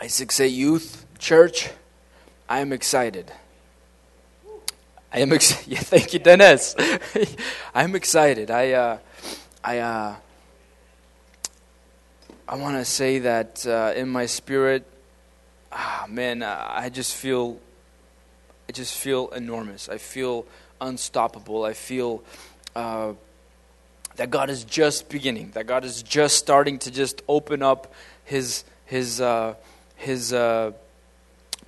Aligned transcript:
I6A 0.00 0.50
Youth 0.50 1.04
Church, 1.18 1.68
I 2.48 2.60
am 2.60 2.72
excited. 2.72 3.30
I 5.12 5.18
am 5.18 5.30
excited. 5.30 5.68
Yeah, 5.70 5.80
thank 5.80 6.14
you, 6.14 6.18
Dennis. 6.18 6.74
I'm 7.74 7.94
excited. 7.94 8.50
I, 8.50 8.72
uh, 8.72 8.98
I, 9.62 9.78
uh, 9.78 10.16
I 12.48 12.56
want 12.56 12.78
to 12.78 12.84
say 12.86 13.18
that 13.18 13.66
uh, 13.66 13.92
in 13.94 14.08
my 14.08 14.24
spirit, 14.24 14.86
ah, 15.70 16.06
man, 16.08 16.42
uh, 16.42 16.66
I 16.70 16.88
just 16.88 17.14
feel, 17.14 17.60
I 18.70 18.72
just 18.72 18.96
feel 18.96 19.28
enormous. 19.28 19.90
I 19.90 19.98
feel 19.98 20.46
unstoppable. 20.80 21.62
I 21.62 21.74
feel 21.74 22.24
uh, 22.74 23.12
that 24.16 24.30
God 24.30 24.48
is 24.48 24.64
just 24.64 25.10
beginning. 25.10 25.50
That 25.50 25.66
God 25.66 25.84
is 25.84 26.02
just 26.02 26.38
starting 26.38 26.78
to 26.78 26.90
just 26.90 27.20
open 27.28 27.62
up 27.62 27.92
His 28.24 28.64
His 28.86 29.20
uh, 29.20 29.56
His 30.00 30.32
uh, 30.32 30.72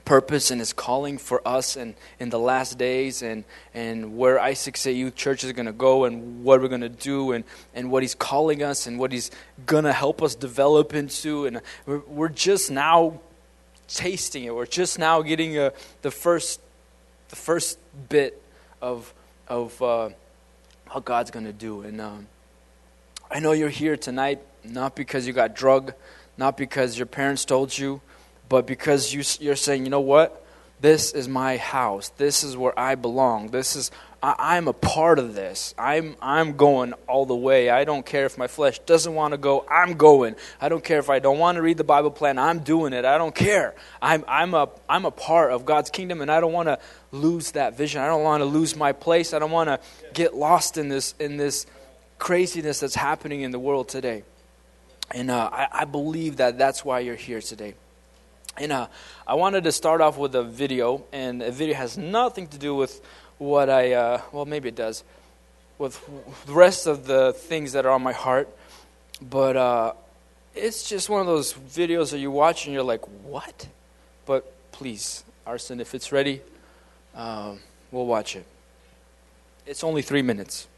purpose 0.04 0.50
and 0.50 0.60
His 0.60 0.72
calling 0.72 1.18
for 1.18 1.46
us 1.46 1.76
and 1.76 1.94
in 2.18 2.30
the 2.30 2.38
last 2.38 2.78
days 2.78 3.22
and 3.22 3.44
and 3.74 4.16
where 4.16 4.38
I6A 4.38 4.96
Youth 4.96 5.14
Church 5.14 5.44
is 5.44 5.52
going 5.52 5.66
to 5.66 5.72
go 5.72 6.04
and 6.04 6.42
what 6.42 6.60
we're 6.60 6.68
going 6.68 6.80
to 6.80 6.88
do 6.88 7.32
and 7.32 7.44
and 7.74 7.90
what 7.90 8.02
He's 8.02 8.14
calling 8.14 8.62
us 8.62 8.86
and 8.86 8.98
what 8.98 9.12
He's 9.12 9.30
going 9.66 9.84
to 9.84 9.92
help 9.92 10.22
us 10.22 10.34
develop 10.34 10.94
into 10.94 11.46
and 11.46 11.60
we're, 11.86 12.00
we're 12.06 12.28
just 12.28 12.70
now 12.70 13.20
tasting 13.86 14.44
it. 14.44 14.54
We're 14.54 14.66
just 14.66 14.98
now 14.98 15.20
getting 15.20 15.58
a, 15.58 15.72
the 16.00 16.10
first 16.10 16.60
the 17.28 17.36
first 17.36 17.78
bit 18.08 18.42
of 18.80 19.12
of 19.46 19.80
uh, 19.82 20.08
what 20.90 21.04
God's 21.04 21.30
going 21.30 21.46
to 21.46 21.52
do. 21.52 21.82
And 21.82 22.00
um, 22.00 22.26
I 23.30 23.40
know 23.40 23.52
you're 23.52 23.68
here 23.68 23.96
tonight 23.96 24.40
not 24.64 24.94
because 24.94 25.26
you 25.26 25.32
got 25.32 25.54
drug, 25.54 25.92
not 26.36 26.56
because 26.56 26.96
your 26.96 27.06
parents 27.06 27.44
told 27.44 27.76
you, 27.76 28.00
but 28.52 28.66
because 28.66 29.14
you, 29.14 29.22
you're 29.40 29.56
saying, 29.56 29.86
you 29.86 29.90
know 29.90 30.02
what? 30.02 30.44
This 30.78 31.12
is 31.12 31.26
my 31.26 31.56
house. 31.56 32.10
This 32.10 32.44
is 32.44 32.54
where 32.54 32.78
I 32.78 32.96
belong. 32.96 33.48
This 33.48 33.76
is 33.76 33.90
I, 34.22 34.58
am 34.58 34.68
a 34.68 34.74
part 34.74 35.18
of 35.18 35.34
this. 35.34 35.74
I'm 35.78 36.16
I'm 36.20 36.58
going 36.58 36.92
all 37.08 37.24
the 37.24 37.34
way. 37.34 37.70
I 37.70 37.84
don't 37.84 38.04
care 38.04 38.26
if 38.26 38.36
my 38.36 38.48
flesh 38.48 38.78
doesn't 38.80 39.14
want 39.14 39.32
to 39.32 39.38
go. 39.38 39.64
I'm 39.70 39.94
going. 39.94 40.36
I 40.60 40.68
don't 40.68 40.84
care 40.84 40.98
if 40.98 41.08
I 41.08 41.18
don't 41.18 41.38
want 41.38 41.56
to 41.56 41.62
read 41.62 41.78
the 41.78 41.82
Bible 41.84 42.10
plan. 42.10 42.38
I'm 42.38 42.58
doing 42.58 42.92
it. 42.92 43.06
I 43.06 43.16
don't 43.16 43.34
care. 43.34 43.74
I'm 44.02 44.22
I'm 44.28 44.52
a 44.52 44.68
I'm 44.86 45.06
a 45.06 45.10
part 45.10 45.50
of 45.50 45.64
God's 45.64 45.88
kingdom, 45.88 46.20
and 46.20 46.30
I 46.30 46.38
don't 46.38 46.52
want 46.52 46.68
to 46.68 46.78
lose 47.10 47.52
that 47.52 47.78
vision. 47.78 48.02
I 48.02 48.06
don't 48.06 48.22
want 48.22 48.42
to 48.42 48.44
lose 48.44 48.76
my 48.76 48.92
place. 48.92 49.32
I 49.32 49.38
don't 49.38 49.50
want 49.50 49.68
to 49.68 49.80
get 50.12 50.34
lost 50.34 50.76
in 50.76 50.90
this 50.90 51.14
in 51.18 51.38
this 51.38 51.64
craziness 52.18 52.80
that's 52.80 52.96
happening 52.96 53.40
in 53.40 53.50
the 53.50 53.58
world 53.58 53.88
today. 53.88 54.24
And 55.10 55.30
uh, 55.30 55.48
I, 55.50 55.68
I 55.72 55.84
believe 55.86 56.36
that 56.36 56.58
that's 56.58 56.84
why 56.84 57.00
you're 57.00 57.16
here 57.16 57.40
today. 57.40 57.76
And 58.56 58.72
uh, 58.72 58.88
I 59.26 59.34
wanted 59.34 59.64
to 59.64 59.72
start 59.72 60.00
off 60.00 60.18
with 60.18 60.34
a 60.34 60.42
video, 60.42 61.04
and 61.12 61.42
a 61.42 61.50
video 61.50 61.74
has 61.74 61.96
nothing 61.96 62.46
to 62.48 62.58
do 62.58 62.74
with 62.74 63.00
what 63.38 63.70
I, 63.70 63.92
uh, 63.92 64.20
well, 64.30 64.44
maybe 64.44 64.68
it 64.68 64.76
does, 64.76 65.04
with 65.78 65.98
the 66.46 66.52
rest 66.52 66.86
of 66.86 67.06
the 67.06 67.32
things 67.32 67.72
that 67.72 67.86
are 67.86 67.92
on 67.92 68.02
my 68.02 68.12
heart. 68.12 68.48
But 69.20 69.56
uh, 69.56 69.92
it's 70.54 70.88
just 70.88 71.08
one 71.08 71.20
of 71.20 71.26
those 71.26 71.54
videos 71.54 72.10
that 72.10 72.18
you 72.18 72.30
watch 72.30 72.66
and 72.66 72.74
you're 72.74 72.82
like, 72.82 73.04
what? 73.24 73.68
But 74.26 74.52
please, 74.72 75.24
Arson, 75.46 75.80
if 75.80 75.94
it's 75.94 76.12
ready, 76.12 76.42
um, 77.14 77.60
we'll 77.90 78.06
watch 78.06 78.36
it. 78.36 78.44
It's 79.66 79.82
only 79.82 80.02
three 80.02 80.22
minutes. 80.22 80.68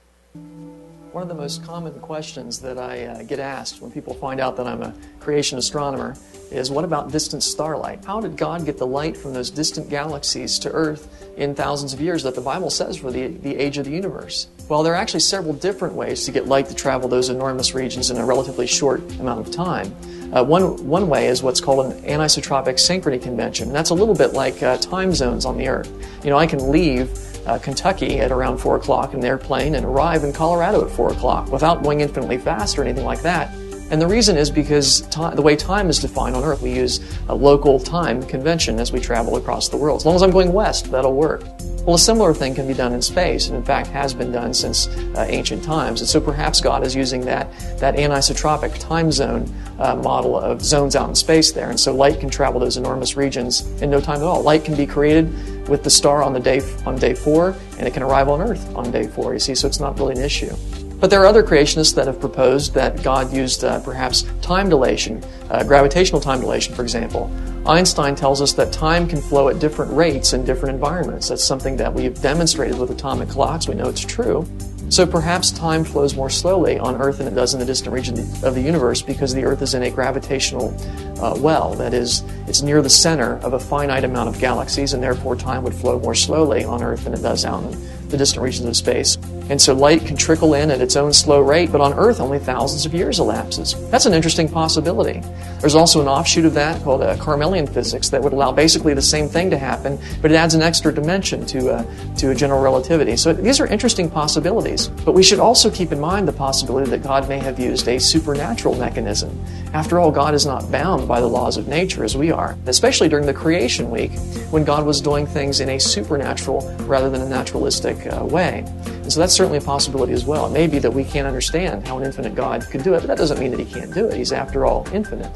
One 1.14 1.22
of 1.22 1.28
the 1.28 1.34
most 1.36 1.62
common 1.62 1.92
questions 2.00 2.58
that 2.58 2.76
I 2.76 3.04
uh, 3.04 3.22
get 3.22 3.38
asked 3.38 3.80
when 3.80 3.92
people 3.92 4.14
find 4.14 4.40
out 4.40 4.56
that 4.56 4.66
I'm 4.66 4.82
a 4.82 4.92
creation 5.20 5.56
astronomer 5.58 6.16
is 6.50 6.72
what 6.72 6.84
about 6.84 7.12
distant 7.12 7.44
starlight? 7.44 8.04
How 8.04 8.20
did 8.20 8.36
God 8.36 8.66
get 8.66 8.78
the 8.78 8.86
light 8.88 9.16
from 9.16 9.32
those 9.32 9.48
distant 9.48 9.88
galaxies 9.88 10.58
to 10.58 10.72
Earth 10.72 11.08
in 11.36 11.54
thousands 11.54 11.92
of 11.92 12.00
years 12.00 12.24
that 12.24 12.34
the 12.34 12.40
Bible 12.40 12.68
says 12.68 12.96
for 12.96 13.12
the, 13.12 13.28
the 13.28 13.54
age 13.54 13.78
of 13.78 13.84
the 13.84 13.92
universe? 13.92 14.48
Well, 14.68 14.82
there 14.82 14.92
are 14.92 14.96
actually 14.96 15.20
several 15.20 15.55
different 15.55 15.94
ways 15.94 16.24
to 16.24 16.33
get 16.33 16.48
light 16.48 16.66
to 16.66 16.74
travel 16.74 17.08
those 17.08 17.28
enormous 17.28 17.77
regions 17.77 18.10
in 18.10 18.16
a 18.16 18.24
relatively 18.24 18.66
short 18.66 19.00
amount 19.20 19.46
of 19.46 19.52
time. 19.52 19.94
Uh, 20.33 20.42
one, 20.42 20.84
one 20.84 21.08
way 21.08 21.28
is 21.28 21.44
what's 21.44 21.60
called 21.60 21.92
an 21.92 22.02
anisotropic 22.02 22.74
synchrony 22.74 23.22
convention. 23.22 23.68
And 23.68 23.77
that's 23.77 23.90
a 23.90 23.94
little 23.94 24.16
bit 24.16 24.33
like 24.33 24.60
uh, 24.64 24.78
time 24.78 25.12
zones 25.12 25.44
on 25.44 25.58
the 25.58 25.68
Earth. 25.68 25.92
You 26.24 26.30
know, 26.30 26.39
I 26.39 26.48
can 26.48 26.72
leave 26.72 27.08
uh, 27.46 27.58
Kentucky 27.58 28.20
at 28.20 28.32
around 28.32 28.58
4 28.58 28.77
o'clock 28.77 29.12
in 29.12 29.20
an 29.20 29.24
airplane 29.24 29.74
and 29.74 29.84
arrive 29.84 30.24
in 30.24 30.32
Colorado 30.32 30.84
at 30.84 30.90
4 30.90 31.12
o'clock 31.12 31.50
without 31.50 31.82
going 31.82 32.00
infinitely 32.00 32.38
fast 32.38 32.78
or 32.78 32.82
anything 32.82 33.05
like 33.05 33.22
that. 33.22 33.55
And 33.90 34.00
the 34.00 34.06
reason 34.06 34.36
is 34.36 34.50
because 34.50 35.02
time, 35.02 35.36
the 35.36 35.42
way 35.42 35.56
time 35.56 35.89
is 35.89 35.98
defined 35.98 36.34
on 36.34 36.42
Earth, 36.42 36.62
we 36.62 36.72
use 36.72 37.00
a 37.28 37.34
local 37.34 37.78
time 37.78 38.22
convention 38.22 38.80
as 38.80 38.92
we 38.92 38.98
travel 38.98 39.36
across 39.36 39.68
the 39.68 39.77
world. 39.77 40.00
As 40.00 40.06
long 40.06 40.14
as 40.14 40.22
I'm 40.22 40.30
going 40.30 40.52
west, 40.52 40.90
that'll 40.90 41.14
work. 41.14 41.45
Well, 41.84 41.96
a 41.96 41.98
similar 41.98 42.33
thing 42.33 42.55
can 42.55 42.67
be 42.67 42.72
done 42.72 42.95
in 42.95 43.02
space, 43.02 43.48
and 43.48 43.56
in 43.56 43.62
fact 43.62 43.89
has 43.89 44.14
been 44.14 44.33
done 44.33 44.55
since 44.55 44.89
uh, 44.89 45.27
ancient 45.28 45.62
times. 45.62 46.00
And 46.00 46.08
so 46.08 46.18
perhaps 46.18 46.62
God 46.62 46.83
is 46.83 46.95
using 46.95 47.20
that, 47.27 47.52
that 47.78 47.96
anisotropic 47.96 48.78
time 48.78 49.12
zone 49.12 49.52
uh, 49.78 49.95
model 49.96 50.39
of 50.39 50.62
zones 50.62 50.96
out 50.96 51.11
in 51.11 51.14
space 51.14 51.52
there. 51.52 51.68
And 51.68 51.78
so 51.78 51.95
light 51.95 52.20
can 52.20 52.30
travel 52.30 52.58
those 52.58 52.78
enormous 52.78 53.18
regions 53.18 53.70
in 53.83 53.90
no 53.90 54.01
time 54.01 54.16
at 54.16 54.22
all. 54.22 54.40
Light 54.40 54.64
can 54.64 54.74
be 54.74 54.86
created 54.86 55.68
with 55.68 55.84
the 55.84 55.90
star 55.90 56.22
on 56.22 56.33
the 56.33 56.40
day 56.40 56.62
on 56.86 56.96
day 56.96 57.14
four, 57.14 57.55
and 57.78 57.86
it 57.86 57.92
can 57.92 58.02
arrive 58.02 58.30
on 58.30 58.40
Earth 58.40 58.74
on 58.74 58.90
day 58.90 59.06
four. 59.06 59.34
You 59.34 59.39
see, 59.39 59.55
so 59.55 59.68
it's 59.68 59.78
not 59.78 59.98
really 59.98 60.14
an 60.14 60.22
issue. 60.22 60.55
But 61.00 61.10
there 61.10 61.20
are 61.20 61.27
other 61.27 61.42
creationists 61.42 61.94
that 61.96 62.06
have 62.06 62.18
proposed 62.18 62.72
that 62.74 63.02
God 63.02 63.32
used 63.32 63.64
uh, 63.64 63.80
perhaps 63.80 64.22
time 64.40 64.68
dilation, 64.68 65.22
uh, 65.50 65.62
gravitational 65.64 66.20
time 66.20 66.40
dilation, 66.40 66.74
for 66.74 66.82
example. 66.82 67.30
Einstein 67.66 68.14
tells 68.14 68.40
us 68.40 68.52
that 68.55 68.72
time 68.72 69.06
can 69.08 69.20
flow 69.20 69.48
at 69.48 69.58
different 69.58 69.92
rates 69.92 70.33
in 70.33 70.44
different 70.44 70.74
environments. 70.74 71.28
That's 71.28 71.44
something 71.44 71.77
that 71.77 71.92
we've 71.92 72.20
demonstrated 72.22 72.78
with 72.78 72.90
atomic 72.90 73.28
clocks. 73.28 73.68
We 73.68 73.74
know 73.74 73.88
it's 73.88 74.04
true. 74.04 74.46
So 74.90 75.06
perhaps 75.06 75.50
time 75.50 75.83
flows 75.83 76.14
more 76.14 76.30
slowly 76.30 76.78
on 76.78 77.00
Earth 77.00 77.18
than 77.18 77.27
it 77.27 77.34
does 77.34 77.54
in 77.54 77.60
the 77.60 77.66
distant 77.66 77.92
region 77.94 78.18
of 78.44 78.54
the 78.54 78.60
universe 78.60 79.02
because 79.02 79.34
the 79.34 79.42
Earth 79.44 79.62
is 79.62 79.74
in 79.74 79.83
a 79.83 79.90
gravitational 79.90 80.77
uh, 81.20 81.34
well. 81.38 81.74
That 81.74 81.94
is, 81.94 82.22
it's 82.46 82.62
near 82.62 82.83
the 82.83 82.90
center 82.90 83.38
of 83.38 83.54
a 83.54 83.58
finite 83.58 84.04
amount 84.04 84.28
of 84.28 84.38
galaxies, 84.38 84.92
and 84.92 85.02
therefore 85.02 85.36
time 85.36 85.64
would 85.64 85.74
flow 85.74 85.98
more 85.98 86.14
slowly 86.14 86.64
on 86.64 86.83
Earth 86.83 87.04
than 87.04 87.14
it 87.14 87.22
does 87.22 87.44
out 87.44 87.64
in 87.64 88.08
the 88.08 88.16
distant 88.16 88.44
regions 88.44 88.68
of 88.68 88.77
space. 88.77 89.16
And 89.50 89.60
so 89.60 89.74
light 89.74 90.06
can 90.06 90.16
trickle 90.16 90.55
in 90.55 90.70
at 90.70 90.80
its 90.80 90.96
own 90.96 91.12
slow 91.12 91.40
rate, 91.40 91.70
but 91.70 91.80
on 91.80 91.92
Earth 91.94 92.20
only 92.20 92.38
thousands 92.38 92.86
of 92.86 92.94
years 92.94 93.18
elapses. 93.18 93.74
That's 93.90 94.06
an 94.06 94.14
interesting 94.14 94.48
possibility. 94.48 95.22
There's 95.60 95.74
also 95.74 96.00
an 96.00 96.08
offshoot 96.08 96.44
of 96.44 96.55
that 96.55 96.82
called 96.82 97.02
uh, 97.02 97.16
Carmelian 97.16 97.66
physics 97.66 98.08
that 98.10 98.22
would 98.22 98.33
allow 98.33 98.52
basically 98.52 98.94
the 98.94 99.02
same 99.02 99.28
thing 99.28 99.50
to 99.50 99.58
happen, 99.58 99.98
but 100.22 100.30
it 100.30 100.34
adds 100.34 100.54
an 100.54 100.62
extra 100.62 100.92
dimension 100.92 101.44
to, 101.46 101.70
uh, 101.70 102.14
to 102.16 102.34
general 102.34 102.62
relativity. 102.62 103.16
So 103.16 103.33
these 103.33 103.60
are 103.60 103.66
interesting 103.66 104.10
possibilities. 104.10 104.88
But 104.88 105.12
we 105.12 105.22
should 105.22 105.40
also 105.40 105.70
keep 105.70 105.92
in 105.92 106.00
mind 106.00 106.27
the 106.27 106.33
possibility 106.33 106.90
that 106.90 107.02
God 107.02 107.28
may 107.28 107.38
have 107.38 107.58
used 107.58 107.88
a 107.88 107.98
supernatural 107.98 108.74
mechanism. 108.77 109.38
After 109.72 109.98
all, 109.98 110.10
God 110.10 110.34
is 110.34 110.46
not 110.46 110.70
bound 110.70 111.06
by 111.06 111.20
the 111.20 111.28
laws 111.28 111.56
of 111.56 111.68
nature 111.68 112.04
as 112.04 112.16
we 112.16 112.30
are, 112.30 112.56
especially 112.66 113.08
during 113.08 113.27
the 113.27 113.34
creation 113.34 113.90
week 113.90 114.12
when 114.50 114.64
God 114.64 114.86
was 114.86 115.00
doing 115.00 115.27
things 115.27 115.60
in 115.60 115.68
a 115.68 115.78
supernatural 115.78 116.60
rather 116.86 117.10
than 117.10 117.22
a 117.22 117.28
naturalistic 117.28 118.06
uh, 118.06 118.24
way. 118.24 118.64
And 118.86 119.12
so 119.12 119.20
that's 119.20 119.33
certainly 119.34 119.58
a 119.58 119.61
possibility 119.61 120.12
as 120.12 120.24
well. 120.24 120.46
It 120.46 120.52
may 120.52 120.67
be 120.67 120.78
that 120.78 120.90
we 120.90 121.05
can't 121.05 121.27
understand 121.27 121.86
how 121.86 121.98
an 121.98 122.05
infinite 122.05 122.34
God 122.34 122.67
could 122.70 122.83
do 122.83 122.95
it, 122.95 123.00
but 123.00 123.08
that 123.08 123.18
doesn't 123.18 123.39
mean 123.39 123.50
that 123.50 123.61
he 123.61 123.67
can't 123.67 123.92
do 123.92 124.06
it. 124.06 124.17
He's, 124.17 124.33
after 124.33 124.64
all, 124.64 124.86
infinite. 124.92 125.30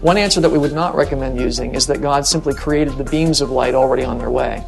One 0.00 0.18
answer 0.18 0.40
that 0.40 0.50
we 0.50 0.58
would 0.58 0.74
not 0.74 0.94
recommend 0.94 1.40
using 1.40 1.74
is 1.74 1.86
that 1.86 2.02
God 2.02 2.26
simply 2.26 2.54
created 2.54 2.98
the 2.98 3.04
beams 3.04 3.40
of 3.40 3.50
light 3.50 3.74
already 3.74 4.04
on 4.04 4.18
their 4.18 4.30
way. 4.30 4.62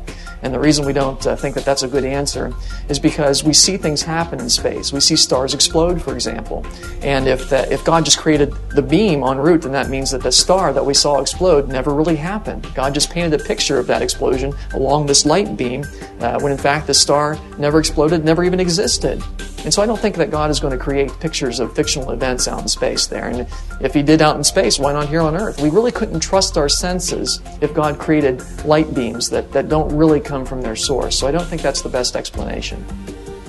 And 0.47 0.55
the 0.55 0.61
reason 0.61 0.87
we 0.87 0.93
don't 0.93 1.27
uh, 1.27 1.34
think 1.34 1.57
that 1.57 1.65
that's 1.65 1.83
a 1.83 1.89
good 1.89 2.05
answer 2.05 2.55
is 2.89 3.01
because 3.01 3.43
we 3.43 3.53
see 3.53 3.77
things 3.77 4.01
happen 4.01 4.39
in 4.39 4.49
space. 4.49 4.93
We 4.93 5.01
see 5.01 5.17
stars 5.17 5.55
explode, 5.55 6.01
for 6.01 6.15
example. 6.15 6.65
And 7.03 7.27
if, 7.27 7.51
that, 7.51 7.73
if 7.73 7.84
God 7.84 8.05
just 8.05 8.19
created 8.19 8.55
the 8.71 8.81
beam 8.81 9.25
en 9.25 9.39
route, 9.39 9.62
then 9.62 9.73
that 9.73 9.89
means 9.89 10.12
that 10.12 10.23
the 10.23 10.31
star 10.31 10.73
that 10.73 10.87
we 10.87 10.95
saw 10.95 11.21
explode 11.21 11.69
never 11.69 11.93
really 11.93 12.15
happened. 12.15 12.65
God 12.76 12.94
just 12.94 13.11
painted 13.11 13.41
a 13.41 13.43
picture 13.43 13.81
of 13.81 13.88
that 13.88 14.03
explosion 14.03 14.55
along 14.75 15.06
this 15.06 15.26
light 15.26 15.56
beam, 15.56 15.85
uh, 16.20 16.38
when 16.38 16.53
in 16.53 16.59
fact 16.59 16.87
the 16.87 16.94
star 16.94 17.37
never 17.59 17.81
exploded, 17.81 18.25
never 18.25 18.44
even 18.44 18.61
existed. 18.61 19.20
And 19.67 19.75
so 19.75 19.83
I 19.83 19.87
don't 19.87 19.99
think 19.99 20.15
that 20.15 20.31
God 20.31 20.49
is 20.49 20.61
going 20.61 20.71
to 20.71 20.79
create 20.79 21.11
pictures 21.19 21.59
of 21.59 21.75
fictional 21.75 22.13
events 22.13 22.47
out 22.47 22.63
in 22.63 22.69
space 22.69 23.09
there. 23.09 23.27
And 23.27 23.49
if 23.81 23.93
He 23.95 24.03
did 24.05 24.23
out 24.23 24.37
in 24.37 24.45
space, 24.45 24.79
why 24.79 24.93
not 24.93 25.09
here 25.09 25.21
on 25.21 25.37
Earth? 25.37 25.61
We 25.61 25.71
really 25.71 25.91
couldn't 25.91 26.21
trust 26.21 26.57
our 26.57 26.69
senses 26.69 27.41
if 27.61 27.75
God 27.75 27.99
created 27.99 28.45
light 28.65 28.95
beams 28.95 29.29
that, 29.31 29.51
that 29.51 29.69
don't 29.69 29.93
really 29.93 30.21
come 30.21 30.47
from 30.47 30.63
their 30.63 30.77
source. 30.77 31.19
So 31.19 31.27
I 31.27 31.33
don't 31.33 31.47
think 31.47 31.63
that's 31.63 31.83
the 31.83 31.89
best 31.89 32.15
explanation. 32.15 32.87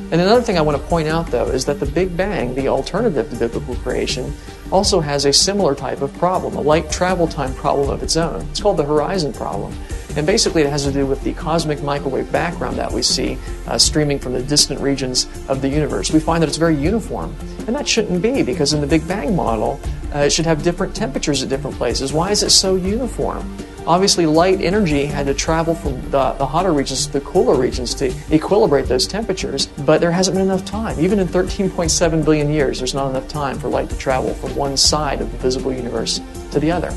And 0.10 0.20
another 0.20 0.42
thing 0.42 0.58
I 0.58 0.62
want 0.62 0.82
to 0.82 0.88
point 0.88 1.08
out, 1.08 1.28
though, 1.28 1.50
is 1.50 1.66
that 1.66 1.80
the 1.80 1.86
Big 1.86 2.18
Bang, 2.18 2.56
the 2.56 2.68
alternative 2.68 3.30
to 3.30 3.36
biblical 3.36 3.76
creation, 3.76 4.34
also 4.72 5.00
has 5.00 5.26
a 5.26 5.32
similar 5.32 5.76
type 5.76 6.02
of 6.02 6.12
problem, 6.16 6.56
a 6.56 6.62
light 6.62 6.90
travel 6.90 7.28
time 7.28 7.54
problem 7.54 7.92
of 7.92 8.02
its 8.02 8.18
own. 8.18 8.42
It's 8.50 8.60
called 8.60 8.78
the 8.78 8.86
horizon 8.86 9.34
problem. 9.34 9.72
And 10.18 10.26
basically, 10.26 10.64
it 10.64 10.70
has 10.72 10.84
to 10.84 10.92
do 10.92 11.06
with 11.06 11.24
the 11.24 11.34
cosmic 11.34 11.84
microwave 11.84 12.32
background 12.32 12.78
that 12.78 12.92
we 12.92 13.04
see 13.04 13.38
uh, 13.68 13.78
streaming 13.78 14.18
from 14.18 14.34
the 14.34 14.42
distant 14.42 14.80
regions 14.82 15.28
of 15.48 15.62
the 15.62 15.70
universe. 15.70 16.12
We 16.12 16.20
find 16.20 16.42
that 16.42 16.48
it's 16.48 16.58
very 16.58 16.76
uniform. 16.76 17.36
And 17.68 17.76
that 17.76 17.88
shouldn't 17.88 18.24
be, 18.24 18.42
because 18.42 18.74
in 18.74 18.82
the 18.82 18.88
Big 18.88 19.08
Bang 19.08 19.36
model, 19.36 19.80
uh, 20.16 20.20
it 20.22 20.32
should 20.32 20.48
have 20.48 20.64
different 20.64 20.96
temperatures 20.96 21.44
at 21.44 21.50
different 21.50 21.78
places? 21.78 22.14
Why 22.14 22.32
is 22.32 22.42
it 22.42 22.50
so 22.50 22.76
uniform? 22.76 23.58
Obviously, 23.86 24.26
light 24.26 24.60
energy 24.60 25.06
had 25.06 25.28
to 25.28 25.36
travel 25.36 25.76
from 25.76 26.02
the, 26.10 26.32
the 26.34 26.46
hotter 26.48 26.74
regions 26.74 27.06
to 27.06 27.14
the 27.14 27.22
cooler 27.22 27.56
regions 27.56 27.94
to 27.96 28.10
equilibrate 28.10 28.88
those 28.88 29.06
temperatures, 29.06 29.68
but 29.86 30.02
there 30.02 30.12
hasn't 30.12 30.36
been 30.36 30.46
enough 30.46 30.66
time. 30.66 31.00
Even 31.00 31.20
in 31.20 31.28
13.7 31.28 32.26
billion 32.26 32.50
years, 32.50 32.80
there's 32.80 32.96
not 32.96 33.10
enough 33.10 33.28
time 33.28 33.60
for 33.60 33.70
light 33.70 33.90
to 33.92 33.98
travel 33.98 34.34
from 34.34 34.56
one 34.56 34.76
side 34.78 35.22
of 35.22 35.32
the 35.32 35.38
visible 35.38 35.72
universe 35.72 36.20
to 36.52 36.60
the 36.60 36.72
other. 36.72 36.92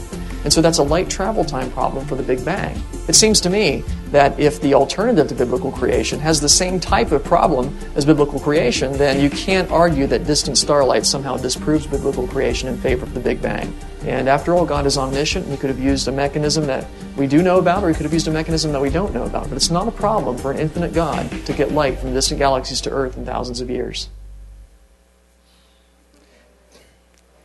And 0.44 0.52
so 0.52 0.62
that's 0.62 0.78
a 0.78 0.82
light 0.82 1.10
travel 1.10 1.44
time 1.44 1.70
problem 1.70 2.06
for 2.06 2.14
the 2.14 2.22
Big 2.22 2.44
Bang. 2.44 2.80
It 3.08 3.14
seems 3.14 3.40
to 3.42 3.50
me 3.50 3.84
that 4.10 4.38
if 4.38 4.60
the 4.60 4.74
alternative 4.74 5.28
to 5.28 5.34
biblical 5.34 5.70
creation 5.70 6.18
has 6.20 6.40
the 6.40 6.48
same 6.48 6.80
type 6.80 7.12
of 7.12 7.22
problem 7.22 7.76
as 7.94 8.04
biblical 8.04 8.40
creation, 8.40 8.92
then 8.94 9.20
you 9.20 9.30
can't 9.30 9.70
argue 9.70 10.06
that 10.06 10.26
distant 10.26 10.58
starlight 10.58 11.06
somehow 11.06 11.36
disproves 11.36 11.86
biblical 11.86 12.26
creation 12.26 12.68
in 12.68 12.76
favor 12.78 13.04
of 13.04 13.14
the 13.14 13.20
Big 13.20 13.40
Bang. 13.42 13.74
And 14.04 14.28
after 14.28 14.54
all, 14.54 14.64
God 14.64 14.86
is 14.86 14.96
omniscient. 14.96 15.46
He 15.46 15.56
could 15.56 15.70
have 15.70 15.78
used 15.78 16.08
a 16.08 16.12
mechanism 16.12 16.66
that 16.66 16.86
we 17.16 17.26
do 17.26 17.42
know 17.42 17.58
about, 17.58 17.84
or 17.84 17.88
He 17.88 17.94
could 17.94 18.04
have 18.04 18.14
used 18.14 18.28
a 18.28 18.32
mechanism 18.32 18.72
that 18.72 18.80
we 18.80 18.90
don't 18.90 19.12
know 19.12 19.24
about. 19.24 19.48
But 19.48 19.56
it's 19.56 19.70
not 19.70 19.86
a 19.86 19.92
problem 19.92 20.38
for 20.38 20.50
an 20.50 20.58
infinite 20.58 20.94
God 20.94 21.30
to 21.46 21.52
get 21.52 21.72
light 21.72 21.98
from 21.98 22.14
distant 22.14 22.38
galaxies 22.38 22.80
to 22.82 22.90
Earth 22.90 23.16
in 23.16 23.26
thousands 23.26 23.60
of 23.60 23.68
years. 23.68 24.08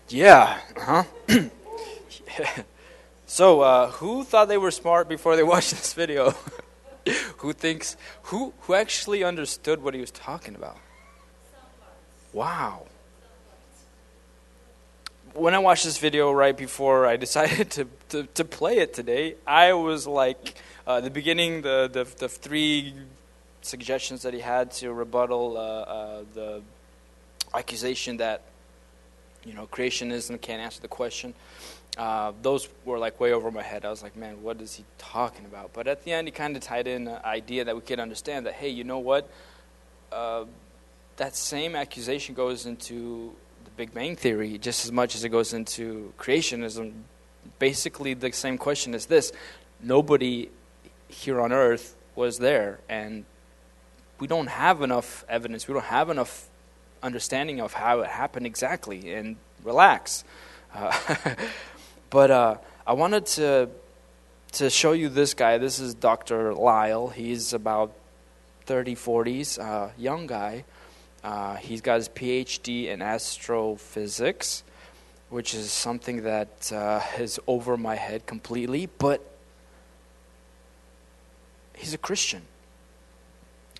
Yeah, 0.07 0.59
huh? 0.77 1.03
So, 3.35 3.59
uh, 3.59 3.91
who 3.91 4.23
thought 4.23 4.47
they 4.47 4.57
were 4.57 4.71
smart 4.71 5.09
before 5.09 5.35
they 5.35 5.43
watched 5.53 5.71
this 5.71 5.91
video? 5.91 6.33
who 7.39 7.51
thinks 7.51 7.97
who 8.31 8.53
who 8.61 8.75
actually 8.75 9.25
understood 9.25 9.83
what 9.83 9.93
he 9.93 9.99
was 9.99 10.09
talking 10.09 10.55
about? 10.55 10.77
Wow. 12.31 12.85
When 15.33 15.53
I 15.53 15.59
watched 15.59 15.83
this 15.83 15.97
video 15.97 16.31
right 16.31 16.55
before 16.55 17.05
I 17.05 17.17
decided 17.27 17.71
to, 17.71 17.87
to, 18.07 18.23
to 18.23 18.45
play 18.45 18.77
it 18.77 18.93
today, 18.93 19.35
I 19.45 19.73
was 19.73 20.07
like, 20.07 20.55
uh, 20.87 21.01
the 21.01 21.09
beginning, 21.09 21.61
the, 21.61 21.89
the, 21.91 22.05
the 22.17 22.29
three 22.29 22.93
suggestions 23.61 24.21
that 24.21 24.33
he 24.33 24.39
had 24.39 24.71
to 24.79 24.93
rebuttal 24.93 25.57
uh, 25.57 25.61
uh, 25.61 26.23
the 26.33 26.61
accusation 27.53 28.15
that 28.15 28.43
you 29.43 29.53
know 29.53 29.67
creationism 29.67 30.39
can't 30.39 30.61
answer 30.61 30.79
the 30.79 30.87
question 30.87 31.33
uh, 31.97 32.33
those 32.41 32.67
were 32.83 32.99
like 32.99 33.19
way 33.19 33.31
over 33.31 33.51
my 33.51 33.61
head. 33.61 33.85
I 33.85 33.89
was 33.89 34.03
like, 34.03 34.15
man, 34.15 34.41
what 34.41 34.61
is 34.61 34.75
he 34.75 34.83
talking 34.97 35.45
about? 35.45 35.71
But 35.73 35.87
at 35.87 36.03
the 36.03 36.11
end, 36.11 36.27
he 36.27 36.31
kind 36.31 36.55
of 36.55 36.61
tied 36.61 36.87
in 36.87 37.07
an 37.07 37.19
idea 37.23 37.65
that 37.65 37.75
we 37.75 37.81
could 37.81 37.99
understand 37.99 38.45
that, 38.45 38.53
hey, 38.53 38.69
you 38.69 38.83
know 38.83 38.99
what? 38.99 39.29
Uh, 40.11 40.45
that 41.17 41.35
same 41.35 41.75
accusation 41.75 42.35
goes 42.35 42.65
into 42.65 43.33
the 43.63 43.71
Big 43.71 43.93
Bang 43.93 44.15
Theory 44.15 44.57
just 44.57 44.85
as 44.85 44.91
much 44.91 45.15
as 45.15 45.23
it 45.23 45.29
goes 45.29 45.53
into 45.53 46.13
creationism. 46.19 46.91
Basically, 47.59 48.13
the 48.13 48.31
same 48.33 48.57
question 48.57 48.93
is 48.93 49.05
this 49.05 49.31
nobody 49.81 50.49
here 51.07 51.39
on 51.39 51.53
earth 51.53 51.95
was 52.15 52.39
there, 52.39 52.79
and 52.89 53.23
we 54.19 54.27
don't 54.27 54.47
have 54.47 54.81
enough 54.81 55.23
evidence, 55.29 55.67
we 55.67 55.73
don't 55.73 55.85
have 55.85 56.09
enough 56.09 56.49
understanding 57.01 57.61
of 57.61 57.73
how 57.73 58.01
it 58.01 58.07
happened 58.07 58.45
exactly. 58.45 59.13
And 59.13 59.37
relax. 59.65 60.23
Uh, 60.73 60.93
But 62.15 62.31
uh, 62.31 62.55
I 62.87 62.93
wanted 62.93 63.25
to 63.25 63.69
to 64.53 64.69
show 64.69 64.93
you 64.93 65.09
this 65.09 65.33
guy. 65.33 65.57
This 65.57 65.79
is 65.79 65.93
Dr. 65.93 66.53
Lisle. 66.53 67.09
He's 67.09 67.51
about 67.51 67.91
30, 68.67 68.95
40s, 68.95 69.59
uh, 69.59 69.89
young 69.97 70.25
guy. 70.25 70.63
Uh, 71.25 71.55
he's 71.55 71.81
got 71.81 71.95
his 71.95 72.07
PhD 72.07 72.85
in 72.85 73.01
astrophysics, 73.01 74.63
which 75.29 75.53
is 75.53 75.73
something 75.73 76.23
that 76.23 76.71
uh, 76.71 77.01
is 77.19 77.37
over 77.47 77.75
my 77.75 77.95
head 77.95 78.25
completely. 78.25 78.87
But 78.97 79.19
he's 81.75 81.93
a 81.93 81.97
Christian. 81.97 82.43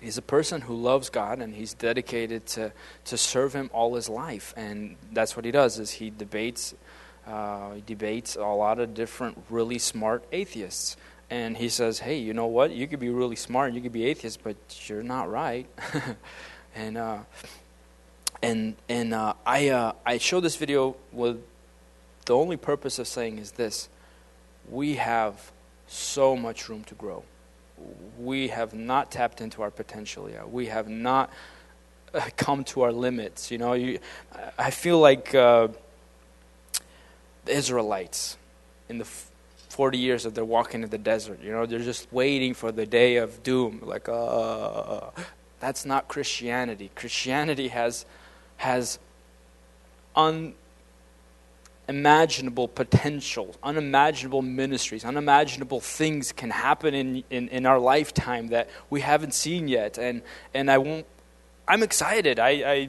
He's 0.02 0.18
a 0.18 0.22
person 0.36 0.60
who 0.60 0.74
loves 0.74 1.08
God 1.08 1.40
and 1.40 1.54
he's 1.54 1.72
dedicated 1.72 2.44
to, 2.48 2.72
to 3.06 3.16
serve 3.16 3.54
him 3.54 3.70
all 3.72 3.94
his 3.94 4.10
life. 4.10 4.52
And 4.58 4.96
that's 5.10 5.36
what 5.36 5.46
he 5.46 5.50
does 5.50 5.78
is 5.78 5.92
he 5.92 6.10
debates 6.10 6.74
uh, 7.26 7.74
debates 7.86 8.36
a 8.36 8.40
lot 8.40 8.78
of 8.78 8.94
different 8.94 9.36
really 9.50 9.78
smart 9.78 10.24
atheists. 10.32 10.96
And 11.28 11.56
he 11.56 11.68
says, 11.68 11.98
hey, 11.98 12.18
you 12.18 12.32
know 12.32 12.46
what? 12.46 12.70
You 12.70 12.86
could 12.86 13.00
be 13.00 13.10
really 13.10 13.36
smart, 13.36 13.72
you 13.72 13.80
could 13.80 13.92
be 13.92 14.04
atheist, 14.04 14.44
but 14.44 14.56
you're 14.88 15.02
not 15.02 15.30
right. 15.30 15.66
and 16.76 16.96
uh, 16.96 17.18
and 18.42 18.76
and 18.88 19.12
uh, 19.12 19.34
I 19.44 19.70
uh, 19.70 19.92
I 20.04 20.18
show 20.18 20.40
this 20.40 20.56
video 20.56 20.96
with 21.12 21.42
the 22.26 22.34
only 22.36 22.56
purpose 22.56 22.98
of 22.98 23.08
saying 23.08 23.38
is 23.38 23.52
this: 23.52 23.88
we 24.68 24.96
have 24.96 25.50
so 25.88 26.36
much 26.36 26.68
room 26.68 26.84
to 26.84 26.94
grow. 26.94 27.24
We 28.18 28.48
have 28.48 28.72
not 28.72 29.10
tapped 29.10 29.40
into 29.40 29.62
our 29.62 29.70
potential 29.70 30.30
yet. 30.30 30.50
We 30.50 30.66
have 30.66 30.88
not 30.88 31.30
uh, 32.14 32.20
come 32.36 32.64
to 32.64 32.82
our 32.82 32.92
limits. 32.92 33.50
You 33.50 33.58
know, 33.58 33.72
you, 33.72 33.98
I 34.58 34.70
feel 34.70 34.98
like 34.98 35.34
uh, 35.34 35.68
the 37.46 37.52
Israelites 37.52 38.36
in 38.88 38.98
the 38.98 39.06
40 39.76 39.98
years 39.98 40.22
that 40.24 40.34
they're 40.34 40.44
walking 40.44 40.82
in 40.82 40.90
the 40.90 40.98
desert. 40.98 41.40
You 41.42 41.52
know, 41.52 41.66
they're 41.66 41.78
just 41.80 42.12
waiting 42.12 42.54
for 42.54 42.72
the 42.72 42.86
day 42.86 43.16
of 43.16 43.42
doom. 43.42 43.80
Like, 43.82 44.08
uh, 44.08 45.10
that's 45.60 45.84
not 45.84 46.08
Christianity. 46.08 46.90
Christianity 46.94 47.68
has, 47.68 48.06
has 48.56 48.98
unimaginable 51.88 52.68
potential, 52.68 53.54
unimaginable 53.62 54.42
ministries, 54.42 55.04
unimaginable 55.04 55.80
things 55.80 56.32
can 56.32 56.50
happen 56.50 56.94
in, 56.94 57.24
in, 57.30 57.48
in 57.48 57.66
our 57.66 57.78
lifetime 57.78 58.48
that 58.48 58.70
we 58.88 59.00
haven't 59.00 59.34
seen 59.34 59.68
yet. 59.68 59.98
And, 59.98 60.22
and 60.54 60.70
I 60.70 60.78
won't, 60.78 61.06
I'm 61.68 61.82
excited. 61.82 62.38
I, 62.38 62.50
I 62.50 62.88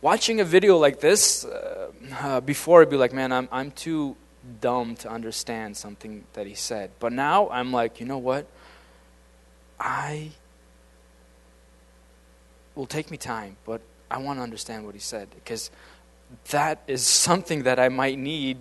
watching 0.00 0.40
a 0.40 0.44
video 0.44 0.76
like 0.76 1.00
this 1.00 1.44
uh, 1.44 1.90
uh, 2.20 2.40
before 2.40 2.82
I'd 2.82 2.90
be 2.90 2.96
like, 2.96 3.12
man, 3.12 3.32
I'm, 3.32 3.48
I'm 3.50 3.70
too 3.70 4.16
dumb 4.60 4.96
to 4.96 5.10
understand 5.10 5.76
something 5.76 6.24
that 6.34 6.46
he 6.46 6.54
said. 6.54 6.90
But 6.98 7.12
now 7.12 7.48
I'm 7.50 7.72
like, 7.72 8.00
you 8.00 8.06
know 8.06 8.18
what? 8.18 8.46
I 9.78 10.30
will 12.74 12.86
take 12.86 13.10
me 13.10 13.16
time, 13.16 13.56
but 13.64 13.80
I 14.10 14.18
want 14.18 14.38
to 14.38 14.42
understand 14.42 14.86
what 14.86 14.94
he 14.94 15.00
said 15.00 15.28
because 15.34 15.70
that 16.50 16.82
is 16.86 17.04
something 17.04 17.64
that 17.64 17.78
I 17.78 17.88
might 17.88 18.18
need 18.18 18.58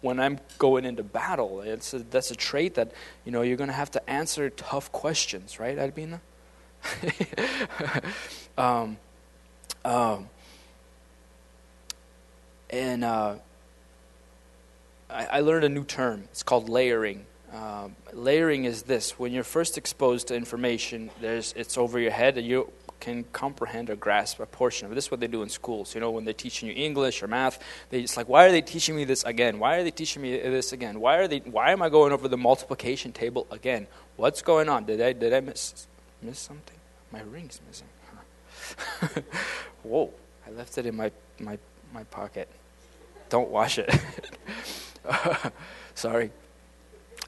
when 0.00 0.18
I'm 0.18 0.38
going 0.58 0.84
into 0.84 1.02
battle. 1.02 1.60
It's 1.60 1.92
a, 1.94 2.00
that's 2.00 2.30
a 2.30 2.36
trait 2.36 2.74
that 2.74 2.92
you 3.24 3.32
know 3.32 3.42
you're 3.42 3.56
going 3.56 3.68
to 3.68 3.74
have 3.74 3.90
to 3.92 4.10
answer 4.10 4.50
tough 4.50 4.90
questions, 4.92 5.58
right, 5.58 5.78
Albina? 5.78 6.20
um, 8.58 8.96
um, 9.84 10.28
and 12.70 13.04
uh, 13.04 13.34
I, 15.08 15.26
I, 15.26 15.40
learned 15.40 15.64
a 15.64 15.68
new 15.68 15.84
term. 15.84 16.24
It's 16.30 16.42
called 16.42 16.68
layering. 16.68 17.26
Uh, 17.52 17.88
layering 18.12 18.64
is 18.64 18.82
this: 18.82 19.18
when 19.18 19.32
you're 19.32 19.44
first 19.44 19.76
exposed 19.76 20.28
to 20.28 20.36
information, 20.36 21.10
there's 21.20 21.52
it's 21.56 21.76
over 21.76 21.98
your 21.98 22.12
head, 22.12 22.38
and 22.38 22.46
you 22.46 22.70
can 23.00 23.24
comprehend 23.32 23.90
or 23.90 23.96
grasp 23.96 24.38
a 24.40 24.46
portion 24.46 24.86
of 24.86 24.92
it. 24.92 24.94
This 24.94 25.06
is 25.06 25.10
what 25.10 25.20
they 25.20 25.26
do 25.26 25.42
in 25.42 25.48
schools. 25.48 25.94
You 25.94 26.00
know, 26.00 26.10
when 26.10 26.24
they're 26.24 26.34
teaching 26.34 26.68
you 26.68 26.74
English 26.74 27.22
or 27.22 27.28
math, 27.28 27.58
they 27.88 28.06
like, 28.16 28.28
why 28.28 28.46
are 28.46 28.52
they 28.52 28.60
teaching 28.60 28.94
me 28.94 29.04
this 29.04 29.24
again? 29.24 29.58
Why 29.58 29.76
are 29.76 29.82
they 29.82 29.90
teaching 29.90 30.22
me 30.22 30.38
this 30.38 30.72
again? 30.72 31.00
Why 31.00 31.16
are 31.16 31.26
they? 31.26 31.38
Why 31.38 31.72
am 31.72 31.82
I 31.82 31.88
going 31.88 32.12
over 32.12 32.28
the 32.28 32.36
multiplication 32.36 33.12
table 33.12 33.46
again? 33.50 33.88
What's 34.16 34.42
going 34.42 34.68
on? 34.68 34.84
Did 34.84 35.00
I 35.00 35.12
did 35.12 35.32
I 35.32 35.40
miss 35.40 35.86
miss 36.22 36.38
something? 36.38 36.76
My 37.10 37.22
ring's 37.22 37.60
missing. 37.66 37.88
Whoa! 39.82 40.12
I 40.46 40.50
left 40.50 40.78
it 40.78 40.86
in 40.86 40.94
my 40.94 41.10
my 41.40 41.58
my 41.92 42.04
pocket. 42.04 42.48
Don't 43.30 43.48
wash 43.48 43.78
it. 43.78 43.88
Sorry. 45.94 46.30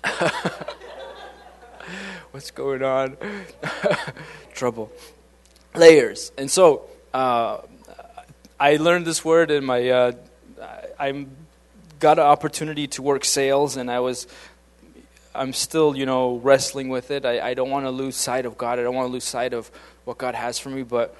What's 2.32 2.50
going 2.50 2.82
on? 2.82 3.16
Trouble. 4.52 4.92
Layers. 5.76 6.32
And 6.36 6.50
so 6.50 6.88
uh, 7.14 7.58
I 8.58 8.76
learned 8.76 9.06
this 9.06 9.24
word 9.24 9.52
in 9.52 9.64
my. 9.64 9.88
Uh, 9.88 10.12
I 10.98 11.26
got 12.00 12.18
an 12.18 12.24
opportunity 12.24 12.88
to 12.88 13.02
work 13.02 13.24
sales, 13.24 13.76
and 13.76 13.88
I 13.90 14.00
was. 14.00 14.26
I'm 15.34 15.52
still, 15.52 15.96
you 15.96 16.04
know, 16.04 16.36
wrestling 16.38 16.88
with 16.88 17.10
it. 17.12 17.24
I, 17.24 17.50
I 17.50 17.54
don't 17.54 17.70
want 17.70 17.86
to 17.86 17.90
lose 17.90 18.16
sight 18.16 18.44
of 18.44 18.58
God. 18.58 18.78
I 18.78 18.82
don't 18.82 18.94
want 18.94 19.06
to 19.06 19.12
lose 19.12 19.24
sight 19.24 19.54
of 19.54 19.70
what 20.04 20.18
God 20.18 20.34
has 20.34 20.58
for 20.58 20.68
me. 20.68 20.82
But 20.82 21.14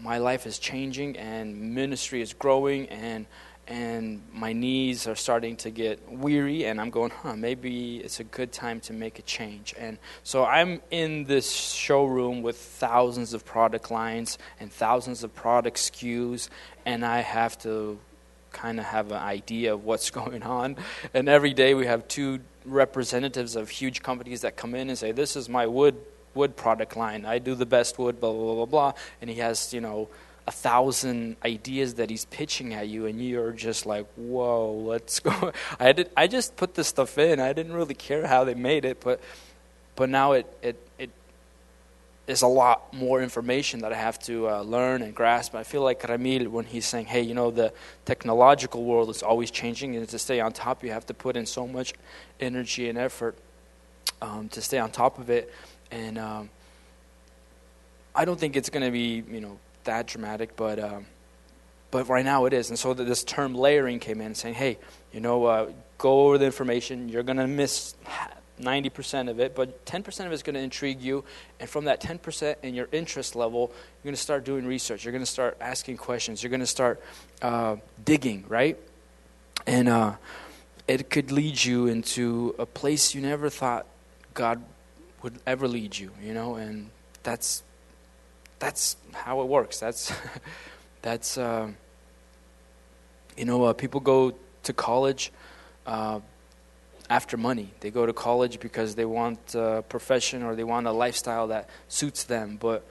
my 0.00 0.18
life 0.18 0.46
is 0.46 0.60
changing, 0.60 1.18
and 1.18 1.74
ministry 1.74 2.22
is 2.22 2.32
growing, 2.32 2.88
and 2.88 3.26
and 3.70 4.20
my 4.32 4.52
knees 4.52 5.06
are 5.06 5.14
starting 5.14 5.56
to 5.56 5.70
get 5.70 5.98
weary 6.10 6.64
and 6.64 6.80
i'm 6.80 6.90
going 6.90 7.10
huh 7.10 7.34
maybe 7.36 7.98
it's 7.98 8.20
a 8.20 8.24
good 8.24 8.52
time 8.52 8.80
to 8.80 8.92
make 8.92 9.18
a 9.18 9.22
change 9.22 9.72
and 9.78 9.96
so 10.24 10.44
i'm 10.44 10.82
in 10.90 11.24
this 11.24 11.50
showroom 11.50 12.42
with 12.42 12.56
thousands 12.56 13.32
of 13.32 13.44
product 13.46 13.90
lines 13.90 14.36
and 14.58 14.72
thousands 14.72 15.24
of 15.24 15.34
product 15.34 15.76
skus 15.78 16.48
and 16.84 17.06
i 17.06 17.20
have 17.20 17.56
to 17.56 17.98
kind 18.52 18.78
of 18.78 18.86
have 18.86 19.12
an 19.12 19.18
idea 19.18 19.72
of 19.72 19.84
what's 19.84 20.10
going 20.20 20.42
on. 20.42 20.76
And 21.14 21.28
every 21.28 21.54
day 21.54 21.74
we 21.74 21.86
have 21.86 22.06
two 22.08 22.40
representatives 22.64 23.56
of 23.56 23.70
huge 23.70 24.02
companies 24.02 24.42
that 24.42 24.56
come 24.56 24.74
in 24.74 24.88
and 24.88 24.98
say, 24.98 25.12
"This 25.12 25.36
is 25.36 25.48
my 25.48 25.66
wood 25.66 25.96
wood 26.34 26.56
product 26.56 26.96
line. 26.96 27.24
I 27.24 27.38
do 27.38 27.54
the 27.54 27.66
best 27.66 27.98
wood." 27.98 28.20
Blah 28.20 28.32
blah 28.32 28.54
blah 28.54 28.66
blah. 28.66 28.92
And 29.20 29.30
he 29.30 29.36
has 29.36 29.72
you 29.72 29.80
know 29.80 30.08
a 30.46 30.52
thousand 30.52 31.36
ideas 31.44 31.94
that 31.94 32.10
he's 32.10 32.24
pitching 32.26 32.74
at 32.74 32.88
you, 32.88 33.06
and 33.06 33.20
you're 33.24 33.52
just 33.52 33.86
like, 33.86 34.06
"Whoa, 34.16 34.72
let's 34.72 35.20
go." 35.20 35.52
I 35.80 35.92
did. 35.92 36.10
I 36.16 36.26
just 36.26 36.56
put 36.56 36.74
this 36.74 36.88
stuff 36.88 37.18
in. 37.18 37.40
I 37.40 37.52
didn't 37.52 37.72
really 37.72 37.94
care 37.94 38.26
how 38.26 38.44
they 38.44 38.54
made 38.54 38.84
it, 38.84 39.00
but 39.00 39.20
but 39.96 40.08
now 40.08 40.32
it 40.32 40.46
it 40.62 40.76
it 40.98 41.10
is 42.26 42.42
a 42.42 42.46
lot 42.46 42.92
more 42.94 43.22
information 43.22 43.80
that 43.80 43.92
I 43.92 43.96
have 43.96 44.18
to 44.20 44.48
uh, 44.48 44.62
learn 44.62 45.02
and 45.02 45.14
grasp. 45.14 45.54
I 45.54 45.64
feel 45.64 45.82
like 45.82 46.00
Ramil 46.02 46.48
when 46.48 46.64
he's 46.64 46.86
saying, 46.86 47.06
"Hey, 47.06 47.22
you 47.22 47.34
know, 47.34 47.50
the 47.50 47.72
technological 48.04 48.84
world 48.84 49.10
is 49.10 49.22
always 49.22 49.50
changing, 49.50 49.96
and 49.96 50.08
to 50.08 50.18
stay 50.18 50.40
on 50.40 50.52
top, 50.52 50.82
you 50.84 50.90
have 50.90 51.06
to 51.06 51.14
put 51.14 51.36
in 51.36 51.46
so 51.46 51.66
much 51.66 51.94
energy 52.40 52.88
and 52.88 52.98
effort 52.98 53.36
um, 54.22 54.48
to 54.50 54.60
stay 54.60 54.78
on 54.78 54.90
top 54.90 55.18
of 55.18 55.30
it." 55.30 55.52
And 55.90 56.18
um, 56.18 56.50
I 58.14 58.24
don't 58.24 58.38
think 58.38 58.56
it's 58.56 58.70
going 58.70 58.84
to 58.84 58.90
be, 58.90 59.24
you 59.30 59.40
know, 59.40 59.58
that 59.84 60.06
dramatic, 60.06 60.56
but 60.56 60.78
um, 60.78 61.06
but 61.90 62.08
right 62.08 62.24
now 62.24 62.44
it 62.44 62.52
is. 62.52 62.70
And 62.70 62.78
so 62.78 62.94
this 62.94 63.24
term 63.24 63.54
layering 63.54 63.98
came 63.98 64.20
in, 64.20 64.34
saying, 64.34 64.54
"Hey, 64.54 64.78
you 65.12 65.20
know, 65.20 65.44
uh, 65.44 65.70
go 65.98 66.26
over 66.26 66.38
the 66.38 66.46
information. 66.46 67.08
You're 67.08 67.22
going 67.22 67.38
to 67.38 67.46
miss 67.46 67.94
90% 68.60 69.28
of 69.28 69.40
it, 69.40 69.54
but 69.54 69.84
10% 69.86 70.26
of 70.26 70.32
it 70.32 70.34
is 70.34 70.42
going 70.42 70.54
to 70.54 70.60
intrigue 70.60 71.00
you. 71.00 71.24
And 71.58 71.68
from 71.68 71.84
that 71.86 72.00
10% 72.00 72.56
in 72.62 72.74
your 72.74 72.88
interest 72.92 73.34
level, 73.34 73.70
you're 73.70 74.04
going 74.04 74.14
to 74.14 74.20
start 74.20 74.44
doing 74.44 74.66
research. 74.66 75.04
You're 75.04 75.12
going 75.12 75.24
to 75.24 75.30
start 75.30 75.56
asking 75.60 75.96
questions. 75.96 76.42
You're 76.42 76.50
going 76.50 76.60
to 76.60 76.66
start 76.66 77.02
uh, 77.42 77.76
digging, 78.04 78.44
right? 78.48 78.78
And 79.66 79.88
uh, 79.88 80.14
it 80.86 81.10
could 81.10 81.32
lead 81.32 81.62
you 81.62 81.86
into 81.86 82.54
a 82.58 82.66
place 82.66 83.14
you 83.14 83.20
never 83.20 83.50
thought 83.50 83.86
God 84.34 84.62
would 85.22 85.38
ever 85.46 85.68
lead 85.68 85.98
you, 85.98 86.12
you 86.22 86.34
know? 86.34 86.54
And 86.54 86.90
that's 87.22 87.62
that's 88.60 88.96
how 89.12 89.40
it 89.40 89.48
works. 89.48 89.80
That's 89.80 90.12
that's 91.02 91.36
uh, 91.36 91.70
you 93.36 93.44
know 93.44 93.64
uh, 93.64 93.72
people 93.72 94.00
go 94.00 94.34
to 94.62 94.72
college 94.72 95.32
uh, 95.86 96.20
after 97.08 97.36
money. 97.36 97.70
They 97.80 97.90
go 97.90 98.06
to 98.06 98.12
college 98.12 98.60
because 98.60 98.94
they 98.94 99.04
want 99.04 99.54
a 99.54 99.82
profession 99.88 100.44
or 100.44 100.54
they 100.54 100.64
want 100.64 100.86
a 100.86 100.92
lifestyle 100.92 101.48
that 101.48 101.68
suits 101.88 102.24
them. 102.24 102.58
But 102.60 102.86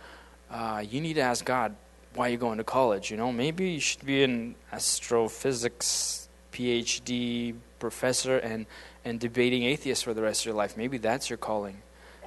uh, 0.52 0.84
you 0.90 1.00
need 1.00 1.14
to 1.14 1.22
ask 1.22 1.46
God 1.46 1.76
why 2.16 2.28
you're 2.30 2.40
going 2.40 2.58
to 2.58 2.64
college. 2.64 3.12
You 3.12 3.18
know, 3.18 3.32
maybe 3.32 3.70
you 3.70 3.80
should 3.80 4.06
be 4.06 4.24
an 4.24 4.56
astrophysics 4.74 6.28
PhD 6.52 7.56
professor 7.78 8.38
and 8.38 8.66
and 9.06 9.20
debating 9.20 9.64
atheists 9.64 10.04
for 10.04 10.14
the 10.14 10.22
rest 10.22 10.42
of 10.42 10.48
your 10.48 10.56
life. 10.56 10.76
Maybe 10.76 10.98
that's 10.98 11.30
your 11.30 11.38
calling, 11.38 11.78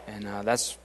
and 0.06 0.26
uh, 0.26 0.42
that's 0.42 0.78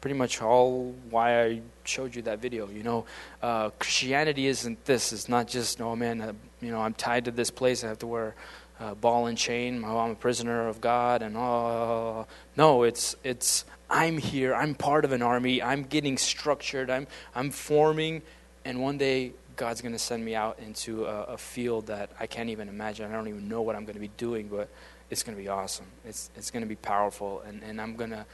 pretty 0.00 0.16
much 0.16 0.40
all 0.40 0.94
why 1.10 1.42
I 1.42 1.60
showed 1.84 2.14
you 2.14 2.22
that 2.22 2.40
video. 2.40 2.68
You 2.68 2.82
know, 2.82 3.04
uh, 3.42 3.70
Christianity 3.70 4.46
isn't 4.46 4.84
this. 4.84 5.12
It's 5.12 5.28
not 5.28 5.48
just, 5.48 5.80
oh 5.80 5.96
man, 5.96 6.20
uh, 6.20 6.32
you 6.60 6.70
know, 6.70 6.80
I'm 6.80 6.94
tied 6.94 7.26
to 7.26 7.30
this 7.30 7.50
place. 7.50 7.84
I 7.84 7.88
have 7.88 7.98
to 8.00 8.06
wear 8.06 8.34
uh, 8.80 8.94
ball 8.94 9.26
and 9.26 9.36
chain. 9.36 9.84
Oh, 9.86 9.98
I'm 9.98 10.12
a 10.12 10.14
prisoner 10.14 10.66
of 10.66 10.80
God, 10.80 11.22
and 11.22 11.36
oh 11.36 12.26
no, 12.56 12.82
it's 12.82 13.14
it's 13.22 13.64
I'm 13.90 14.18
here. 14.18 14.54
I'm 14.54 14.74
part 14.74 15.04
of 15.04 15.12
an 15.12 15.22
army. 15.22 15.62
I'm 15.62 15.82
getting 15.82 16.16
structured. 16.16 16.90
I'm 16.90 17.06
I'm 17.34 17.50
forming, 17.50 18.22
and 18.64 18.80
one 18.80 18.96
day 18.96 19.32
God's 19.56 19.82
going 19.82 19.92
to 19.92 19.98
send 19.98 20.24
me 20.24 20.34
out 20.34 20.58
into 20.60 21.04
a, 21.04 21.24
a, 21.24 21.36
field 21.36 21.88
that 21.88 22.08
I 22.18 22.26
can't 22.26 22.48
even 22.48 22.70
imagine. 22.70 23.10
I 23.10 23.14
don't 23.14 23.28
even 23.28 23.46
know 23.46 23.60
what 23.60 23.76
I'm 23.76 23.84
going 23.84 23.94
to 23.96 24.00
be 24.00 24.10
doing, 24.16 24.48
but 24.48 24.70
it's 25.10 25.22
going 25.22 25.36
to 25.36 25.42
be 25.42 25.48
awesome. 25.48 25.84
It's 26.06 26.30
it's 26.34 26.50
going 26.50 26.62
to 26.62 26.68
be 26.68 26.76
powerful, 26.76 27.42
and 27.46 27.62
and 27.62 27.78
I'm 27.78 27.96
going 27.96 28.10
to 28.10 28.24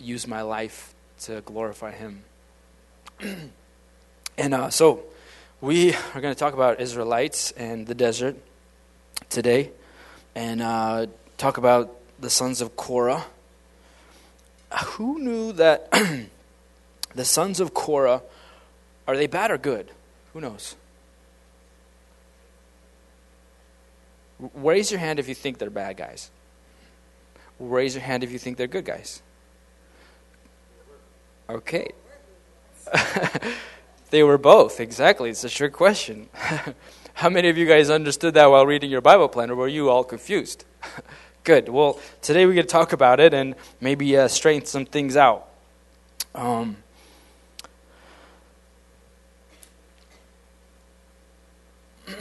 use 0.00 0.26
my 0.26 0.42
life 0.42 0.94
to 1.20 1.40
glorify 1.42 1.92
Him. 1.92 2.24
and 4.38 4.54
uh, 4.54 4.70
so. 4.70 5.04
We 5.62 5.92
are 5.92 6.22
going 6.22 6.32
to 6.32 6.38
talk 6.38 6.54
about 6.54 6.80
Israelites 6.80 7.50
and 7.50 7.86
the 7.86 7.94
desert 7.94 8.34
today 9.28 9.70
and 10.34 10.62
uh, 10.62 11.06
talk 11.36 11.58
about 11.58 11.94
the 12.18 12.30
sons 12.30 12.62
of 12.62 12.76
Korah. 12.76 13.26
Who 14.84 15.18
knew 15.18 15.52
that 15.52 15.90
the 17.14 17.24
sons 17.26 17.60
of 17.60 17.74
Korah 17.74 18.22
are 19.06 19.16
they 19.18 19.26
bad 19.26 19.50
or 19.50 19.58
good? 19.58 19.90
Who 20.32 20.40
knows? 20.40 20.76
Raise 24.54 24.90
your 24.90 25.00
hand 25.00 25.18
if 25.18 25.28
you 25.28 25.34
think 25.34 25.58
they're 25.58 25.68
bad 25.68 25.98
guys. 25.98 26.30
Raise 27.58 27.94
your 27.94 28.02
hand 28.02 28.24
if 28.24 28.32
you 28.32 28.38
think 28.38 28.56
they're 28.56 28.66
good 28.66 28.86
guys. 28.86 29.20
Okay. 31.50 31.90
they 34.10 34.22
were 34.22 34.38
both, 34.38 34.78
exactly. 34.78 35.30
It's 35.30 35.42
a 35.42 35.48
trick 35.48 35.72
question. 35.72 36.28
How 37.14 37.28
many 37.28 37.48
of 37.48 37.58
you 37.58 37.66
guys 37.66 37.90
understood 37.90 38.34
that 38.34 38.46
while 38.46 38.64
reading 38.64 38.88
your 38.88 39.00
Bible 39.00 39.28
plan, 39.28 39.50
or 39.50 39.56
were 39.56 39.66
you 39.66 39.90
all 39.90 40.04
confused? 40.04 40.64
Good. 41.44 41.68
Well, 41.68 41.98
today 42.22 42.46
we're 42.46 42.54
going 42.54 42.66
to 42.66 42.72
talk 42.72 42.92
about 42.92 43.18
it 43.18 43.34
and 43.34 43.56
maybe 43.80 44.16
uh, 44.16 44.28
straighten 44.28 44.64
some 44.64 44.84
things 44.84 45.16
out. 45.16 45.48
Um, 46.36 46.76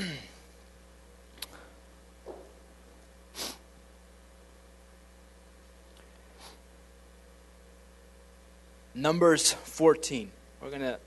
Numbers 9.02 9.54
14. 9.54 10.30
We're 10.62 10.70
going 10.70 10.82
to, 10.82 11.00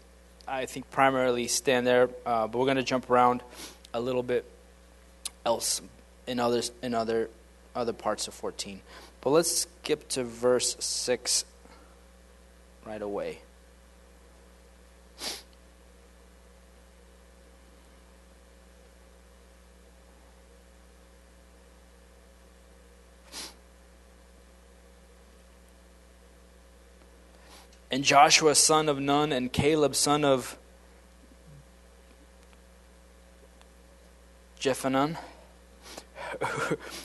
I 0.49 0.65
think, 0.65 0.91
primarily 0.91 1.47
stand 1.47 1.87
there, 1.87 2.09
uh, 2.25 2.47
but 2.47 2.59
we're 2.59 2.65
going 2.65 2.79
to 2.79 2.83
jump 2.83 3.11
around 3.11 3.43
a 3.93 4.01
little 4.01 4.23
bit 4.23 4.47
else 5.45 5.83
in 6.27 6.41
others 6.41 6.73
in 6.83 6.95
other 6.95 7.29
other 7.75 7.93
parts 7.93 8.29
of 8.29 8.35
14. 8.35 8.81
But 9.21 9.31
let's 9.31 9.63
skip 9.63 10.09
to 10.11 10.25
verse 10.25 10.75
6 10.79 11.45
right 12.87 13.03
away. 13.03 13.41
And 27.93 28.03
Joshua 28.03 28.55
son 28.55 28.89
of 28.89 28.99
Nun 28.99 29.33
and 29.33 29.53
Caleb 29.53 29.95
son 29.95 30.25
of 30.25 30.57
Jephunneh, 34.59 35.19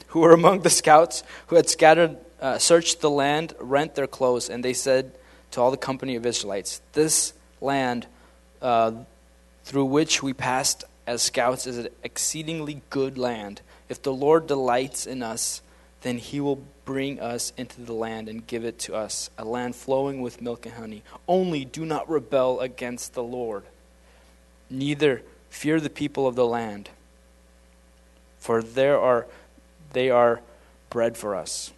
who 0.07 0.21
were 0.21 0.31
among 0.31 0.61
the 0.61 0.69
scouts 0.69 1.23
who 1.47 1.57
had 1.57 1.67
scattered, 1.67 2.15
uh, 2.39 2.57
searched 2.57 3.01
the 3.01 3.09
land, 3.09 3.53
rent 3.59 3.95
their 3.95 4.07
clothes, 4.07 4.49
and 4.49 4.63
they 4.63 4.73
said 4.73 5.11
to 5.51 5.59
all 5.59 5.71
the 5.71 5.77
company 5.77 6.15
of 6.15 6.25
Israelites, 6.25 6.81
This 6.93 7.33
land 7.59 8.07
uh, 8.61 8.93
through 9.65 9.85
which 9.85 10.23
we 10.23 10.31
passed 10.31 10.85
as 11.05 11.21
scouts 11.21 11.67
is 11.67 11.79
an 11.79 11.89
exceedingly 12.01 12.81
good 12.89 13.17
land. 13.17 13.59
If 13.89 14.01
the 14.01 14.13
Lord 14.13 14.47
delights 14.47 15.05
in 15.05 15.21
us, 15.21 15.61
then 16.07 16.17
he 16.17 16.39
will 16.39 16.63
bring 16.85 17.19
us 17.19 17.51
into 17.57 17.81
the 17.81 17.93
land 17.93 18.29
and 18.29 18.47
give 18.47 18.63
it 18.63 18.79
to 18.79 18.95
us, 18.95 19.29
a 19.37 19.43
land 19.43 19.75
flowing 19.75 20.21
with 20.21 20.41
milk 20.41 20.65
and 20.65 20.75
honey. 20.75 21.03
Only 21.27 21.65
do 21.65 21.85
not 21.85 22.09
rebel 22.09 22.61
against 22.61 23.13
the 23.13 23.23
Lord, 23.23 23.63
neither 24.69 25.21
fear 25.49 25.79
the 25.79 25.89
people 25.89 26.27
of 26.27 26.35
the 26.35 26.45
land 26.45 26.89
for 28.47 28.61
there 28.61 28.97
are, 28.97 29.27
they 29.91 30.09
are 30.09 30.41
bread 30.89 31.17
for 31.17 31.35
us. 31.35 31.73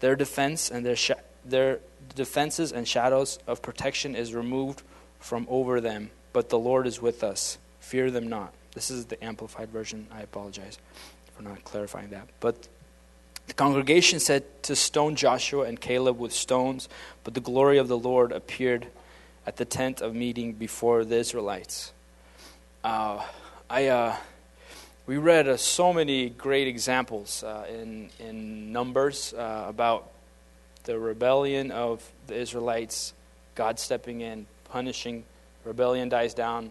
Their 0.00 0.14
defense 0.14 0.70
and 0.70 0.84
their, 0.84 0.94
sh- 0.94 1.12
their 1.42 1.78
defenses 2.14 2.70
and 2.70 2.86
shadows 2.86 3.38
of 3.46 3.62
protection 3.62 4.14
is 4.14 4.34
removed 4.34 4.82
from 5.20 5.46
over 5.48 5.80
them, 5.80 6.10
but 6.34 6.50
the 6.50 6.58
Lord 6.58 6.86
is 6.86 7.00
with 7.00 7.24
us. 7.24 7.56
Fear 7.80 8.10
them 8.10 8.28
not. 8.28 8.52
This 8.74 8.90
is 8.90 9.06
the 9.06 9.24
amplified 9.24 9.70
version. 9.70 10.06
I 10.10 10.20
apologize 10.20 10.78
for 11.34 11.42
not 11.42 11.64
clarifying 11.64 12.10
that. 12.10 12.28
But 12.40 12.68
the 13.46 13.54
congregation 13.54 14.20
said 14.20 14.44
to 14.64 14.76
stone 14.76 15.16
Joshua 15.16 15.64
and 15.64 15.80
Caleb 15.80 16.18
with 16.18 16.32
stones, 16.32 16.88
but 17.24 17.34
the 17.34 17.40
glory 17.40 17.78
of 17.78 17.88
the 17.88 17.98
Lord 17.98 18.32
appeared 18.32 18.86
at 19.46 19.56
the 19.56 19.64
tent 19.64 20.00
of 20.00 20.14
meeting 20.14 20.52
before 20.52 21.04
the 21.04 21.16
Israelites. 21.16 21.92
Uh, 22.84 23.24
I. 23.68 23.86
Uh, 23.88 24.16
we 25.04 25.16
read 25.16 25.48
uh, 25.48 25.56
so 25.56 25.92
many 25.92 26.30
great 26.30 26.68
examples 26.68 27.42
uh, 27.42 27.66
in, 27.68 28.08
in 28.20 28.72
Numbers 28.72 29.34
uh, 29.34 29.64
about 29.68 30.08
the 30.84 30.96
rebellion 30.96 31.72
of 31.72 32.08
the 32.28 32.36
Israelites, 32.36 33.12
God 33.56 33.80
stepping 33.80 34.20
in, 34.20 34.46
punishing. 34.70 35.24
Rebellion 35.64 36.08
dies 36.08 36.34
down. 36.34 36.70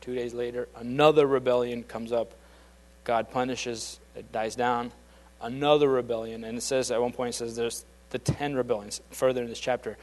Two 0.00 0.14
days 0.14 0.34
later, 0.34 0.68
another 0.76 1.26
rebellion 1.26 1.82
comes 1.82 2.12
up. 2.12 2.32
God 3.02 3.30
punishes, 3.32 3.98
it 4.14 4.30
dies 4.30 4.54
down. 4.54 4.92
Another 5.40 5.88
rebellion, 5.88 6.44
and 6.44 6.58
it 6.58 6.62
says 6.62 6.90
at 6.90 7.00
one 7.00 7.12
point, 7.12 7.34
it 7.34 7.38
says 7.38 7.56
there's 7.56 7.84
the 8.10 8.18
10 8.18 8.54
rebellions. 8.54 9.00
Further 9.10 9.42
in 9.42 9.48
this 9.48 9.60
chapter, 9.60 9.96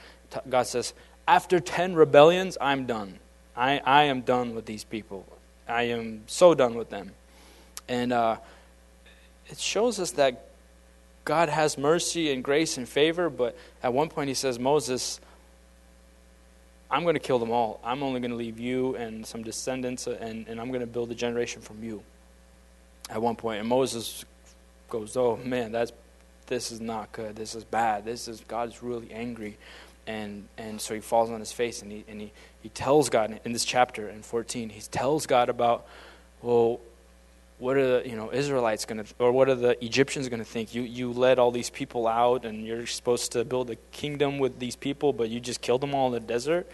God 0.48 0.64
says, 0.64 0.94
After 1.28 1.60
10 1.60 1.96
rebellions, 1.96 2.58
I'm 2.62 2.86
done. 2.86 3.20
I, 3.56 3.80
I 3.80 4.04
am 4.04 4.22
done 4.22 4.56
with 4.56 4.66
these 4.66 4.84
people. 4.84 5.26
I 5.68 5.84
am 5.84 6.24
so 6.28 6.54
done 6.54 6.76
with 6.76 6.90
them. 6.90 7.12
And 7.88 8.14
uh, 8.14 8.38
it 9.48 9.60
shows 9.60 10.00
us 10.00 10.12
that 10.12 10.50
God 11.24 11.50
has 11.50 11.78
mercy 11.78 12.32
and 12.32 12.44
grace 12.44 12.78
and 12.78 12.88
favor, 12.88 13.30
but 13.30 13.58
at 13.82 13.94
one 13.94 14.10
point 14.10 14.28
he 14.28 14.34
says, 14.34 14.60
Moses, 14.60 15.20
I'm 16.90 17.04
going 17.04 17.16
to 17.16 17.20
kill 17.20 17.40
them 17.40 17.52
all. 17.52 17.80
I'm 17.84 18.04
only 18.04 18.20
going 18.20 18.32
to 18.32 18.38
leave 18.38 18.60
you 18.60 18.96
and 18.96 19.26
some 19.26 19.42
descendants, 19.44 20.08
uh, 20.08 20.18
and, 20.22 20.48
and 20.48 20.62
I'm 20.62 20.70
going 20.70 20.82
to 20.82 20.88
build 20.88 21.12
a 21.12 21.16
generation 21.16 21.62
from 21.62 21.84
you. 21.84 22.04
At 23.10 23.22
one 23.22 23.36
point, 23.36 23.60
and 23.60 23.70
Moses 23.70 24.26
goes, 25.00 25.18
"Oh 25.18 25.38
man, 25.38 25.72
that's 25.72 25.92
this 26.48 26.72
is 26.72 26.80
not 26.80 27.12
good. 27.12 27.36
This 27.36 27.56
is 27.56 27.64
bad. 27.64 28.06
This 28.06 28.28
is 28.28 28.42
God's 28.48 28.82
really 28.82 29.12
angry." 29.12 29.58
And 30.08 30.48
and 30.58 30.80
so 30.80 30.94
he 30.94 31.02
falls 31.02 31.30
on 31.30 31.40
his 31.40 31.52
face 31.52 31.82
and 31.82 31.92
he 31.92 32.04
and 32.08 32.22
he, 32.22 32.32
he 32.62 32.70
tells 32.70 33.10
God 33.10 33.40
in 33.44 33.54
this 33.54 33.66
chapter 33.66 34.08
in 34.08 34.22
14, 34.22 34.70
he 34.70 34.82
tells 34.82 35.26
God 35.26 35.50
about, 35.50 35.88
well, 36.42 36.80
what 37.58 37.78
are 37.78 38.02
the 38.02 38.10
you 38.10 38.16
know 38.16 38.32
Israelites 38.32 38.86
going 38.86 39.04
to 39.04 39.14
or 39.18 39.32
what 39.32 39.50
are 39.50 39.56
the 39.56 39.84
Egyptians 39.84 40.30
going 40.30 40.40
to 40.40 40.46
think? 40.46 40.76
You 40.76 40.84
you 40.84 41.12
led 41.12 41.40
all 41.40 41.52
these 41.52 41.70
people 41.70 42.08
out 42.08 42.46
and 42.46 42.66
you're 42.66 42.86
supposed 42.86 43.32
to 43.32 43.44
build 43.46 43.70
a 43.70 43.76
kingdom 43.92 44.40
with 44.40 44.60
these 44.60 44.76
people, 44.76 45.14
but 45.14 45.30
you 45.30 45.40
just 45.40 45.62
killed 45.62 45.82
them 45.82 45.96
all 45.96 46.08
in 46.08 46.14
the 46.14 46.20
desert. 46.20 46.68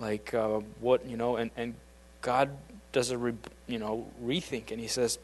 Like 0.00 0.34
uh, 0.34 0.60
what 0.80 1.06
you 1.06 1.16
know? 1.16 1.36
And 1.36 1.50
and 1.56 1.74
God 2.20 2.50
does 2.92 3.10
a 3.10 3.18
re, 3.18 3.34
you 3.66 3.78
know 3.78 4.06
rethink 4.22 4.70
and 4.70 4.80
he 4.80 4.88
says, 4.88 5.18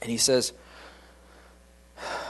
and 0.00 0.10
he 0.10 0.18
says. 0.18 0.52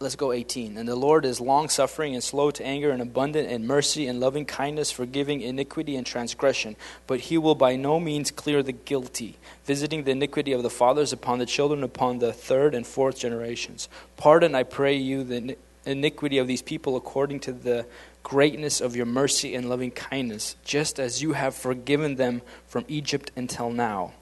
let's 0.00 0.16
go 0.16 0.32
18. 0.32 0.78
And 0.78 0.88
the 0.88 0.96
Lord 0.96 1.24
is 1.24 1.40
long 1.40 1.68
suffering 1.68 2.14
and 2.14 2.24
slow 2.24 2.50
to 2.52 2.64
anger 2.64 2.90
and 2.90 3.02
abundant 3.02 3.50
in 3.50 3.66
mercy 3.66 4.06
and 4.06 4.18
loving 4.18 4.46
kindness, 4.46 4.90
forgiving 4.90 5.42
iniquity 5.42 5.94
and 5.96 6.06
transgression. 6.06 6.76
But 7.06 7.20
he 7.20 7.36
will 7.36 7.54
by 7.54 7.76
no 7.76 8.00
means 8.00 8.30
clear 8.30 8.62
the 8.62 8.72
guilty, 8.72 9.36
visiting 9.64 10.04
the 10.04 10.12
iniquity 10.12 10.52
of 10.52 10.62
the 10.62 10.70
fathers 10.70 11.12
upon 11.12 11.38
the 11.38 11.46
children, 11.46 11.82
upon 11.82 12.18
the 12.18 12.32
third 12.32 12.74
and 12.74 12.86
fourth 12.86 13.18
generations. 13.18 13.88
Pardon, 14.16 14.54
I 14.54 14.62
pray 14.62 14.96
you, 14.96 15.22
the 15.22 15.56
iniquity 15.84 16.38
of 16.38 16.46
these 16.46 16.62
people 16.62 16.96
according 16.96 17.40
to 17.40 17.52
the 17.52 17.86
greatness 18.22 18.80
of 18.80 18.96
your 18.96 19.06
mercy 19.06 19.54
and 19.54 19.68
loving 19.68 19.90
kindness, 19.90 20.56
just 20.64 20.98
as 21.00 21.22
you 21.22 21.32
have 21.32 21.54
forgiven 21.54 22.16
them 22.16 22.42
from 22.66 22.84
Egypt 22.88 23.30
until 23.36 23.70
now. 23.70 24.12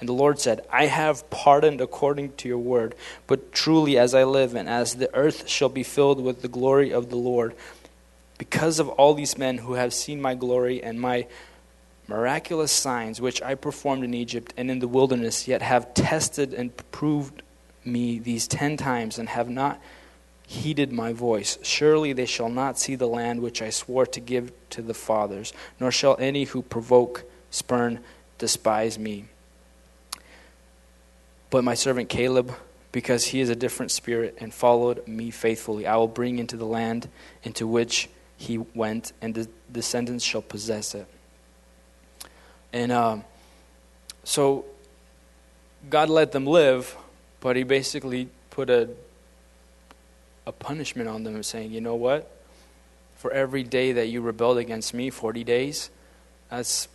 And 0.00 0.08
the 0.08 0.12
Lord 0.12 0.38
said, 0.40 0.66
I 0.70 0.86
have 0.86 1.28
pardoned 1.30 1.80
according 1.80 2.32
to 2.34 2.48
your 2.48 2.58
word. 2.58 2.94
But 3.26 3.52
truly, 3.52 3.96
as 3.96 4.14
I 4.14 4.24
live, 4.24 4.54
and 4.54 4.68
as 4.68 4.94
the 4.94 5.14
earth 5.14 5.48
shall 5.48 5.68
be 5.68 5.82
filled 5.82 6.22
with 6.22 6.42
the 6.42 6.48
glory 6.48 6.92
of 6.92 7.10
the 7.10 7.16
Lord, 7.16 7.54
because 8.38 8.80
of 8.80 8.88
all 8.88 9.14
these 9.14 9.38
men 9.38 9.58
who 9.58 9.74
have 9.74 9.94
seen 9.94 10.20
my 10.20 10.34
glory 10.34 10.82
and 10.82 11.00
my 11.00 11.26
miraculous 12.08 12.72
signs 12.72 13.20
which 13.20 13.40
I 13.40 13.54
performed 13.54 14.04
in 14.04 14.12
Egypt 14.12 14.52
and 14.56 14.70
in 14.70 14.80
the 14.80 14.88
wilderness, 14.88 15.48
yet 15.48 15.62
have 15.62 15.94
tested 15.94 16.52
and 16.52 16.76
proved 16.90 17.42
me 17.84 18.18
these 18.18 18.48
ten 18.48 18.76
times, 18.76 19.18
and 19.18 19.28
have 19.28 19.48
not 19.48 19.80
heeded 20.46 20.92
my 20.92 21.12
voice. 21.12 21.58
Surely 21.62 22.12
they 22.12 22.26
shall 22.26 22.48
not 22.48 22.78
see 22.78 22.94
the 22.94 23.06
land 23.06 23.40
which 23.40 23.62
I 23.62 23.70
swore 23.70 24.06
to 24.06 24.20
give 24.20 24.52
to 24.70 24.82
the 24.82 24.94
fathers, 24.94 25.52
nor 25.78 25.90
shall 25.90 26.16
any 26.18 26.44
who 26.44 26.62
provoke, 26.62 27.24
spurn, 27.50 28.00
despise 28.38 28.98
me. 28.98 29.26
But 31.54 31.62
my 31.62 31.74
servant 31.74 32.08
Caleb, 32.08 32.52
because 32.90 33.26
he 33.26 33.38
is 33.38 33.48
a 33.48 33.54
different 33.54 33.92
spirit 33.92 34.38
and 34.40 34.52
followed 34.52 35.06
me 35.06 35.30
faithfully, 35.30 35.86
I 35.86 35.94
will 35.94 36.08
bring 36.08 36.40
into 36.40 36.56
the 36.56 36.66
land 36.66 37.08
into 37.44 37.64
which 37.68 38.08
he 38.36 38.58
went, 38.58 39.12
and 39.22 39.36
the 39.36 39.48
descendants 39.70 40.24
shall 40.24 40.42
possess 40.42 40.96
it. 40.96 41.06
And 42.72 42.90
um, 42.90 43.22
so 44.24 44.64
God 45.88 46.08
let 46.10 46.32
them 46.32 46.44
live, 46.44 46.96
but 47.38 47.54
he 47.54 47.62
basically 47.62 48.30
put 48.50 48.68
a, 48.68 48.88
a 50.48 50.50
punishment 50.50 51.08
on 51.08 51.22
them, 51.22 51.40
saying, 51.44 51.70
you 51.70 51.80
know 51.80 51.94
what? 51.94 52.36
For 53.14 53.30
every 53.30 53.62
day 53.62 53.92
that 53.92 54.08
you 54.08 54.22
rebelled 54.22 54.58
against 54.58 54.92
me, 54.92 55.08
40 55.08 55.44
days, 55.44 55.90
that's 56.50 56.88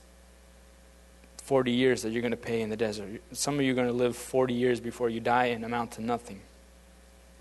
40 1.50 1.72
years 1.72 2.04
that 2.04 2.12
you're 2.12 2.22
going 2.22 2.30
to 2.30 2.38
pay 2.38 2.62
in 2.62 2.70
the 2.70 2.78
desert. 2.78 3.24
Some 3.32 3.56
of 3.56 3.62
you 3.66 3.72
are 3.72 3.76
going 3.76 3.88
to 3.88 3.94
live 3.94 4.16
40 4.16 4.54
years 4.54 4.80
before 4.80 5.10
you 5.10 5.20
die 5.20 5.46
and 5.46 5.66
amount 5.66 5.94
to 5.94 6.02
nothing 6.04 6.42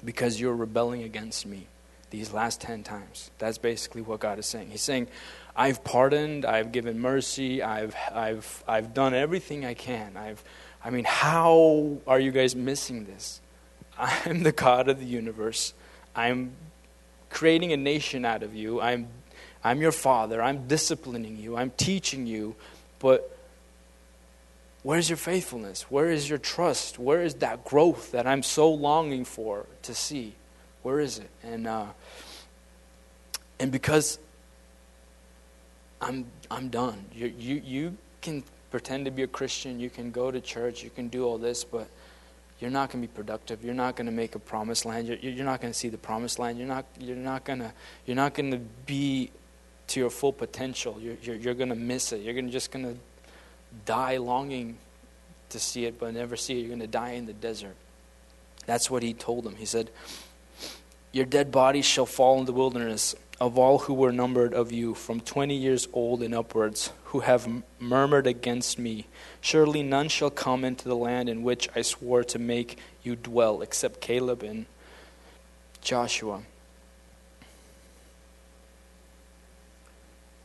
because 0.03 0.41
you're 0.41 0.57
rebelling 0.57 1.03
against 1.03 1.45
me 1.45 1.67
these 2.09 2.33
last 2.33 2.59
10 2.63 2.85
times. 2.85 3.31
That's 3.37 3.59
basically 3.59 4.01
what 4.01 4.21
God 4.21 4.39
is 4.39 4.47
saying. 4.47 4.71
He's 4.71 4.81
saying, 4.81 5.09
I've 5.55 5.85
pardoned, 5.85 6.47
I've 6.47 6.73
given 6.73 6.99
mercy, 6.99 7.63
I've, 7.63 7.95
I've, 8.11 8.65
I've 8.67 8.95
done 8.95 9.13
everything 9.13 9.67
I 9.67 9.75
can. 9.75 10.17
I've, 10.17 10.43
I 10.83 10.89
mean, 10.89 11.05
how 11.05 11.99
are 12.07 12.19
you 12.19 12.31
guys 12.31 12.57
missing 12.57 13.05
this? 13.05 13.43
I'm 13.99 14.43
the 14.43 14.53
God 14.53 14.89
of 14.89 15.01
the 15.01 15.05
universe. 15.05 15.75
I'm 16.17 16.53
creating 17.29 17.75
a 17.75 17.77
nation 17.77 18.25
out 18.25 18.43
of 18.43 18.55
you. 18.55 18.81
I'm, 18.81 19.09
I'm 19.63 19.83
your 19.83 19.93
father. 19.93 20.41
I'm 20.41 20.67
disciplining 20.67 21.37
you. 21.37 21.59
I'm 21.59 21.73
teaching 21.77 22.27
you. 22.27 22.57
But 23.01 23.35
Where's 24.89 25.11
your 25.11 25.19
faithfulness? 25.19 25.83
Where 25.91 26.09
is 26.09 26.31
your 26.31 26.39
trust? 26.39 26.99
Where 26.99 27.21
is 27.21 27.35
that 27.35 27.63
growth 27.63 28.13
that 28.13 28.27
I'm 28.27 28.43
so 28.43 28.73
longing 28.73 29.27
for 29.27 29.67
to 29.83 29.95
see? 29.95 30.35
Where 30.83 30.99
is 30.99 31.19
it? 31.19 31.29
And 31.43 31.67
uh, 31.67 31.89
and 33.61 33.71
because 33.71 34.19
I'm 36.01 36.25
I'm 36.51 36.71
done. 36.71 37.05
You 37.13 37.27
you 37.39 37.63
you 37.63 37.97
can 38.23 38.43
pretend 38.71 39.05
to 39.05 39.11
be 39.11 39.25
a 39.25 39.27
Christian. 39.27 39.79
You 39.79 39.91
can 39.91 40.11
go 40.11 40.31
to 40.31 40.41
church. 40.41 40.83
You 40.83 40.89
can 40.89 41.09
do 41.09 41.27
all 41.27 41.37
this, 41.37 41.65
but 41.65 41.87
you're 42.59 42.71
not 42.71 42.91
going 42.91 43.03
to 43.03 43.09
be 43.09 43.15
productive. 43.15 43.63
You're 43.63 43.75
not 43.75 43.95
going 43.95 44.07
to 44.07 44.13
make 44.13 44.37
a 44.37 44.39
promised 44.39 44.87
land. 44.87 45.07
You're, 45.07 45.19
you're 45.19 45.45
not 45.45 45.61
going 45.61 45.71
to 45.71 45.79
see 45.79 45.91
the 45.91 45.99
promised 45.99 46.39
land. 46.39 46.57
You're 46.57 46.67
not 46.67 46.87
you're 46.99 47.15
not 47.15 47.45
going 47.45 47.59
to 47.59 47.75
you're 48.07 48.17
not 48.17 48.33
going 48.33 48.53
to 48.53 48.61
be 48.87 49.33
to 49.89 50.01
your 50.01 50.09
full 50.09 50.33
potential. 50.33 50.97
You're 50.99 51.17
you're, 51.21 51.37
you're 51.37 51.55
going 51.55 51.69
to 51.69 51.75
miss 51.75 52.13
it. 52.13 52.23
You're 52.23 52.33
gonna, 52.33 52.49
just 52.49 52.71
going 52.71 52.87
to 52.87 52.99
die 53.85 54.17
longing 54.17 54.79
to 55.51 55.59
see 55.59 55.85
it, 55.85 55.99
but 55.99 56.15
never 56.15 56.37
see 56.37 56.59
it. 56.59 56.61
You're 56.61 56.69
going 56.69 56.81
to 56.81 56.87
die 56.87 57.13
in 57.13 57.27
the 57.27 57.33
desert. 57.33 57.77
That's 58.67 58.91
what 58.91 59.03
he 59.03 59.15
told 59.15 59.45
them. 59.45 59.57
He 59.57 59.65
said, 59.65 59.91
Your 61.13 61.25
dead 61.25 61.51
bodies 61.51 61.87
shall 61.87 62.07
fall 62.07 62.39
in 62.39 62.45
the 62.45 62.53
wilderness 62.53 63.15
of 63.41 63.57
all 63.57 63.79
who 63.79 63.95
were 63.95 64.13
numbered 64.13 64.53
of 64.53 64.73
you, 64.73 64.95
from 64.95 65.21
twenty 65.21 65.55
years 65.55 65.87
old 65.93 66.23
and 66.23 66.35
upwards, 66.35 66.91
who 67.05 67.21
have 67.21 67.49
murmured 67.79 68.27
against 68.27 68.79
me. 68.79 69.07
Surely 69.41 69.83
none 69.83 70.09
shall 70.09 70.31
come 70.31 70.65
into 70.65 70.89
the 70.89 70.97
land 70.97 71.29
in 71.29 71.43
which 71.43 71.69
I 71.75 71.83
swore 71.83 72.25
to 72.25 72.39
make 72.39 72.79
you 73.03 73.15
dwell, 73.17 73.63
except 73.63 74.01
Caleb 74.01 74.43
and 74.43 74.67
Joshua. 75.81 76.43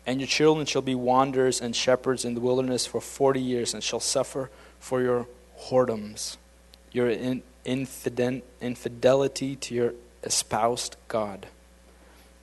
And 0.06 0.20
your 0.20 0.28
children 0.28 0.66
shall 0.66 0.82
be 0.82 0.96
wanderers 0.96 1.62
and 1.62 1.76
shepherds 1.76 2.26
in 2.26 2.34
the 2.34 2.42
wilderness 2.42 2.86
for 2.86 3.00
forty 3.00 3.42
years, 3.42 3.74
and 3.74 3.84
shall 3.84 4.02
suffer 4.02 4.50
for 4.80 5.02
your 5.02 5.28
whoredoms, 5.58 6.38
your 6.92 7.10
in, 7.10 7.42
infidelity 7.66 9.56
to 9.56 9.74
your 9.74 9.94
espoused 10.24 10.98
God, 11.08 11.48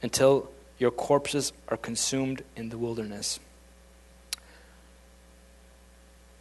until 0.03 0.51
your 0.79 0.91
corpses 0.91 1.53
are 1.69 1.77
consumed 1.77 2.43
in 2.57 2.71
the 2.71 2.79
wilderness. 2.79 3.39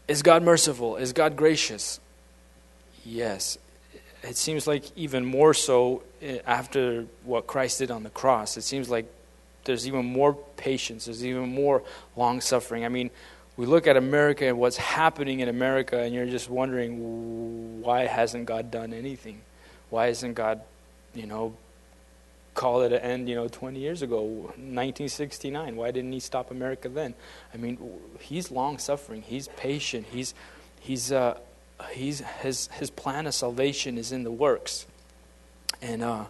Is 0.08 0.24
God 0.24 0.42
merciful? 0.42 0.96
Is 0.96 1.14
God 1.14 1.36
gracious? 1.36 2.00
Yes. 3.06 3.58
It 4.24 4.38
seems 4.38 4.66
like 4.66 4.86
even 4.96 5.26
more 5.26 5.54
so 5.54 6.04
eh, 6.22 6.40
after 6.48 7.06
what 7.24 7.46
Christ 7.46 7.80
did 7.80 7.92
on 7.92 8.04
the 8.04 8.10
cross. 8.10 8.58
It 8.58 8.64
seems 8.64 8.90
like 8.90 9.06
there's 9.70 9.88
even 9.88 10.06
more 10.06 10.34
patience, 10.58 11.06
there's 11.06 11.24
even 11.24 11.54
more 11.54 11.84
long 12.16 12.42
suffering. 12.42 12.86
I 12.86 12.90
mean, 12.90 13.12
we 13.56 13.66
look 13.66 13.88
at 13.88 13.98
America 13.98 14.48
and 14.48 14.58
what's 14.58 14.78
happening 14.78 15.42
in 15.42 15.50
America, 15.50 16.00
and 16.00 16.14
you're 16.14 16.26
just 16.26 16.50
wondering 16.50 17.82
why 17.82 18.08
hasn't 18.08 18.46
God 18.46 18.72
done 18.72 18.94
anything? 18.94 19.42
Why 19.90 20.08
hasn't 20.08 20.36
God, 20.36 20.62
you 21.14 21.28
know, 21.28 21.56
called 22.56 22.92
it 22.92 22.94
an 22.94 23.00
end, 23.00 23.30
you 23.30 23.36
know, 23.36 23.48
20 23.48 23.80
years 23.80 24.02
ago, 24.02 24.24
1969? 24.24 25.76
Why 25.76 25.92
didn't 25.92 26.12
He 26.12 26.20
stop 26.20 26.52
America 26.52 26.90
then? 26.90 27.14
I 27.54 27.58
mean, 27.58 27.78
He's 28.20 28.50
long 28.50 28.80
suffering. 28.80 29.22
He's 29.22 29.48
patient. 29.50 30.08
He's, 30.12 30.34
he's, 30.80 31.12
uh, 31.12 31.38
he's 31.92 32.20
his 32.42 32.68
his 32.74 32.90
plan 32.90 33.28
of 33.28 33.34
salvation 33.34 33.98
is 33.98 34.12
in 34.12 34.24
the 34.24 34.32
works, 34.32 34.86
and 35.82 36.04
uh, 36.04 36.26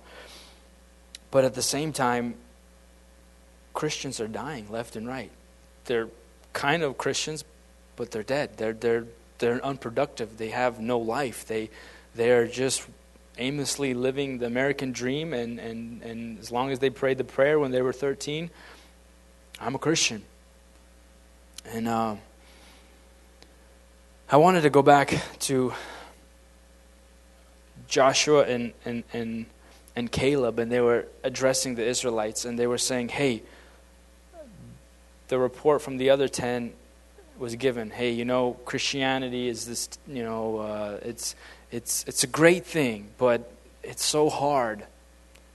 but 1.31 1.43
at 1.43 1.53
the 1.53 1.61
same 1.61 1.93
time, 1.93 2.35
Christians 3.79 4.19
are 4.19 4.27
dying 4.27 4.69
left 4.69 4.97
and 4.97 5.07
right. 5.07 5.31
They're 5.85 6.09
kind 6.51 6.83
of 6.83 6.97
Christians, 6.97 7.45
but 7.95 8.11
they're 8.11 8.23
dead. 8.23 8.57
They're, 8.57 8.73
they're, 8.73 9.05
they're 9.37 9.65
unproductive. 9.65 10.37
They 10.37 10.49
have 10.49 10.81
no 10.81 10.99
life. 10.99 11.47
They, 11.47 11.69
they're 12.13 12.45
just 12.45 12.85
aimlessly 13.37 13.93
living 13.93 14.39
the 14.39 14.47
American 14.47 14.91
dream, 14.91 15.33
and, 15.33 15.61
and, 15.61 16.03
and 16.03 16.39
as 16.39 16.51
long 16.51 16.71
as 16.71 16.79
they 16.79 16.89
prayed 16.89 17.19
the 17.19 17.23
prayer 17.23 17.57
when 17.57 17.71
they 17.71 17.81
were 17.81 17.93
13, 17.93 18.49
I'm 19.61 19.75
a 19.75 19.79
Christian. 19.79 20.23
And 21.63 21.87
uh, 21.87 22.17
I 24.29 24.35
wanted 24.35 24.63
to 24.63 24.69
go 24.69 24.81
back 24.81 25.17
to 25.47 25.73
Joshua 27.87 28.43
and, 28.43 28.73
and, 28.83 29.05
and, 29.13 29.45
and 29.95 30.11
Caleb, 30.11 30.59
and 30.59 30.69
they 30.69 30.81
were 30.81 31.07
addressing 31.23 31.75
the 31.75 31.87
Israelites, 31.87 32.43
and 32.43 32.59
they 32.59 32.67
were 32.67 32.77
saying, 32.77 33.07
hey, 33.07 33.41
the 35.29 35.39
report 35.39 35.81
from 35.81 35.97
the 35.97 36.09
other 36.09 36.27
10 36.27 36.73
was 37.37 37.55
given. 37.55 37.89
Hey 37.89 38.11
you 38.11 38.25
know 38.25 38.57
christianity 38.65 39.47
is 39.47 39.65
this 39.65 39.89
you 40.07 40.23
know 40.23 40.57
uh, 40.57 40.99
it's 41.01 41.35
it's 41.71 42.03
it's 42.05 42.23
a 42.23 42.27
great 42.27 42.65
thing 42.65 43.09
but 43.17 43.51
it's 43.83 44.05
so 44.05 44.29
hard. 44.29 44.83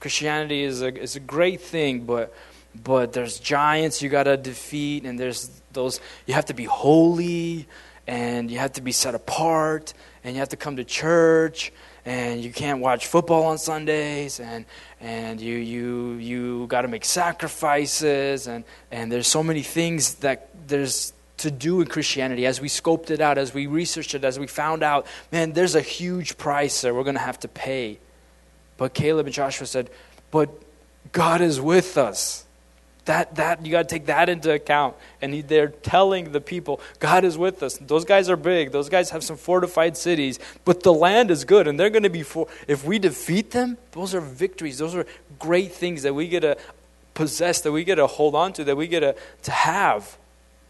Christianity 0.00 0.62
is 0.62 0.82
a 0.82 0.94
is 0.96 1.16
a 1.16 1.20
great 1.20 1.60
thing 1.60 2.00
but 2.00 2.32
but 2.74 3.12
there's 3.12 3.38
giants 3.38 4.02
you 4.02 4.08
got 4.08 4.24
to 4.24 4.36
defeat 4.36 5.04
and 5.04 5.18
there's 5.18 5.50
those 5.72 6.00
you 6.26 6.34
have 6.34 6.46
to 6.46 6.54
be 6.54 6.64
holy 6.64 7.66
and 8.06 8.50
you 8.50 8.58
have 8.58 8.72
to 8.74 8.82
be 8.82 8.92
set 8.92 9.14
apart 9.14 9.94
and 10.22 10.34
you 10.34 10.40
have 10.40 10.50
to 10.50 10.56
come 10.56 10.76
to 10.76 10.84
church 10.84 11.72
and 12.04 12.42
you 12.42 12.52
can't 12.52 12.80
watch 12.80 13.06
football 13.06 13.44
on 13.44 13.58
Sundays, 13.58 14.38
and 14.40 14.66
and 15.00 15.40
you 15.40 15.56
you 15.56 16.12
you 16.14 16.66
got 16.66 16.82
to 16.82 16.88
make 16.88 17.04
sacrifices, 17.04 18.46
and 18.46 18.64
and 18.90 19.10
there's 19.10 19.26
so 19.26 19.42
many 19.42 19.62
things 19.62 20.16
that 20.16 20.48
there's 20.68 21.14
to 21.38 21.50
do 21.50 21.80
in 21.80 21.86
Christianity. 21.86 22.46
As 22.46 22.60
we 22.60 22.68
scoped 22.68 23.10
it 23.10 23.20
out, 23.20 23.38
as 23.38 23.54
we 23.54 23.66
researched 23.66 24.14
it, 24.14 24.24
as 24.24 24.38
we 24.38 24.46
found 24.46 24.82
out, 24.82 25.06
man, 25.32 25.52
there's 25.52 25.74
a 25.74 25.80
huge 25.80 26.38
price 26.38 26.82
that 26.82 26.94
we're 26.94 27.02
going 27.04 27.16
to 27.16 27.20
have 27.20 27.40
to 27.40 27.48
pay. 27.48 27.98
But 28.76 28.94
Caleb 28.94 29.26
and 29.26 29.34
Joshua 29.34 29.66
said, 29.66 29.90
but 30.30 30.50
God 31.12 31.40
is 31.40 31.60
with 31.60 31.96
us. 31.96 32.43
That, 33.06 33.34
that 33.34 33.66
you 33.66 33.70
got 33.70 33.88
to 33.88 33.94
take 33.94 34.06
that 34.06 34.30
into 34.30 34.50
account. 34.50 34.96
And 35.20 35.34
he, 35.34 35.42
they're 35.42 35.68
telling 35.68 36.32
the 36.32 36.40
people, 36.40 36.80
God 37.00 37.24
is 37.24 37.36
with 37.36 37.62
us. 37.62 37.76
Those 37.76 38.06
guys 38.06 38.30
are 38.30 38.36
big. 38.36 38.72
Those 38.72 38.88
guys 38.88 39.10
have 39.10 39.22
some 39.22 39.36
fortified 39.36 39.96
cities, 39.96 40.38
but 40.64 40.82
the 40.82 40.92
land 40.92 41.30
is 41.30 41.44
good, 41.44 41.68
and 41.68 41.78
they're 41.78 41.90
going 41.90 42.04
to 42.04 42.10
be 42.10 42.22
for. 42.22 42.48
If 42.66 42.84
we 42.84 42.98
defeat 42.98 43.50
them, 43.50 43.76
those 43.92 44.14
are 44.14 44.20
victories. 44.20 44.78
Those 44.78 44.94
are 44.94 45.06
great 45.38 45.72
things 45.72 46.02
that 46.04 46.14
we 46.14 46.28
get 46.28 46.40
to 46.40 46.56
possess, 47.12 47.60
that 47.60 47.72
we 47.72 47.84
get 47.84 47.96
to 47.96 48.06
hold 48.06 48.34
on 48.34 48.54
to, 48.54 48.64
that 48.64 48.76
we 48.76 48.86
get 48.86 49.00
to, 49.00 49.14
to 49.42 49.50
have. 49.50 50.16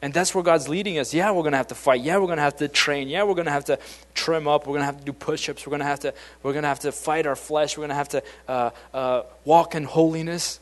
And 0.02 0.12
that's 0.12 0.34
where 0.34 0.44
God's 0.44 0.68
leading 0.68 0.98
us. 0.98 1.14
Yeah, 1.14 1.30
we're 1.30 1.42
going 1.42 1.52
to 1.52 1.56
have 1.56 1.68
to 1.68 1.74
fight. 1.74 2.02
Yeah, 2.02 2.18
we're 2.18 2.26
going 2.26 2.36
to 2.36 2.42
have 2.42 2.56
to 2.56 2.68
train. 2.68 3.08
Yeah, 3.08 3.22
we're 3.22 3.34
going 3.34 3.46
to 3.46 3.52
have 3.52 3.64
to 3.66 3.78
trim 4.12 4.46
up. 4.46 4.66
We're 4.66 4.72
going 4.72 4.80
to 4.80 4.86
have 4.86 4.98
to 4.98 5.04
do 5.04 5.12
push-ups. 5.12 5.66
We're 5.66 5.70
going 5.70 5.80
to 5.80 5.86
have 5.86 6.00
to. 6.00 6.12
We're 6.42 6.52
going 6.52 6.64
to 6.64 6.68
have 6.68 6.80
to 6.80 6.92
fight 6.92 7.26
our 7.26 7.36
flesh. 7.36 7.78
We're 7.78 7.82
going 7.82 7.90
to 7.90 7.94
have 7.94 8.08
to 8.10 8.22
uh, 8.46 8.70
uh, 8.92 9.22
walk 9.44 9.74
in 9.74 9.84
holiness. 9.84 10.60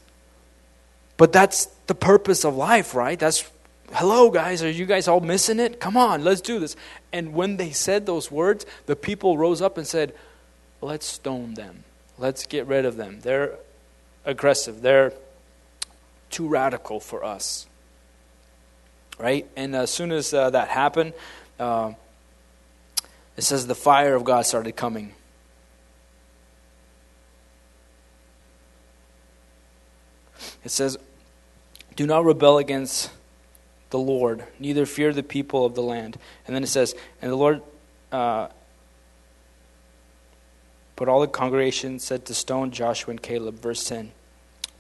But 1.17 1.33
that's 1.33 1.67
the 1.87 1.95
purpose 1.95 2.45
of 2.45 2.57
life, 2.57 2.95
right? 2.95 3.19
That's, 3.19 3.49
hello, 3.93 4.31
guys, 4.31 4.63
are 4.63 4.71
you 4.71 4.87
guys 4.87 5.09
all 5.09 5.21
missing 5.21 5.61
it? 5.61 5.79
Come 5.79 5.97
on, 5.97 6.25
let's 6.25 6.41
do 6.41 6.59
this. 6.59 6.75
And 7.13 7.35
when 7.35 7.57
they 7.57 7.71
said 7.71 8.07
those 8.07 8.31
words, 8.31 8.67
the 8.87 8.97
people 8.97 9.37
rose 9.39 9.63
up 9.63 9.79
and 9.79 9.87
said, 9.87 10.15
let's 10.81 11.07
stone 11.07 11.55
them. 11.55 11.85
Let's 12.19 12.47
get 12.47 12.67
rid 12.67 12.85
of 12.85 12.97
them. 12.97 13.21
They're 13.21 13.57
aggressive. 14.25 14.83
They're 14.83 15.13
too 16.31 16.49
radical 16.49 17.01
for 17.01 17.25
us. 17.25 17.67
Right? 19.19 19.47
And 19.57 19.77
as 19.77 19.91
soon 19.91 20.13
as 20.13 20.33
uh, 20.33 20.51
that 20.51 20.69
happened, 20.69 21.13
uh, 21.59 21.93
it 23.37 23.43
says 23.43 23.67
the 23.67 23.75
fire 23.75 24.15
of 24.15 24.25
God 24.25 24.47
started 24.47 24.77
coming. 24.77 25.15
It 30.65 30.71
says, 30.71 30.97
Do 31.97 32.07
not 32.07 32.25
rebel 32.25 32.59
against 32.59 33.11
the 33.91 33.99
Lord, 33.99 34.45
neither 34.59 34.87
fear 34.87 35.13
the 35.13 35.23
people 35.23 35.65
of 35.65 35.75
the 35.75 35.83
land. 35.83 36.19
And 36.47 36.57
then 36.57 36.63
it 36.63 36.69
says, 36.69 36.95
And 37.21 37.31
the 37.31 37.37
Lord, 37.37 37.63
uh, 38.11 38.49
but 40.97 41.09
all 41.09 41.21
the 41.21 41.27
congregation 41.27 41.99
said 41.99 42.25
to 42.27 42.35
stone 42.35 42.71
Joshua 42.71 43.13
and 43.13 43.23
Caleb, 43.23 43.61
verse 43.61 43.85
10, 43.85 44.13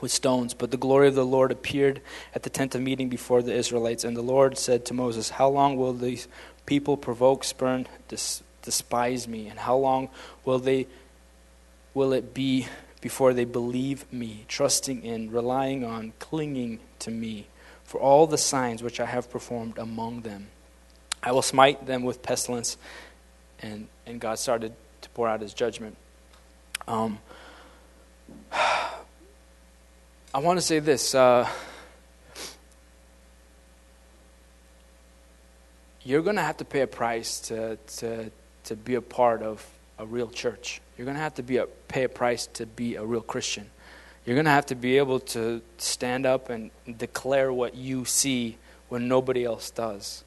with 0.00 0.12
stones. 0.12 0.54
But 0.54 0.70
the 0.70 0.76
glory 0.76 1.08
of 1.08 1.14
the 1.14 1.26
Lord 1.26 1.50
appeared 1.50 2.00
at 2.34 2.42
the 2.42 2.50
tent 2.50 2.74
of 2.74 2.80
meeting 2.80 3.08
before 3.08 3.42
the 3.42 3.54
Israelites. 3.54 4.04
And 4.04 4.16
the 4.16 4.22
Lord 4.22 4.56
said 4.56 4.84
to 4.86 4.94
Moses, 4.94 5.30
How 5.30 5.48
long 5.48 5.76
will 5.76 5.92
these 5.92 6.28
people 6.64 6.96
provoke, 6.96 7.44
spurn, 7.44 7.86
despise 8.62 9.28
me? 9.28 9.48
And 9.48 9.58
how 9.58 9.76
long 9.76 10.08
will 10.44 10.58
they 10.58 10.86
will 11.94 12.12
it 12.12 12.32
be 12.32 12.66
before 13.02 13.34
they 13.34 13.44
believe 13.44 14.10
me, 14.10 14.46
trusting 14.48 15.04
in, 15.04 15.30
relying 15.30 15.84
on, 15.84 16.12
clinging 16.20 16.78
to 17.00 17.10
me, 17.10 17.48
for 17.84 18.00
all 18.00 18.26
the 18.26 18.38
signs 18.38 18.82
which 18.82 19.00
I 19.00 19.04
have 19.06 19.28
performed 19.28 19.76
among 19.76 20.22
them. 20.22 20.46
I 21.22 21.32
will 21.32 21.42
smite 21.42 21.84
them 21.84 22.04
with 22.04 22.22
pestilence. 22.22 22.78
And, 23.60 23.88
and 24.06 24.20
God 24.20 24.38
started 24.38 24.72
to 25.02 25.10
pour 25.10 25.28
out 25.28 25.40
his 25.40 25.52
judgment. 25.52 25.96
Um, 26.88 27.18
I 28.52 30.38
want 30.38 30.58
to 30.58 30.62
say 30.64 30.78
this. 30.78 31.14
Uh, 31.14 31.48
you're 36.04 36.22
going 36.22 36.36
to 36.36 36.42
have 36.42 36.58
to 36.58 36.64
pay 36.64 36.80
a 36.80 36.86
price 36.86 37.40
to, 37.40 37.76
to, 37.98 38.30
to 38.64 38.76
be 38.76 38.94
a 38.94 39.02
part 39.02 39.42
of 39.42 39.66
a 39.98 40.06
real 40.06 40.28
church. 40.28 40.80
You're 41.02 41.06
going 41.06 41.16
to 41.16 41.22
have 41.24 41.34
to 41.34 41.42
be 41.42 41.56
a, 41.56 41.66
pay 41.88 42.04
a 42.04 42.08
price 42.08 42.46
to 42.52 42.64
be 42.64 42.94
a 42.94 43.04
real 43.04 43.22
Christian. 43.22 43.68
You're 44.24 44.36
going 44.36 44.44
to 44.44 44.52
have 44.52 44.66
to 44.66 44.76
be 44.76 44.98
able 44.98 45.18
to 45.34 45.60
stand 45.76 46.26
up 46.26 46.48
and 46.48 46.70
declare 46.96 47.52
what 47.52 47.74
you 47.74 48.04
see 48.04 48.56
when 48.88 49.08
nobody 49.08 49.44
else 49.44 49.72
does. 49.72 50.22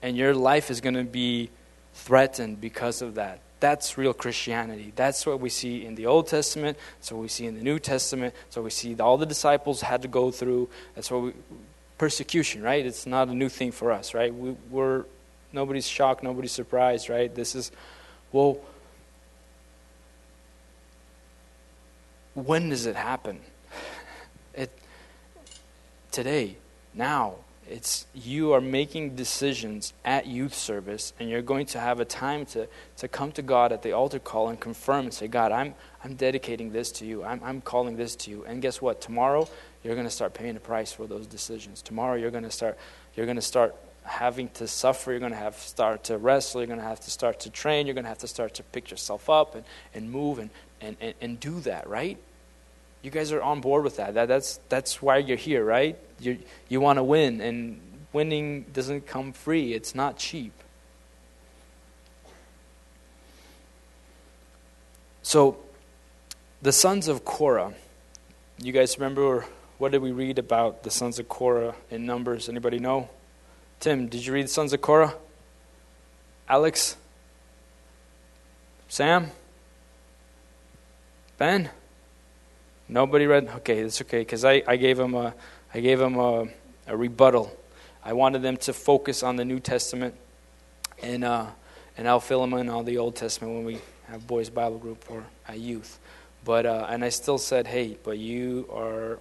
And 0.00 0.16
your 0.16 0.32
life 0.32 0.70
is 0.70 0.80
going 0.80 0.94
to 0.94 1.02
be 1.02 1.50
threatened 1.94 2.60
because 2.60 3.02
of 3.02 3.16
that. 3.16 3.40
That's 3.58 3.98
real 3.98 4.14
Christianity. 4.14 4.92
That's 4.94 5.26
what 5.26 5.40
we 5.40 5.48
see 5.48 5.84
in 5.84 5.96
the 5.96 6.06
Old 6.06 6.28
Testament. 6.28 6.78
That's 7.00 7.10
what 7.10 7.20
we 7.20 7.26
see 7.26 7.46
in 7.46 7.56
the 7.56 7.64
New 7.64 7.80
Testament. 7.80 8.32
That's 8.44 8.56
what 8.58 8.62
we 8.62 8.70
see 8.70 8.94
all 9.00 9.16
the 9.16 9.26
disciples 9.26 9.80
had 9.80 10.02
to 10.02 10.08
go 10.08 10.30
through. 10.30 10.68
That's 10.94 11.10
what 11.10 11.22
we, 11.22 11.32
persecution, 11.98 12.62
right? 12.62 12.86
It's 12.86 13.06
not 13.06 13.26
a 13.26 13.34
new 13.34 13.48
thing 13.48 13.72
for 13.72 13.90
us, 13.90 14.14
right? 14.14 14.32
We, 14.32 14.52
we're 14.70 15.04
nobody's 15.52 15.88
shocked, 15.88 16.22
nobody's 16.22 16.52
surprised, 16.52 17.08
right? 17.08 17.34
This 17.34 17.56
is 17.56 17.72
well 18.30 18.60
when 22.34 22.70
does 22.70 22.86
it 22.86 22.96
happen? 22.96 23.40
It, 24.54 24.70
today, 26.10 26.56
now. 26.94 27.36
It's 27.68 28.06
you 28.12 28.52
are 28.52 28.60
making 28.60 29.14
decisions 29.14 29.94
at 30.04 30.26
youth 30.26 30.52
service, 30.52 31.12
and 31.18 31.30
you're 31.30 31.42
going 31.42 31.64
to 31.66 31.80
have 31.80 32.00
a 32.00 32.04
time 32.04 32.44
to, 32.46 32.68
to 32.96 33.08
come 33.08 33.30
to 33.32 33.42
God 33.42 33.70
at 33.72 33.82
the 33.82 33.92
altar 33.92 34.18
call 34.18 34.48
and 34.48 34.58
confirm 34.58 35.06
and 35.06 35.14
say, 35.14 35.28
God, 35.28 35.52
I'm, 35.52 35.74
I'm 36.02 36.14
dedicating 36.14 36.72
this 36.72 36.90
to 36.92 37.06
you. 37.06 37.22
I'm, 37.22 37.40
I'm 37.42 37.60
calling 37.60 37.96
this 37.96 38.16
to 38.16 38.30
you. 38.30 38.44
And 38.44 38.60
guess 38.60 38.82
what? 38.82 39.00
Tomorrow, 39.00 39.48
you're 39.84 39.94
going 39.94 40.06
to 40.06 40.12
start 40.12 40.34
paying 40.34 40.56
a 40.56 40.60
price 40.60 40.92
for 40.92 41.06
those 41.06 41.26
decisions. 41.26 41.82
Tomorrow, 41.82 42.16
you're 42.16 42.30
to 42.32 42.50
start, 42.50 42.76
you're 43.14 43.26
going 43.26 43.36
to 43.36 43.42
start 43.42 43.76
having 44.04 44.48
to 44.50 44.66
suffer. 44.66 45.10
You're 45.10 45.20
going 45.20 45.32
to 45.32 45.38
have 45.38 45.56
to 45.56 45.68
start 45.68 46.04
to 46.04 46.18
wrestle. 46.18 46.60
You're 46.60 46.68
going 46.68 46.78
to 46.78 46.84
have 46.84 47.00
to 47.00 47.10
start 47.10 47.40
to 47.40 47.50
train. 47.50 47.86
You're 47.86 47.94
going 47.94 48.04
to 48.04 48.08
have 48.08 48.18
to 48.18 48.28
start 48.28 48.54
to 48.54 48.62
pick 48.62 48.90
yourself 48.90 49.30
up 49.30 49.54
and, 49.54 49.64
and 49.94 50.10
move 50.10 50.38
and, 50.38 50.50
and, 50.80 50.96
and, 51.00 51.14
and 51.20 51.40
do 51.40 51.60
that, 51.60 51.88
right? 51.88 52.18
You 53.02 53.10
guys 53.10 53.32
are 53.32 53.42
on 53.42 53.60
board 53.60 53.84
with 53.84 53.96
that. 53.96 54.14
that 54.14 54.28
that's, 54.28 54.60
that's 54.68 55.02
why 55.02 55.18
you're 55.18 55.36
here, 55.36 55.64
right? 55.64 55.98
You, 56.20 56.38
you 56.68 56.80
want 56.80 56.98
to 56.98 57.04
win, 57.04 57.40
and 57.40 57.80
winning 58.12 58.62
doesn't 58.72 59.06
come 59.06 59.32
free, 59.32 59.72
it's 59.72 59.94
not 59.94 60.18
cheap. 60.18 60.52
So, 65.22 65.58
the 66.60 66.72
sons 66.72 67.08
of 67.08 67.24
Korah. 67.24 67.74
You 68.58 68.72
guys 68.72 68.98
remember 68.98 69.46
what 69.78 69.90
did 69.90 70.02
we 70.02 70.12
read 70.12 70.38
about 70.38 70.84
the 70.84 70.90
sons 70.90 71.18
of 71.18 71.28
Korah 71.28 71.74
in 71.90 72.06
Numbers? 72.06 72.48
Anybody 72.48 72.78
know? 72.78 73.08
Tim, 73.82 74.06
did 74.06 74.24
you 74.24 74.32
read 74.32 74.48
sons 74.48 74.72
of 74.72 74.80
Korah? 74.80 75.12
Alex? 76.48 76.96
Sam? 78.86 79.32
Ben? 81.36 81.68
Nobody 82.88 83.26
read. 83.26 83.48
Okay, 83.48 83.80
it's 83.80 84.00
okay 84.02 84.20
because 84.20 84.44
I, 84.44 84.62
I 84.68 84.76
gave 84.76 84.98
them 84.98 85.14
a 85.14 85.34
I 85.74 85.80
gave 85.80 85.98
them 85.98 86.14
a, 86.14 86.46
a, 86.86 86.96
rebuttal. 86.96 87.52
I 88.04 88.12
wanted 88.12 88.42
them 88.42 88.56
to 88.58 88.72
focus 88.72 89.24
on 89.24 89.34
the 89.34 89.44
New 89.44 89.58
Testament, 89.58 90.14
and 91.02 91.24
uh, 91.24 91.46
and 91.98 92.06
I'll 92.06 92.20
fill 92.20 92.42
them 92.42 92.54
in 92.54 92.68
on 92.68 92.84
the 92.84 92.98
Old 92.98 93.16
Testament 93.16 93.52
when 93.52 93.64
we 93.64 93.80
have 94.06 94.24
boys 94.28 94.48
Bible 94.48 94.78
group 94.78 95.04
or 95.08 95.24
at 95.48 95.58
youth. 95.58 95.98
But 96.44 96.66
uh, 96.66 96.86
and 96.88 97.04
I 97.04 97.08
still 97.08 97.38
said, 97.38 97.66
hey, 97.66 97.98
but 98.04 98.16
you 98.16 98.68
are 98.72 99.18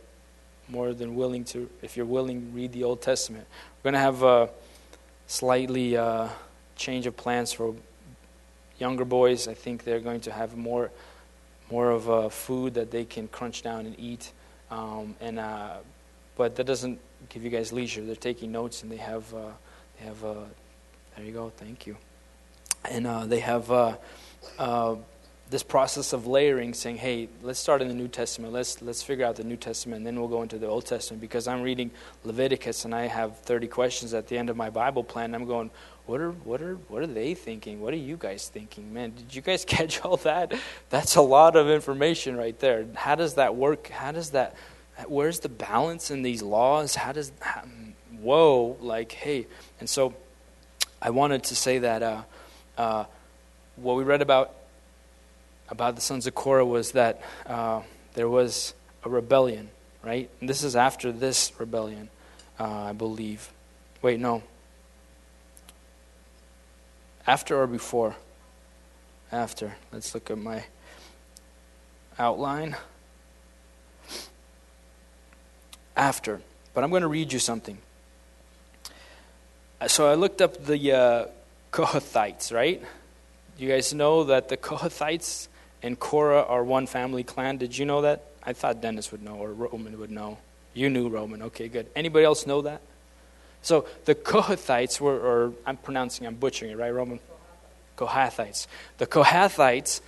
more 0.72 0.94
than 0.94 1.16
willing 1.16 1.44
to, 1.44 1.70
if 1.82 1.98
you're 1.98 2.06
willing, 2.06 2.54
read 2.54 2.72
the 2.72 2.84
Old 2.84 3.02
Testament. 3.02 3.46
We're 3.82 3.94
going 3.94 4.00
to 4.00 4.06
have 4.06 4.22
a 4.22 4.50
slightly 5.26 5.98
uh, 5.98 6.28
change 6.76 7.08
of 7.08 7.18
plans 7.18 7.52
for 7.52 7.74
younger 8.78 9.06
boys. 9.06 9.48
I 9.48 9.56
think 9.56 9.84
they're 9.84 10.00
going 10.00 10.22
to 10.22 10.32
have 10.32 10.56
more 10.56 10.92
more 11.72 11.90
of 11.90 12.08
a 12.08 12.30
food 12.30 12.76
that 12.76 12.92
they 12.92 13.06
can 13.06 13.28
crunch 13.30 13.64
down 13.64 13.88
and 13.88 14.00
eat. 14.00 14.34
Um, 14.70 15.16
and 15.20 15.40
uh, 15.40 15.78
but 16.36 16.56
that 16.58 16.66
doesn't 16.66 17.00
give 17.30 17.44
you 17.44 17.50
guys 17.50 17.74
leisure. 17.74 18.06
They're 18.06 18.16
taking 18.16 18.52
notes 18.52 18.84
and 18.84 18.92
they 18.92 18.98
have 18.98 19.34
uh, 19.34 19.50
they 19.98 20.06
have 20.06 20.24
uh, 20.26 20.36
there 21.16 21.26
you 21.26 21.32
go. 21.32 21.50
Thank 21.50 21.88
you. 21.88 21.98
And 22.86 23.08
uh, 23.08 23.26
they 23.26 23.40
have 23.40 23.72
uh, 23.72 23.96
uh, 24.60 24.96
this 25.52 25.64
process 25.64 26.14
of 26.14 26.26
layering, 26.26 26.74
saying, 26.74 26.96
"Hey, 26.96 27.28
let's 27.44 27.60
start 27.60 27.82
in 27.82 27.90
the 27.90 27.94
New 27.94 28.08
Testament. 28.08 28.54
Let's 28.54 28.82
let's 28.82 29.04
figure 29.04 29.26
out 29.26 29.36
the 29.36 29.44
New 29.44 29.58
Testament, 29.58 29.98
and 29.98 30.08
then 30.08 30.18
we'll 30.18 30.30
go 30.30 30.42
into 30.42 30.58
the 30.58 30.68
Old 30.68 30.86
Testament." 30.86 31.20
Because 31.20 31.46
I'm 31.46 31.62
reading 31.62 31.92
Leviticus, 32.24 32.86
and 32.86 32.96
I 32.96 33.08
have 33.08 33.38
30 33.40 33.68
questions 33.68 34.14
at 34.14 34.28
the 34.28 34.38
end 34.38 34.50
of 34.50 34.56
my 34.56 34.70
Bible 34.70 35.04
plan. 35.04 35.36
I'm 35.36 35.46
going, 35.46 35.70
"What 36.06 36.22
are 36.22 36.32
what 36.32 36.62
are 36.62 36.76
what 36.88 37.04
are 37.04 37.08
they 37.08 37.34
thinking? 37.34 37.82
What 37.82 37.94
are 37.94 37.98
you 37.98 38.16
guys 38.16 38.48
thinking? 38.48 38.94
Man, 38.94 39.12
did 39.14 39.36
you 39.36 39.42
guys 39.42 39.66
catch 39.76 40.02
all 40.06 40.16
that? 40.18 40.54
That's 40.90 41.18
a 41.18 41.22
lot 41.22 41.58
of 41.58 41.70
information 41.70 42.38
right 42.38 42.58
there. 42.60 42.86
How 42.96 43.16
does 43.16 43.34
that 43.34 43.54
work? 43.56 43.90
How 43.90 44.14
does 44.14 44.30
that? 44.30 44.56
Where's 45.08 45.42
the 45.42 45.50
balance 45.50 46.12
in 46.12 46.22
these 46.22 46.42
laws? 46.42 46.96
How 46.96 47.12
does? 47.12 47.34
How, 47.42 47.64
whoa! 48.22 48.78
Like, 48.80 49.12
hey, 49.12 49.48
and 49.82 49.90
so 49.90 50.14
I 51.02 51.10
wanted 51.10 51.44
to 51.44 51.58
say 51.58 51.80
that 51.80 52.02
uh, 52.02 52.22
uh, 52.78 53.06
what 53.76 53.98
we 53.98 54.06
read 54.06 54.22
about 54.22 54.56
about 55.72 55.96
the 55.96 56.02
sons 56.02 56.28
of 56.28 56.36
Korah 56.36 56.66
was 56.66 56.92
that 56.92 57.22
uh, 57.48 57.82
there 58.14 58.30
was 58.30 58.74
a 59.04 59.10
rebellion, 59.10 59.70
right? 60.04 60.30
And 60.40 60.50
this 60.50 60.64
is 60.64 60.76
after 60.76 61.12
this 61.12 61.52
rebellion, 61.58 62.10
uh, 62.60 62.68
I 62.68 62.94
believe. 62.94 63.50
Wait, 64.02 64.20
no. 64.20 64.44
After 67.26 67.60
or 67.60 67.68
before? 67.68 68.16
After. 69.32 69.76
Let's 69.94 70.14
look 70.14 70.30
at 70.30 70.38
my 70.38 70.66
outline. 72.20 72.76
After. 75.96 76.42
But 76.74 76.84
I'm 76.84 76.90
going 76.90 77.04
to 77.04 77.08
read 77.08 77.32
you 77.32 77.40
something. 77.40 77.78
So 79.88 80.08
I 80.08 80.16
looked 80.16 80.42
up 80.42 80.66
the 80.66 80.92
uh, 80.92 81.26
Kohathites, 81.72 82.54
right? 82.54 82.84
You 83.58 83.70
guys 83.70 83.94
know 83.94 84.26
that 84.26 84.50
the 84.50 84.58
Kohathites 84.58 85.48
and 85.84 86.00
Korah 86.00 86.44
are 86.44 86.64
one 86.64 86.88
family 86.88 87.24
clan. 87.24 87.58
Did 87.58 87.78
you 87.78 87.86
know 87.86 88.02
that? 88.02 88.24
I 88.44 88.54
thought 88.54 88.82
Dennis 88.82 89.12
would 89.12 89.24
know 89.24 89.36
or 89.36 89.52
Roman 89.54 90.00
would 90.00 90.12
know. 90.12 90.38
You 90.74 90.90
knew 90.90 91.10
Roman. 91.10 91.42
Okay, 91.44 91.68
good. 91.68 91.88
Anybody 91.96 92.26
else 92.26 92.48
know 92.48 92.62
that? 92.62 92.82
So 93.62 93.86
the 94.06 94.16
Kohathites 94.16 95.00
were, 95.00 95.20
or 95.20 95.54
I'm 95.66 95.78
pronouncing, 95.78 96.26
I'm 96.26 96.36
butchering 96.36 96.72
it, 96.72 96.78
right, 96.78 96.90
Roman? 96.90 97.20
Kohathites. 97.98 98.68
The 98.98 99.06
Kohathites 99.06 100.02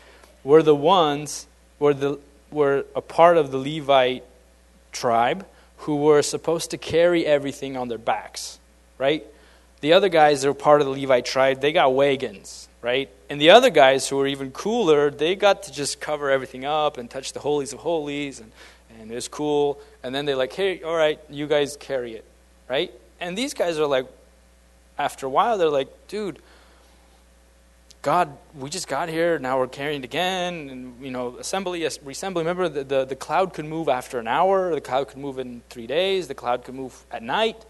were 0.43 0.63
the 0.63 0.75
ones, 0.75 1.47
were, 1.79 1.93
the, 1.93 2.19
were 2.51 2.85
a 2.95 3.01
part 3.01 3.37
of 3.37 3.51
the 3.51 3.57
Levite 3.57 4.23
tribe 4.91 5.45
who 5.77 5.97
were 5.97 6.21
supposed 6.21 6.71
to 6.71 6.77
carry 6.77 7.25
everything 7.25 7.77
on 7.77 7.89
their 7.89 7.97
backs, 7.97 8.59
right? 8.97 9.25
The 9.83 9.91
other 9.91 10.07
guys 10.07 10.41
that 10.41 10.47
were 10.47 10.53
part 10.53 10.79
of 10.79 10.87
the 10.87 10.93
Levite 10.93 11.25
tribe, 11.25 11.59
they 11.59 11.73
got 11.73 11.93
wagons, 11.93 12.69
right? 12.81 13.09
And 13.29 13.41
the 13.41 13.49
other 13.49 13.69
guys 13.69 14.07
who 14.07 14.15
were 14.15 14.27
even 14.27 14.51
cooler, 14.51 15.11
they 15.11 15.35
got 15.35 15.63
to 15.63 15.73
just 15.73 15.99
cover 15.99 16.31
everything 16.31 16.63
up 16.63 16.97
and 16.97 17.09
touch 17.09 17.33
the 17.33 17.41
holies 17.41 17.73
of 17.73 17.79
holies, 17.79 18.39
and, 18.39 18.49
and 18.97 19.11
it 19.11 19.13
was 19.13 19.27
cool. 19.27 19.81
And 20.01 20.15
then 20.15 20.23
they're 20.23 20.37
like, 20.37 20.53
hey, 20.53 20.81
all 20.83 20.95
right, 20.95 21.19
you 21.29 21.47
guys 21.47 21.75
carry 21.75 22.13
it, 22.13 22.23
right? 22.69 22.93
And 23.19 23.37
these 23.37 23.53
guys 23.53 23.77
are 23.77 23.85
like, 23.85 24.05
after 24.97 25.25
a 25.25 25.29
while, 25.29 25.57
they're 25.57 25.67
like, 25.67 25.89
dude, 26.07 26.39
God, 28.03 28.37
we 28.57 28.69
just 28.69 28.87
got 28.87 29.09
here, 29.09 29.37
now 29.37 29.59
we're 29.59 29.67
carrying 29.67 29.99
it 29.99 30.05
again. 30.05 30.69
And, 30.69 31.03
you 31.03 31.11
know, 31.11 31.35
assembly, 31.39 31.81
reassembly. 31.81 32.37
Remember, 32.37 32.69
the, 32.69 32.85
the, 32.85 33.03
the 33.03 33.15
cloud 33.17 33.53
could 33.53 33.65
move 33.65 33.89
after 33.89 34.17
an 34.17 34.29
hour, 34.29 34.73
the 34.73 34.79
cloud 34.79 35.09
could 35.09 35.19
move 35.19 35.39
in 35.39 35.61
three 35.69 35.87
days, 35.87 36.29
the 36.29 36.35
cloud 36.35 36.63
could 36.63 36.75
move 36.75 37.05
at 37.11 37.21
night. 37.21 37.65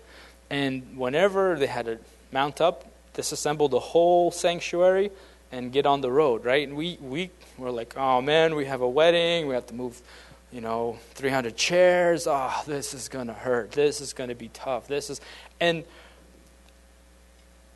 And 0.53 0.99
whenever 0.99 1.55
they 1.55 1.65
had 1.65 1.87
to 1.87 1.97
mount 2.31 2.61
up, 2.61 2.85
disassemble 3.15 3.71
the 3.71 3.79
whole 3.79 4.29
sanctuary 4.29 5.09
and 5.51 5.71
get 5.71 5.87
on 5.87 6.01
the 6.01 6.11
road, 6.11 6.45
right? 6.45 6.67
And 6.67 6.77
we, 6.77 6.99
we 7.01 7.31
were 7.57 7.71
like, 7.71 7.97
oh 7.97 8.21
man, 8.21 8.53
we 8.53 8.65
have 8.65 8.81
a 8.81 8.87
wedding, 8.87 9.47
we 9.47 9.55
have 9.55 9.65
to 9.65 9.73
move, 9.73 9.99
you 10.51 10.61
know, 10.61 10.99
300 11.15 11.57
chairs. 11.57 12.27
Oh, 12.27 12.53
this 12.67 12.93
is 12.93 13.09
going 13.09 13.25
to 13.27 13.33
hurt. 13.33 13.71
This 13.71 13.99
is 13.99 14.13
going 14.13 14.29
to 14.29 14.35
be 14.35 14.49
tough. 14.49 14.87
This 14.87 15.09
is, 15.09 15.21
and 15.59 15.83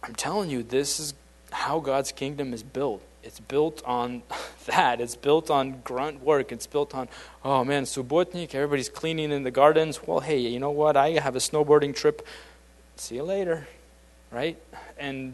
I'm 0.04 0.14
telling 0.14 0.52
you, 0.52 0.62
this 0.62 1.00
is 1.00 1.16
how 1.50 1.80
God's 1.80 2.12
kingdom 2.12 2.54
is 2.54 2.62
built. 2.62 3.02
It's 3.24 3.40
built 3.40 3.82
on 3.86 4.22
that. 4.68 5.02
It's 5.02 5.16
built 5.16 5.50
on 5.50 5.82
grunt 5.84 6.22
work. 6.22 6.52
It's 6.52 6.68
built 6.68 6.94
on, 6.94 7.10
oh 7.44 7.66
man, 7.66 7.86
subotnik, 7.86 8.54
everybody's 8.54 8.90
cleaning 8.90 9.32
in 9.32 9.42
the 9.42 9.50
gardens. 9.50 10.06
Well, 10.06 10.20
hey, 10.20 10.38
you 10.38 10.60
know 10.60 10.70
what? 10.70 10.96
I 10.96 11.14
have 11.14 11.36
a 11.36 11.40
snowboarding 11.40 11.96
trip. 11.96 12.24
See 13.00 13.16
you 13.16 13.24
later 13.24 13.68
right? 14.32 14.58
And 14.98 15.34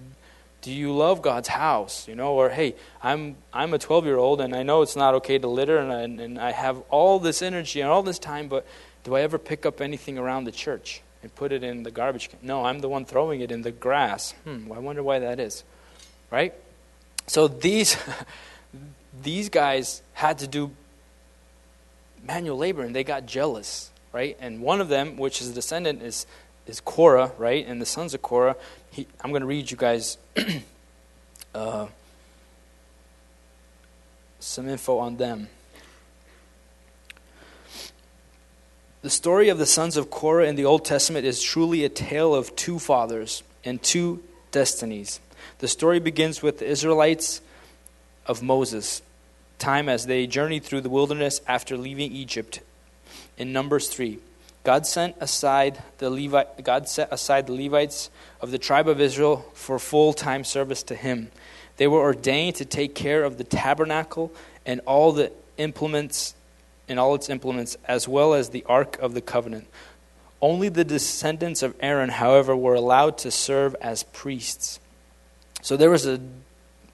do 0.62 0.72
you 0.72 0.94
love 0.94 1.22
God's 1.22 1.48
house? 1.48 2.08
You 2.08 2.16
know, 2.16 2.34
or 2.34 2.50
hey, 2.50 2.76
I'm 3.02 3.36
I'm 3.52 3.74
a 3.74 3.80
12 3.80 4.06
year 4.06 4.18
old 4.18 4.42
and 4.42 4.56
I 4.56 4.64
know 4.64 4.82
it's 4.82 4.96
not 4.96 5.14
okay 5.16 5.38
to 5.38 5.48
litter 5.48 5.78
and 5.78 5.92
I, 5.92 6.24
and 6.24 6.40
I 6.40 6.52
have 6.52 6.80
all 6.90 7.20
this 7.20 7.42
energy 7.42 7.82
and 7.82 7.90
all 7.90 8.04
this 8.04 8.20
time, 8.20 8.48
but 8.48 8.66
do 9.04 9.16
I 9.16 9.22
ever 9.22 9.38
pick 9.38 9.66
up 9.66 9.82
anything 9.82 10.18
around 10.18 10.46
the 10.46 10.52
church 10.52 11.02
and 11.22 11.34
put 11.36 11.52
it 11.52 11.64
in 11.64 11.84
the 11.84 11.92
garbage 11.92 12.30
can? 12.30 12.40
No, 12.42 12.66
I'm 12.66 12.80
the 12.80 12.90
one 12.90 13.06
throwing 13.06 13.42
it 13.42 13.52
in 13.52 13.62
the 13.62 13.72
grass. 13.72 14.32
Hmm, 14.44 14.72
I 14.72 14.80
wonder 14.80 15.04
why 15.04 15.20
that 15.20 15.40
is, 15.40 15.64
right? 16.32 16.54
So 17.28 17.48
these 17.48 17.98
these 19.22 19.50
guys 19.50 20.02
had 20.14 20.40
to 20.40 20.48
do 20.48 20.72
manual 22.26 22.58
labor 22.58 22.84
and 22.84 22.96
they 22.96 23.04
got 23.04 23.26
jealous, 23.26 23.92
right? 24.14 24.38
And 24.40 24.62
one 24.62 24.80
of 24.80 24.88
them, 24.88 25.18
which 25.18 25.42
is 25.42 25.50
a 25.50 25.54
descendant, 25.54 26.02
is 26.02 26.26
is 26.68 26.80
Korah, 26.80 27.32
right? 27.38 27.66
And 27.66 27.82
the 27.82 27.86
sons 27.86 28.14
of 28.14 28.22
Korah, 28.22 28.56
he, 28.92 29.08
I'm 29.22 29.32
going 29.32 29.42
to 29.42 29.48
read 29.48 29.70
you 29.70 29.78
guys 29.78 30.18
uh, 31.56 31.88
some 34.40 34.68
info 34.68 34.98
on 34.98 35.18
them. 35.18 35.48
The 39.02 39.10
story 39.10 39.50
of 39.50 39.58
the 39.58 39.66
sons 39.66 39.98
of 39.98 40.10
Korah 40.10 40.48
in 40.48 40.56
the 40.56 40.64
Old 40.64 40.86
Testament 40.86 41.26
is 41.26 41.42
truly 41.42 41.84
a 41.84 41.90
tale 41.90 42.34
of 42.34 42.56
two 42.56 42.80
fathers 42.80 43.44
and 43.66 43.82
two 43.82 44.24
destinies. 44.52 45.20
The 45.60 45.68
story 45.68 46.00
begins 46.00 46.42
with 46.42 46.60
the 46.60 46.68
Israelites 46.68 47.42
of 48.26 48.42
Moses' 48.42 49.02
time 49.60 49.90
as 49.90 50.06
they 50.06 50.26
journeyed 50.26 50.64
through 50.64 50.82
the 50.82 50.90
wilderness 50.90 51.42
after 51.48 51.76
leaving 51.76 52.14
Egypt 52.14 52.62
in 53.38 53.52
Numbers 53.52 53.90
3. 53.90 54.20
God 54.64 54.88
sent 54.88 55.16
aside 55.20 55.84
the 55.98 56.10
Levi- 56.10 56.46
God 56.64 56.88
set 56.88 57.12
aside 57.12 57.48
the 57.48 57.54
Levites 57.54 58.10
of 58.40 58.52
the 58.52 58.58
tribe 58.58 58.88
of 58.88 59.02
Israel 59.02 59.46
for 59.54 59.78
full-time 59.78 60.44
service 60.44 60.84
to 60.84 60.96
him. 60.96 61.32
They 61.78 61.88
were 61.88 62.00
ordained 62.00 62.56
to 62.58 62.66
take 62.66 62.96
care 62.96 63.24
of 63.24 63.38
the 63.38 63.44
tabernacle 63.44 64.32
and 64.66 64.80
all 64.86 65.12
the 65.12 65.32
implements 65.58 66.36
and 66.88 67.00
all 67.00 67.16
its 67.16 67.30
implements 67.30 67.78
as 67.86 68.08
well 68.08 68.34
as 68.34 68.50
the 68.50 68.64
ark 68.68 68.98
of 69.00 69.14
the 69.14 69.22
covenant. 69.22 69.68
Only 70.42 70.70
the 70.70 70.84
descendants 70.84 71.64
of 71.64 71.76
Aaron, 71.80 72.10
however, 72.10 72.56
were 72.56 72.76
allowed 72.76 73.18
to 73.20 73.32
serve 73.32 73.76
as 73.82 74.04
priests. 74.04 74.80
So 75.62 75.78
there 75.78 75.90
was 75.90 76.06
a 76.06 76.20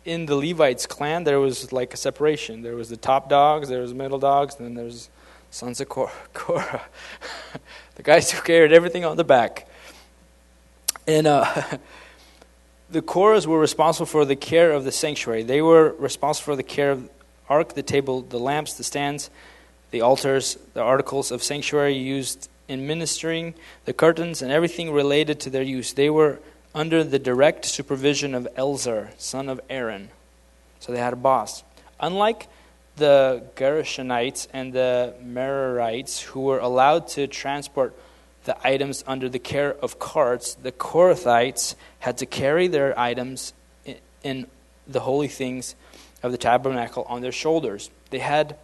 in 0.05 0.25
the 0.25 0.35
Levites 0.35 0.85
clan 0.85 1.23
there 1.23 1.39
was 1.39 1.71
like 1.71 1.93
a 1.93 1.97
separation. 1.97 2.61
There 2.61 2.75
was 2.75 2.89
the 2.89 2.97
top 2.97 3.29
dogs, 3.29 3.69
there 3.69 3.81
was 3.81 3.93
middle 3.93 4.17
dogs, 4.17 4.55
and 4.55 4.65
then 4.65 4.73
there's 4.75 5.09
sons 5.51 5.81
of 5.81 5.89
Korah, 5.89 6.11
the 7.95 8.03
guys 8.03 8.31
who 8.31 8.41
carried 8.41 8.71
everything 8.71 9.05
on 9.05 9.17
the 9.17 9.23
back. 9.23 9.67
And 11.07 11.27
uh, 11.27 11.63
the 12.89 13.01
Korahs 13.01 13.45
were 13.45 13.59
responsible 13.59 14.05
for 14.05 14.25
the 14.25 14.35
care 14.35 14.71
of 14.71 14.83
the 14.83 14.91
sanctuary. 14.91 15.43
They 15.43 15.61
were 15.61 15.95
responsible 15.99 16.53
for 16.53 16.55
the 16.55 16.63
care 16.63 16.91
of 16.91 17.03
the 17.03 17.09
ark, 17.49 17.73
the 17.73 17.83
table, 17.83 18.21
the 18.21 18.39
lamps, 18.39 18.73
the 18.73 18.83
stands, 18.83 19.29
the 19.91 20.01
altars, 20.01 20.57
the 20.73 20.81
articles 20.81 21.31
of 21.31 21.41
sanctuary 21.41 21.95
used 21.95 22.47
in 22.67 22.85
ministering, 22.85 23.55
the 23.85 23.93
curtains, 23.93 24.41
and 24.41 24.51
everything 24.51 24.91
related 24.91 25.39
to 25.41 25.49
their 25.49 25.63
use. 25.63 25.93
They 25.93 26.09
were 26.09 26.39
under 26.75 27.03
the 27.03 27.17
direct 27.17 27.65
supervision 27.65 28.35
of 28.35 28.47
Eleazar, 28.55 29.09
son 29.17 29.49
of 29.49 29.59
Aaron. 29.69 30.09
So 30.79 30.91
they 30.91 30.99
had 30.99 31.13
a 31.13 31.17
boss. 31.17 31.63
Unlike 31.99 32.47
the 32.99 33.43
Gershonites 33.55 34.47
and 34.53 34.73
the 34.73 35.15
Merarites, 35.23 36.21
who 36.21 36.41
were 36.41 36.59
allowed 36.59 37.07
to 37.09 37.27
transport 37.27 37.95
the 38.43 38.55
items 38.65 39.03
under 39.07 39.27
the 39.29 39.39
care 39.39 39.73
of 39.75 39.99
carts, 39.99 40.53
the 40.53 40.71
Kohathites 40.71 41.75
had 41.99 42.17
to 42.19 42.25
carry 42.25 42.67
their 42.67 42.97
items 42.97 43.53
in, 43.85 43.97
in 44.23 44.47
the 44.87 45.01
holy 45.01 45.27
things 45.27 45.75
of 46.23 46.31
the 46.31 46.37
tabernacle 46.37 47.05
on 47.07 47.21
their 47.21 47.31
shoulders. 47.31 47.89
They 48.09 48.19
had 48.19 48.57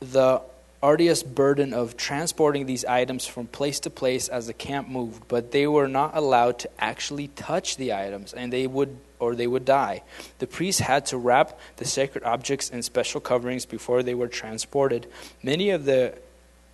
the 0.00 0.42
arduous 0.82 1.22
burden 1.22 1.74
of 1.74 1.96
transporting 1.96 2.66
these 2.66 2.84
items 2.84 3.26
from 3.26 3.46
place 3.46 3.80
to 3.80 3.90
place 3.90 4.28
as 4.28 4.46
the 4.46 4.54
camp 4.54 4.88
moved, 4.88 5.28
but 5.28 5.52
they 5.52 5.66
were 5.66 5.88
not 5.88 6.16
allowed 6.16 6.58
to 6.58 6.70
actually 6.78 7.28
touch 7.28 7.76
the 7.76 7.92
items, 7.92 8.32
and 8.32 8.52
they 8.52 8.66
would 8.66 8.96
or 9.18 9.34
they 9.34 9.46
would 9.46 9.66
die. 9.66 10.02
The 10.38 10.46
priests 10.46 10.80
had 10.80 11.04
to 11.06 11.18
wrap 11.18 11.58
the 11.76 11.84
sacred 11.84 12.24
objects 12.24 12.70
in 12.70 12.82
special 12.82 13.20
coverings 13.20 13.66
before 13.66 14.02
they 14.02 14.14
were 14.14 14.28
transported. 14.28 15.06
Many 15.42 15.70
of 15.70 15.84
the 15.84 16.14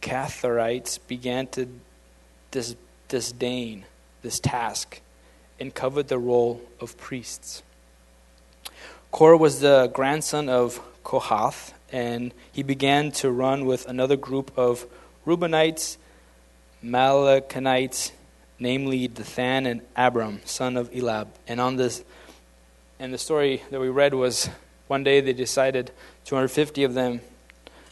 Kohathites 0.01 1.01
began 1.09 1.49
to 1.49 1.69
dis- 2.53 2.77
disdain 3.09 3.85
this 4.23 4.39
task 4.39 5.01
and 5.59 5.75
covered 5.75 6.07
the 6.07 6.19
role 6.19 6.63
of 6.81 6.97
priests. 6.97 7.65
Korah 9.11 9.39
was 9.39 9.61
the 9.61 9.91
grandson 9.93 10.49
of 10.49 10.81
Kohath, 11.03 11.73
and 11.93 12.33
he 12.53 12.63
began 12.63 13.13
to 13.13 13.31
run 13.31 13.65
with 13.65 13.87
another 13.87 14.17
group 14.17 14.51
of 14.57 14.87
Reubenites, 15.27 15.97
Malachanites, 16.83 18.13
namely 18.59 19.09
Dathan 19.09 19.67
and 19.67 19.83
Abiram, 19.97 20.41
son 20.45 20.77
of 20.77 20.91
Eliab. 20.95 21.29
And 21.47 21.61
on 21.61 21.77
this, 21.77 22.05
and 22.99 23.13
the 23.13 23.19
story 23.19 23.63
that 23.71 23.81
we 23.81 23.89
read 23.89 24.15
was 24.15 24.49
one 24.89 25.05
day 25.05 25.21
they 25.21 25.33
decided 25.33 25.91
250 26.25 26.85
of 26.85 26.95
them 26.95 27.21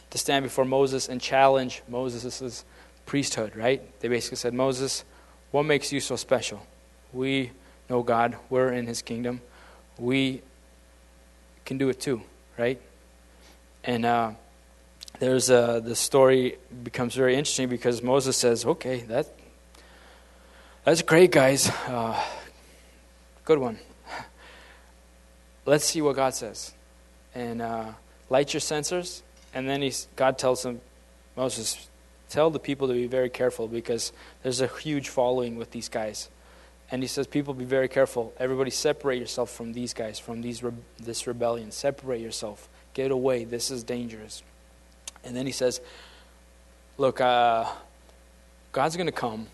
to 0.09 0.17
stand 0.17 0.43
before 0.43 0.65
Moses 0.65 1.09
and 1.09 1.21
challenge 1.21 1.81
Moses' 1.87 2.63
priesthood, 3.05 3.55
right? 3.55 3.81
They 3.99 4.07
basically 4.07 4.37
said, 4.37 4.53
Moses, 4.53 5.03
what 5.51 5.63
makes 5.63 5.91
you 5.91 5.99
so 5.99 6.15
special? 6.15 6.65
We 7.13 7.51
know 7.89 8.01
God, 8.01 8.37
we're 8.49 8.71
in 8.71 8.87
his 8.87 9.01
kingdom. 9.01 9.41
We 9.97 10.41
can 11.65 11.77
do 11.77 11.89
it 11.89 11.99
too, 11.99 12.21
right? 12.57 12.79
And 13.85 14.03
uh, 14.03 14.31
there's 15.19 15.47
the 15.47 15.95
story 15.95 16.57
becomes 16.83 17.13
very 17.13 17.35
interesting 17.35 17.69
because 17.69 18.01
Moses 18.01 18.35
says, 18.35 18.65
"Okay, 18.65 19.01
that 19.01 19.27
that's 20.83 21.03
great, 21.03 21.31
guys. 21.31 21.69
Uh, 21.87 22.19
good 23.45 23.59
one. 23.59 23.77
Let's 25.65 25.85
see 25.85 26.01
what 26.01 26.15
God 26.15 26.33
says." 26.33 26.73
And 27.35 27.61
uh, 27.61 27.91
light 28.29 28.53
your 28.53 28.61
censers, 28.61 29.21
and 29.53 29.69
then 29.69 29.87
God 30.15 30.39
tells 30.39 30.65
him, 30.65 30.81
Moses, 31.35 31.87
tell 32.29 32.49
the 32.49 32.59
people 32.59 32.87
to 32.87 32.93
be 32.93 33.07
very 33.07 33.29
careful 33.29 33.67
because 33.67 34.13
there's 34.41 34.61
a 34.61 34.67
huge 34.67 35.09
following 35.09 35.57
with 35.57 35.71
these 35.71 35.89
guys. 35.89 36.29
And 36.89 37.03
he 37.03 37.07
says, 37.07 37.27
People, 37.27 37.53
be 37.53 37.65
very 37.65 37.87
careful. 37.87 38.33
Everybody, 38.39 38.71
separate 38.71 39.19
yourself 39.19 39.51
from 39.51 39.73
these 39.73 39.93
guys, 39.93 40.17
from 40.17 40.41
these 40.41 40.63
re- 40.63 40.71
this 40.99 41.27
rebellion. 41.27 41.71
Separate 41.71 42.21
yourself. 42.21 42.69
Get 42.95 43.11
away. 43.11 43.43
This 43.43 43.69
is 43.69 43.83
dangerous. 43.83 44.41
And 45.23 45.35
then 45.35 45.45
he 45.45 45.51
says, 45.51 45.81
Look, 46.97 47.21
uh, 47.21 47.65
God's 48.71 48.95
going 48.95 49.07
to 49.07 49.11
come 49.11 49.47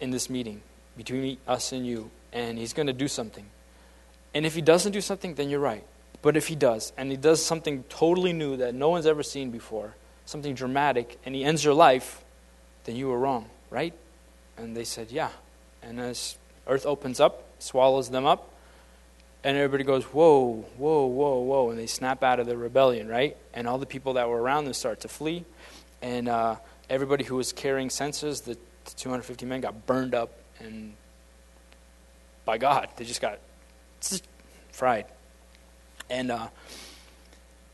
in 0.00 0.10
this 0.10 0.28
meeting 0.28 0.62
between 0.96 1.36
us 1.46 1.72
and 1.72 1.86
you, 1.86 2.10
and 2.32 2.58
he's 2.58 2.72
going 2.72 2.86
to 2.86 2.94
do 2.94 3.08
something. 3.08 3.44
And 4.34 4.46
if 4.46 4.54
he 4.54 4.62
doesn't 4.62 4.92
do 4.92 5.00
something, 5.02 5.34
then 5.34 5.50
you're 5.50 5.60
right. 5.60 5.84
But 6.22 6.36
if 6.36 6.48
he 6.48 6.56
does, 6.56 6.92
and 6.96 7.10
he 7.10 7.16
does 7.16 7.44
something 7.44 7.84
totally 7.90 8.32
new 8.32 8.56
that 8.56 8.74
no 8.74 8.88
one's 8.88 9.06
ever 9.06 9.22
seen 9.22 9.50
before, 9.50 9.94
something 10.24 10.54
dramatic, 10.54 11.18
and 11.24 11.34
he 11.34 11.44
ends 11.44 11.62
your 11.62 11.74
life, 11.74 12.24
then 12.84 12.96
you 12.96 13.08
were 13.08 13.18
wrong, 13.18 13.50
right? 13.70 13.92
And 14.56 14.74
they 14.74 14.84
said, 14.84 15.10
Yeah. 15.10 15.30
And 15.82 16.00
as 16.00 16.38
earth 16.66 16.86
opens 16.86 17.20
up, 17.20 17.44
swallows 17.58 18.08
them 18.08 18.24
up, 18.24 18.50
and 19.46 19.56
everybody 19.56 19.84
goes, 19.84 20.02
whoa, 20.02 20.64
whoa, 20.76 21.06
whoa, 21.06 21.38
whoa, 21.38 21.70
and 21.70 21.78
they 21.78 21.86
snap 21.86 22.24
out 22.24 22.40
of 22.40 22.48
the 22.48 22.56
rebellion, 22.56 23.06
right? 23.06 23.36
And 23.54 23.68
all 23.68 23.78
the 23.78 23.86
people 23.86 24.14
that 24.14 24.28
were 24.28 24.42
around 24.42 24.64
them 24.64 24.74
start 24.74 25.02
to 25.02 25.08
flee, 25.08 25.44
and 26.02 26.28
uh, 26.28 26.56
everybody 26.90 27.22
who 27.22 27.36
was 27.36 27.52
carrying 27.52 27.88
censers, 27.88 28.40
the 28.40 28.58
250 28.96 29.46
men, 29.46 29.60
got 29.60 29.86
burned 29.86 30.16
up, 30.16 30.32
and 30.58 30.94
by 32.44 32.58
God, 32.58 32.88
they 32.96 33.04
just 33.04 33.20
got 33.20 33.38
fried. 34.72 35.04
And 36.10 36.32
uh, 36.32 36.48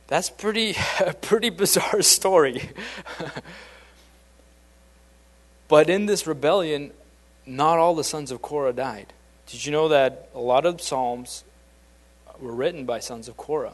that's 0.08 0.28
pretty, 0.28 0.76
a 1.00 1.14
pretty 1.14 1.48
bizarre 1.48 2.02
story. 2.02 2.68
but 5.68 5.88
in 5.88 6.04
this 6.04 6.26
rebellion, 6.26 6.90
not 7.46 7.78
all 7.78 7.94
the 7.94 8.04
sons 8.04 8.30
of 8.30 8.42
Korah 8.42 8.74
died. 8.74 9.14
Did 9.46 9.64
you 9.64 9.72
know 9.72 9.88
that 9.88 10.28
a 10.34 10.38
lot 10.38 10.66
of 10.66 10.82
Psalms 10.82 11.44
were 12.42 12.54
written 12.54 12.84
by 12.84 12.98
sons 12.98 13.28
of 13.28 13.36
Korah? 13.36 13.72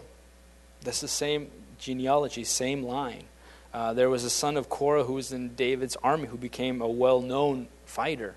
That's 0.83 1.01
the 1.01 1.09
same 1.09 1.51
genealogy, 1.79 2.45
same 2.45 2.83
line. 2.83 3.25
Uh, 3.73 3.93
there 3.93 4.09
was 4.09 4.25
a 4.25 4.31
son 4.31 4.57
of 4.57 4.69
Korah 4.69 5.05
who 5.05 5.15
was 5.15 5.33
in 5.33 5.55
David's 5.55 5.97
army 6.03 6.27
who 6.27 6.37
became 6.37 6.81
a 6.81 6.89
well 6.89 7.21
known 7.21 7.69
fighter. 7.85 8.35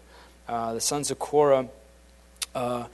Uh, 0.48 0.74
the 0.74 0.82
sons 0.82 1.12
of 1.12 1.20
Korah, 1.20 1.68
uh, 2.54 2.86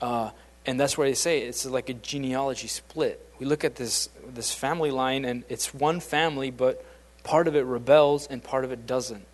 uh, 0.00 0.30
and 0.64 0.78
that's 0.78 0.96
where 0.96 1.08
they 1.08 1.14
say 1.14 1.40
it's 1.40 1.66
like 1.66 1.88
a 1.88 1.94
genealogy 1.94 2.68
split. 2.68 3.26
We 3.38 3.46
look 3.46 3.64
at 3.64 3.76
this, 3.76 4.08
this 4.26 4.52
family 4.52 4.90
line, 4.90 5.24
and 5.24 5.42
it's 5.48 5.74
one 5.74 5.98
family, 5.98 6.50
but 6.50 6.84
part 7.24 7.48
of 7.48 7.56
it 7.56 7.62
rebels 7.62 8.26
and 8.26 8.42
part 8.42 8.64
of 8.64 8.70
it 8.70 8.86
doesn't. 8.86 9.24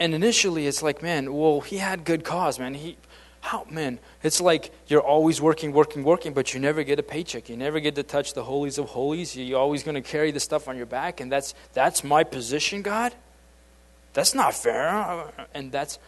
And 0.00 0.14
initially, 0.14 0.66
it's 0.66 0.82
like, 0.82 1.02
man, 1.02 1.32
well, 1.32 1.60
he 1.60 1.76
had 1.76 2.04
good 2.04 2.24
cause, 2.24 2.58
man. 2.58 2.74
He, 2.74 2.96
how, 3.42 3.66
man, 3.68 3.98
it's 4.22 4.40
like 4.40 4.72
you're 4.86 5.02
always 5.02 5.40
working, 5.40 5.72
working, 5.72 6.04
working, 6.04 6.32
but 6.32 6.54
you 6.54 6.60
never 6.60 6.84
get 6.84 7.00
a 7.00 7.02
paycheck. 7.02 7.48
You 7.48 7.56
never 7.56 7.80
get 7.80 7.96
to 7.96 8.04
touch 8.04 8.34
the 8.34 8.44
holies 8.44 8.78
of 8.78 8.86
holies. 8.86 9.36
You're 9.36 9.58
always 9.58 9.82
going 9.82 9.96
to 9.96 10.00
carry 10.00 10.30
the 10.30 10.38
stuff 10.38 10.68
on 10.68 10.76
your 10.76 10.86
back, 10.86 11.20
and 11.20 11.30
that's 11.30 11.52
that's 11.72 12.04
my 12.04 12.22
position, 12.22 12.82
God. 12.82 13.12
That's 14.14 14.32
not 14.32 14.54
fair, 14.54 15.32
and 15.52 15.72
that's 15.72 15.98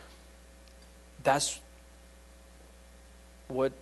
that's 1.24 1.60
what 3.48 3.72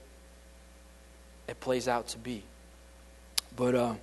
it 1.46 1.60
plays 1.60 1.88
out 1.88 2.08
to 2.08 2.18
be. 2.18 2.44
But 3.54 3.74
uh, 3.74 3.94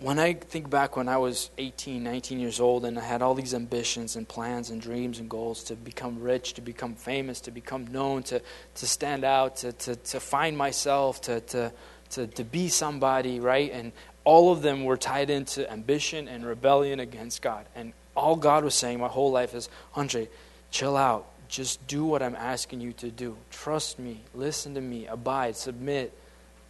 when 0.00 0.20
I 0.20 0.34
think 0.34 0.70
back 0.70 0.96
when 0.96 1.08
I 1.08 1.16
was 1.16 1.50
18, 1.58 2.02
19 2.04 2.38
years 2.38 2.60
old, 2.60 2.84
and 2.84 2.98
I 2.98 3.02
had 3.02 3.20
all 3.20 3.34
these 3.34 3.52
ambitions 3.52 4.14
and 4.14 4.28
plans 4.28 4.70
and 4.70 4.80
dreams 4.80 5.18
and 5.18 5.28
goals 5.28 5.64
to 5.64 5.74
become 5.74 6.20
rich, 6.22 6.54
to 6.54 6.60
become 6.60 6.94
famous, 6.94 7.40
to 7.42 7.50
become 7.50 7.86
known, 7.88 8.22
to, 8.24 8.40
to 8.76 8.86
stand 8.86 9.24
out, 9.24 9.56
to, 9.58 9.72
to, 9.72 9.96
to 9.96 10.20
find 10.20 10.56
myself, 10.56 11.20
to, 11.22 11.40
to, 11.40 11.72
to, 12.10 12.26
to 12.28 12.44
be 12.44 12.68
somebody, 12.68 13.40
right? 13.40 13.72
And 13.72 13.90
all 14.22 14.52
of 14.52 14.62
them 14.62 14.84
were 14.84 14.96
tied 14.96 15.30
into 15.30 15.70
ambition 15.70 16.28
and 16.28 16.46
rebellion 16.46 17.00
against 17.00 17.42
God. 17.42 17.66
And 17.74 17.92
all 18.14 18.36
God 18.36 18.62
was 18.62 18.76
saying 18.76 19.00
my 19.00 19.08
whole 19.08 19.32
life 19.32 19.52
is, 19.52 19.68
Andre, 19.96 20.28
chill 20.70 20.96
out. 20.96 21.26
Just 21.48 21.84
do 21.88 22.04
what 22.04 22.22
I'm 22.22 22.36
asking 22.36 22.82
you 22.82 22.92
to 22.94 23.10
do. 23.10 23.36
Trust 23.50 23.98
me. 23.98 24.20
Listen 24.34 24.74
to 24.74 24.80
me. 24.80 25.06
Abide. 25.06 25.56
Submit. 25.56 26.12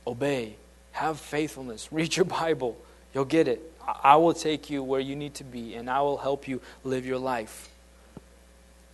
Obey. 0.06 0.56
Have 0.92 1.18
faithfulness. 1.20 1.88
Read 1.92 2.16
your 2.16 2.24
Bible 2.24 2.78
You'll 3.14 3.24
get 3.24 3.48
it. 3.48 3.60
I 4.04 4.16
will 4.16 4.34
take 4.34 4.68
you 4.68 4.82
where 4.82 5.00
you 5.00 5.16
need 5.16 5.34
to 5.34 5.44
be, 5.44 5.74
and 5.74 5.88
I 5.88 6.02
will 6.02 6.18
help 6.18 6.46
you 6.46 6.60
live 6.84 7.06
your 7.06 7.18
life. 7.18 7.70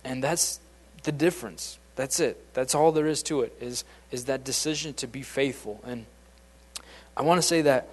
And 0.03 0.23
that's 0.23 0.59
the 1.03 1.11
difference. 1.11 1.77
That's 1.95 2.19
it. 2.19 2.53
That's 2.53 2.75
all 2.75 2.91
there 2.91 3.07
is 3.07 3.23
to 3.23 3.41
it, 3.41 3.55
is, 3.59 3.83
is 4.11 4.25
that 4.25 4.43
decision 4.43 4.93
to 4.95 5.07
be 5.07 5.21
faithful. 5.21 5.81
And 5.85 6.05
I 7.17 7.23
want 7.23 7.39
to 7.39 7.47
say 7.47 7.61
that 7.63 7.89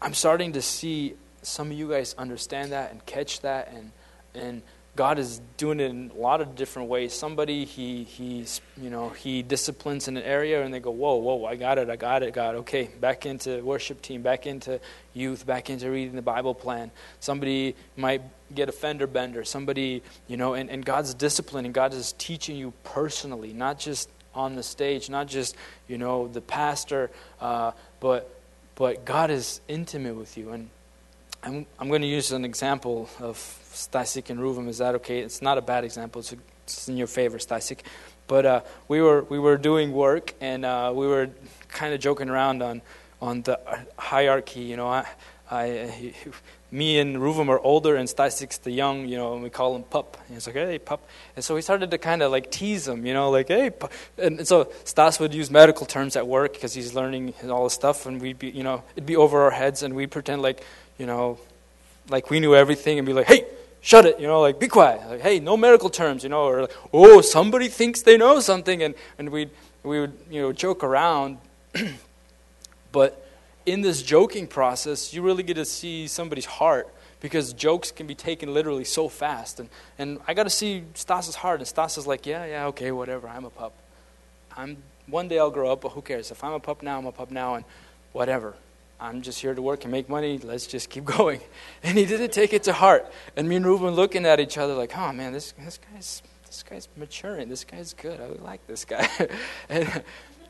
I'm 0.00 0.14
starting 0.14 0.52
to 0.52 0.62
see 0.62 1.14
some 1.42 1.70
of 1.70 1.76
you 1.76 1.88
guys 1.88 2.14
understand 2.16 2.72
that 2.72 2.92
and 2.92 3.04
catch 3.06 3.40
that 3.40 3.72
and, 3.74 3.92
and 4.34 4.62
God 4.96 5.18
is 5.18 5.40
doing 5.56 5.78
it 5.78 5.90
in 5.90 6.10
a 6.14 6.18
lot 6.18 6.40
of 6.40 6.56
different 6.56 6.88
ways. 6.88 7.12
Somebody 7.12 7.64
he 7.64 8.04
he's 8.04 8.60
you 8.76 8.90
know 8.90 9.10
he 9.10 9.42
disciplines 9.42 10.08
in 10.08 10.16
an 10.16 10.24
area 10.24 10.62
and 10.64 10.74
they 10.74 10.80
go 10.80 10.90
whoa 10.90 11.16
whoa 11.16 11.44
I 11.44 11.56
got 11.56 11.78
it 11.78 11.88
I 11.88 11.96
got 11.96 12.22
it 12.22 12.34
God 12.34 12.56
okay 12.56 12.90
back 13.00 13.24
into 13.24 13.62
worship 13.62 14.02
team 14.02 14.22
back 14.22 14.46
into 14.46 14.80
youth 15.14 15.46
back 15.46 15.70
into 15.70 15.90
reading 15.90 16.16
the 16.16 16.22
Bible 16.22 16.54
plan. 16.54 16.90
Somebody 17.20 17.76
might 17.96 18.22
get 18.52 18.68
a 18.68 18.72
fender 18.72 19.06
bender. 19.06 19.44
Somebody 19.44 20.02
you 20.26 20.36
know 20.36 20.54
and, 20.54 20.68
and 20.68 20.84
God's 20.84 21.14
disciplining. 21.14 21.72
God 21.72 21.94
is 21.94 22.12
teaching 22.18 22.56
you 22.56 22.72
personally, 22.82 23.52
not 23.52 23.78
just 23.78 24.10
on 24.34 24.56
the 24.56 24.62
stage, 24.62 25.08
not 25.08 25.28
just 25.28 25.56
you 25.86 25.98
know 25.98 26.26
the 26.26 26.40
pastor, 26.40 27.10
uh, 27.40 27.72
but 28.00 28.28
but 28.74 29.04
God 29.04 29.30
is 29.30 29.60
intimate 29.68 30.16
with 30.16 30.36
you 30.36 30.50
and. 30.50 30.70
I'm, 31.42 31.66
I'm 31.78 31.88
going 31.88 32.02
to 32.02 32.08
use 32.08 32.32
an 32.32 32.44
example 32.44 33.08
of 33.18 33.36
Stasik 33.72 34.30
and 34.30 34.38
Ruvum. 34.38 34.68
Is 34.68 34.78
that 34.78 34.94
okay? 34.96 35.20
It's 35.20 35.40
not 35.40 35.56
a 35.56 35.62
bad 35.62 35.84
example. 35.84 36.20
It's, 36.20 36.32
a, 36.32 36.36
it's 36.64 36.88
in 36.88 36.96
your 36.96 37.06
favor, 37.06 37.38
Stasik. 37.38 37.80
But 38.26 38.46
uh, 38.46 38.60
we 38.88 39.00
were 39.00 39.22
we 39.24 39.38
were 39.40 39.56
doing 39.56 39.92
work 39.92 40.34
and 40.40 40.64
uh, 40.64 40.92
we 40.94 41.08
were 41.08 41.30
kind 41.68 41.94
of 41.94 42.00
joking 42.00 42.28
around 42.28 42.62
on 42.62 42.82
on 43.20 43.42
the 43.42 43.58
hierarchy. 43.98 44.60
You 44.60 44.76
know, 44.76 44.88
I, 44.88 45.04
I 45.50 46.14
me 46.70 46.98
and 46.98 47.16
Ruvum 47.16 47.48
are 47.48 47.58
older 47.58 47.96
and 47.96 48.08
Stasik's 48.08 48.58
the 48.58 48.70
young, 48.70 49.08
you 49.08 49.16
know, 49.16 49.34
and 49.34 49.42
we 49.42 49.50
call 49.50 49.74
him 49.74 49.82
pup. 49.82 50.16
And 50.26 50.36
he's 50.36 50.46
like, 50.46 50.56
hey, 50.56 50.78
pup. 50.78 51.08
And 51.34 51.44
so 51.44 51.54
we 51.54 51.62
started 51.62 51.90
to 51.90 51.98
kind 51.98 52.22
of 52.22 52.30
like 52.30 52.50
tease 52.50 52.86
him, 52.86 53.04
you 53.04 53.12
know, 53.12 53.30
like, 53.30 53.48
hey, 53.48 53.70
pup. 53.70 53.92
And, 54.16 54.46
so 54.46 54.72
Stas 54.84 55.18
would 55.18 55.34
use 55.34 55.50
medical 55.50 55.86
terms 55.86 56.16
at 56.16 56.26
work 56.26 56.52
because 56.52 56.72
he's 56.72 56.94
learning 56.94 57.34
all 57.48 57.64
this 57.64 57.74
stuff, 57.74 58.06
and 58.06 58.20
we'd 58.20 58.38
be, 58.38 58.50
you 58.50 58.62
know, 58.62 58.84
it'd 58.94 59.06
be 59.06 59.16
over 59.16 59.42
our 59.42 59.50
heads, 59.50 59.82
and 59.82 59.94
we'd 59.94 60.10
pretend 60.10 60.42
like, 60.42 60.62
you 61.00 61.06
know, 61.06 61.38
like 62.10 62.28
we 62.28 62.40
knew 62.40 62.54
everything 62.54 62.98
and 62.98 63.06
be 63.06 63.14
like, 63.14 63.26
hey, 63.26 63.46
shut 63.80 64.04
it, 64.04 64.20
you 64.20 64.26
know, 64.26 64.42
like, 64.42 64.60
be 64.60 64.68
quiet. 64.68 65.08
Like, 65.08 65.22
hey, 65.22 65.40
no 65.40 65.56
medical 65.56 65.88
terms, 65.88 66.22
you 66.22 66.28
know, 66.28 66.44
or 66.44 66.60
like, 66.62 66.76
oh, 66.92 67.22
somebody 67.22 67.68
thinks 67.68 68.02
they 68.02 68.18
know 68.18 68.38
something. 68.40 68.82
And, 68.82 68.94
and 69.18 69.30
we'd, 69.30 69.50
we 69.82 70.00
would, 70.00 70.12
you 70.30 70.42
know, 70.42 70.52
joke 70.52 70.84
around. 70.84 71.38
but 72.92 73.26
in 73.64 73.80
this 73.80 74.02
joking 74.02 74.46
process, 74.46 75.14
you 75.14 75.22
really 75.22 75.42
get 75.42 75.54
to 75.54 75.64
see 75.64 76.06
somebody's 76.06 76.44
heart 76.44 76.86
because 77.20 77.54
jokes 77.54 77.90
can 77.90 78.06
be 78.06 78.14
taken 78.14 78.52
literally 78.52 78.84
so 78.84 79.08
fast. 79.08 79.58
And, 79.58 79.70
and 79.98 80.18
I 80.28 80.34
got 80.34 80.42
to 80.42 80.50
see 80.50 80.84
Stas's 80.92 81.36
heart. 81.36 81.60
And 81.60 81.66
Stas 81.66 81.96
is 81.96 82.06
like, 82.06 82.26
yeah, 82.26 82.44
yeah, 82.44 82.66
okay, 82.66 82.92
whatever. 82.92 83.26
I'm 83.26 83.46
a 83.46 83.50
pup. 83.50 83.72
I'm, 84.54 84.76
one 85.06 85.28
day 85.28 85.38
I'll 85.38 85.50
grow 85.50 85.72
up, 85.72 85.80
but 85.80 85.92
who 85.92 86.02
cares? 86.02 86.30
If 86.30 86.44
I'm 86.44 86.52
a 86.52 86.60
pup 86.60 86.82
now, 86.82 86.98
I'm 86.98 87.06
a 87.06 87.12
pup 87.12 87.30
now, 87.30 87.54
and 87.54 87.64
whatever. 88.12 88.54
I'm 89.00 89.22
just 89.22 89.40
here 89.40 89.54
to 89.54 89.62
work 89.62 89.84
and 89.84 89.92
make 89.92 90.08
money. 90.08 90.38
Let's 90.38 90.66
just 90.66 90.90
keep 90.90 91.04
going. 91.18 91.40
And 91.82 91.96
he 91.96 92.04
didn't 92.04 92.32
take 92.32 92.52
it 92.52 92.64
to 92.64 92.72
heart. 92.72 93.10
And 93.36 93.48
me 93.48 93.56
and 93.56 93.64
Ruben 93.64 93.94
looking 93.94 94.26
at 94.26 94.40
each 94.40 94.58
other 94.58 94.74
like, 94.74 94.96
oh 94.96 95.12
man, 95.12 95.32
this, 95.32 95.52
this 95.52 95.78
guy's 95.92 96.22
this 96.50 96.64
guy's 96.64 96.88
maturing. 96.96 97.48
This 97.48 97.62
guy's 97.62 97.94
good. 97.94 98.20
I 98.20 98.26
like 98.42 98.66
this 98.66 98.84
guy. 98.84 99.08
and, 99.68 100.02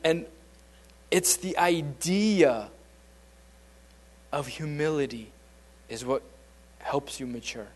and 0.03 0.25
it's 1.11 1.37
the 1.37 1.55
idea 1.59 2.69
of 4.31 4.47
humility 4.47 5.31
is 5.89 6.03
what 6.03 6.23
helps 6.79 7.19
you 7.19 7.27
mature. 7.27 7.67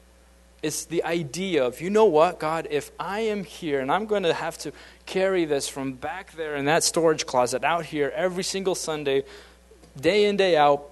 It's 0.64 0.86
the 0.86 1.04
idea 1.04 1.64
of, 1.64 1.80
you 1.82 1.92
know 1.92 2.06
what, 2.06 2.40
God, 2.40 2.68
if 2.72 2.90
I 3.00 3.20
am 3.20 3.44
here 3.44 3.80
and 3.80 3.92
I'm 3.92 4.08
going 4.08 4.24
to 4.24 4.34
have 4.34 4.58
to 4.60 4.72
carry 5.06 5.46
this 5.46 5.68
from 5.68 5.94
back 5.94 6.32
there 6.32 6.56
in 6.56 6.66
that 6.66 6.84
storage 6.84 7.28
closet 7.28 7.64
out 7.64 7.86
here 7.86 8.12
every 8.16 8.44
single 8.44 8.74
Sunday, 8.74 9.24
day 10.00 10.26
in, 10.26 10.38
day 10.38 10.58
out, 10.58 10.90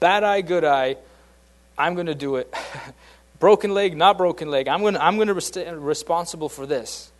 bad 0.00 0.24
eye, 0.24 0.40
good 0.40 0.64
eye, 0.64 0.96
I'm 1.76 1.94
going 1.94 2.06
to 2.06 2.14
do 2.14 2.36
it. 2.36 2.52
broken 3.38 3.74
leg, 3.74 3.96
not 3.96 4.18
broken 4.18 4.50
leg. 4.50 4.68
I'm 4.68 4.80
going 4.80 4.94
to, 4.94 5.04
I'm 5.04 5.16
going 5.16 5.28
to 5.28 5.34
be 5.34 5.70
responsible 5.72 6.48
for 6.48 6.66
this. 6.66 7.10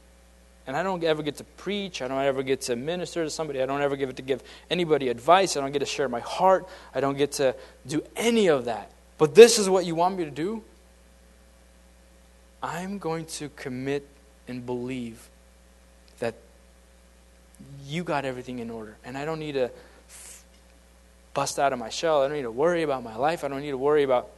And 0.67 0.77
I 0.77 0.83
don't 0.83 1.05
ever 1.05 1.23
get 1.23 1.37
to 1.37 1.45
preach. 1.45 2.01
I 2.01 2.09
don't 2.09 2.23
ever 2.23 2.43
get 2.43 2.63
to 2.63 2.77
minister 2.77 3.23
to 3.25 3.31
somebody. 3.31 3.61
I 3.61 3.67
don't 3.67 3.83
ever 3.83 3.97
get 3.97 4.17
to 4.17 4.23
give 4.23 4.43
anybody 4.71 5.09
advice. 5.09 5.57
I 5.57 5.61
don't 5.61 5.73
get 5.73 5.81
to 5.81 5.87
share 5.87 6.09
my 6.09 6.21
heart. 6.21 6.67
I 6.95 7.01
don't 7.01 7.19
get 7.19 7.33
to 7.33 7.55
do 7.87 8.03
any 8.17 8.49
of 8.49 8.65
that. 8.65 8.91
But 9.19 9.35
this 9.35 9.59
is 9.59 9.69
what 9.69 9.85
you 9.85 9.95
want 9.95 10.17
me 10.17 10.25
to 10.25 10.31
do? 10.31 10.63
I'm 12.63 12.99
going 12.99 13.27
to 13.27 13.51
commit 13.51 14.09
and 14.49 14.65
believe 14.65 15.29
that 16.19 16.35
you 17.85 18.03
got 18.03 18.25
everything 18.25 18.59
in 18.59 18.71
order. 18.71 18.97
And 19.05 19.19
I 19.19 19.27
don't 19.27 19.39
need 19.39 19.53
to 19.53 19.71
bust 21.35 21.59
out 21.59 21.73
of 21.73 21.79
my 21.79 21.89
shell. 21.89 22.23
I 22.23 22.29
don't 22.29 22.37
need 22.37 22.43
to 22.43 22.51
worry 22.51 22.83
about 22.83 23.03
my 23.03 23.17
life. 23.17 23.45
I 23.45 23.49
don't 23.49 23.61
need 23.61 23.71
to 23.71 23.79
worry 23.79 24.05
about 24.05 24.31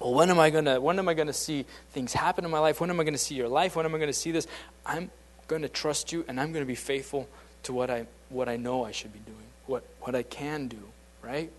well, 0.00 0.14
when 0.14 0.30
am 0.30 0.38
I 0.38 0.50
gonna 0.50 0.80
when 0.80 0.98
am 0.98 1.08
I 1.08 1.14
gonna 1.14 1.32
see 1.32 1.64
things 1.92 2.12
happen 2.12 2.44
in 2.44 2.50
my 2.50 2.58
life? 2.58 2.80
When 2.80 2.90
am 2.90 3.00
I 3.00 3.04
gonna 3.04 3.18
see 3.18 3.34
your 3.34 3.48
life? 3.48 3.76
When 3.76 3.86
am 3.86 3.94
I 3.94 3.98
gonna 3.98 4.12
see 4.12 4.30
this? 4.30 4.46
I'm 4.84 5.10
gonna 5.48 5.68
trust 5.68 6.12
you 6.12 6.24
and 6.28 6.40
I'm 6.40 6.52
gonna 6.52 6.64
be 6.64 6.74
faithful 6.74 7.28
to 7.64 7.72
what 7.72 7.90
I 7.90 8.06
what 8.28 8.48
I 8.48 8.56
know 8.56 8.84
I 8.84 8.90
should 8.90 9.12
be 9.12 9.20
doing, 9.20 9.46
what 9.66 9.84
what 10.00 10.14
I 10.14 10.22
can 10.22 10.68
do, 10.68 10.78
right? 11.22 11.50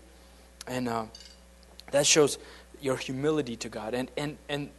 And 0.66 0.88
uh, 0.88 1.06
that 1.90 2.06
shows 2.06 2.38
your 2.80 2.96
humility 2.96 3.56
to 3.56 3.68
God. 3.68 3.94
And 3.94 4.10
and 4.16 4.36
and 4.48 4.70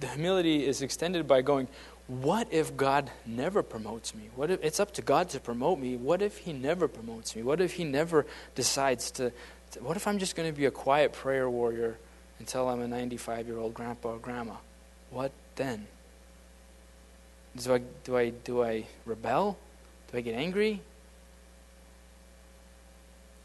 the 0.00 0.08
humility 0.08 0.66
is 0.66 0.82
extended 0.82 1.28
by 1.28 1.42
going, 1.42 1.68
what 2.06 2.48
if 2.50 2.76
God 2.76 3.10
never 3.24 3.62
promotes 3.62 4.14
me? 4.14 4.28
What 4.34 4.50
if 4.50 4.62
it's 4.62 4.80
up 4.80 4.92
to 4.94 5.02
God 5.02 5.30
to 5.30 5.40
promote 5.40 5.78
me? 5.78 5.96
What 5.96 6.22
if 6.22 6.38
He 6.38 6.52
never 6.52 6.88
promotes 6.88 7.34
me? 7.36 7.42
What 7.42 7.60
if 7.60 7.74
He 7.74 7.84
never 7.84 8.26
decides 8.54 9.10
to? 9.12 9.32
to 9.72 9.82
what 9.82 9.96
if 9.96 10.06
I'm 10.06 10.18
just 10.18 10.36
going 10.36 10.52
to 10.52 10.56
be 10.56 10.66
a 10.66 10.70
quiet 10.70 11.12
prayer 11.12 11.48
warrior? 11.48 11.98
until 12.42 12.68
I'm 12.68 12.80
a 12.80 12.88
95 12.88 13.46
year 13.46 13.56
old 13.56 13.72
grandpa 13.72 14.14
or 14.14 14.18
grandma. 14.18 14.54
What 15.10 15.30
then? 15.54 15.86
Do 17.56 17.74
I, 17.74 17.82
do, 18.02 18.16
I, 18.16 18.30
do 18.30 18.64
I 18.64 18.86
rebel? 19.06 19.56
Do 20.10 20.18
I 20.18 20.22
get 20.22 20.34
angry? 20.34 20.80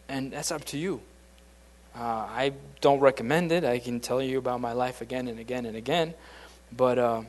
And 0.10 0.32
that's 0.32 0.52
up 0.52 0.66
to 0.66 0.80
you. 0.80 1.02
Uh, 1.96 2.02
I 2.02 2.54
don't 2.82 3.02
recommend 3.02 3.52
it. 3.52 3.64
I 3.64 3.78
can 3.78 4.00
tell 4.00 4.20
you 4.20 4.40
about 4.40 4.62
my 4.62 4.74
life 4.74 5.02
again 5.02 5.28
and 5.28 5.40
again 5.40 5.68
and 5.68 5.78
again. 5.78 6.16
But 6.76 6.98
uh, 6.98 7.22